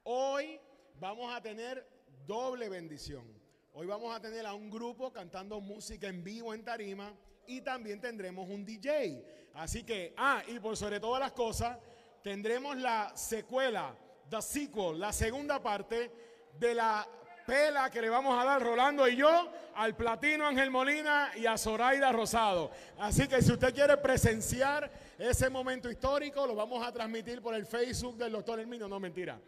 Hoy 0.03 0.59
vamos 0.99 1.33
a 1.33 1.41
tener 1.41 1.87
doble 2.27 2.69
bendición. 2.69 3.25
Hoy 3.73 3.87
vamos 3.87 4.15
a 4.15 4.21
tener 4.21 4.45
a 4.45 4.53
un 4.53 4.69
grupo 4.69 5.11
cantando 5.11 5.59
música 5.59 6.07
en 6.07 6.23
vivo 6.23 6.53
en 6.53 6.63
tarima 6.63 7.11
y 7.47 7.61
también 7.61 7.99
tendremos 7.99 8.47
un 8.47 8.63
DJ. 8.63 9.49
Así 9.55 9.83
que, 9.83 10.13
ah, 10.15 10.43
y 10.47 10.59
por 10.59 10.77
sobre 10.77 10.99
todas 10.99 11.19
las 11.19 11.31
cosas, 11.31 11.79
tendremos 12.21 12.77
la 12.77 13.17
secuela, 13.17 13.97
the 14.29 14.41
sequel, 14.41 14.99
la 14.99 15.11
segunda 15.11 15.61
parte 15.61 16.11
de 16.59 16.75
la 16.75 17.07
pela 17.45 17.89
que 17.89 18.01
le 18.01 18.09
vamos 18.09 18.39
a 18.39 18.45
dar 18.45 18.61
Rolando 18.61 19.07
y 19.07 19.15
yo 19.15 19.49
al 19.75 19.95
Platino 19.95 20.47
Ángel 20.47 20.71
Molina 20.71 21.31
y 21.35 21.45
a 21.45 21.57
Zoraida 21.57 22.11
Rosado. 22.11 22.71
Así 22.99 23.27
que 23.27 23.41
si 23.41 23.51
usted 23.51 23.73
quiere 23.73 23.97
presenciar 23.97 24.89
ese 25.17 25.49
momento 25.49 25.89
histórico, 25.89 26.45
lo 26.47 26.55
vamos 26.55 26.85
a 26.85 26.91
transmitir 26.91 27.41
por 27.41 27.53
el 27.53 27.65
Facebook 27.65 28.17
del 28.17 28.31
doctor 28.31 28.59
Hermino, 28.59 28.87
no 28.87 28.99
mentira. 28.99 29.39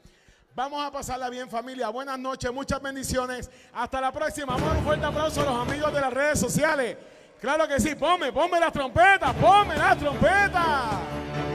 Vamos 0.55 0.83
a 0.83 0.91
pasarla 0.91 1.29
bien 1.29 1.49
familia, 1.49 1.89
buenas 1.89 2.17
noches, 2.17 2.51
muchas 2.51 2.81
bendiciones, 2.81 3.49
hasta 3.73 4.01
la 4.01 4.11
próxima, 4.11 4.55
vamos 4.55 4.73
a 4.73 4.77
un 4.77 4.83
fuerte 4.83 5.05
aplauso 5.05 5.41
a 5.41 5.45
los 5.45 5.67
amigos 5.67 5.93
de 5.93 6.01
las 6.01 6.13
redes 6.13 6.39
sociales. 6.39 6.97
Claro 7.39 7.67
que 7.67 7.79
sí, 7.79 7.93
ponme, 7.93 8.31
ponme 8.31 8.59
las 8.59 8.73
trompetas, 8.73 9.35
ponme 9.35 9.77
las 9.77 9.97
trompetas. 9.97 11.46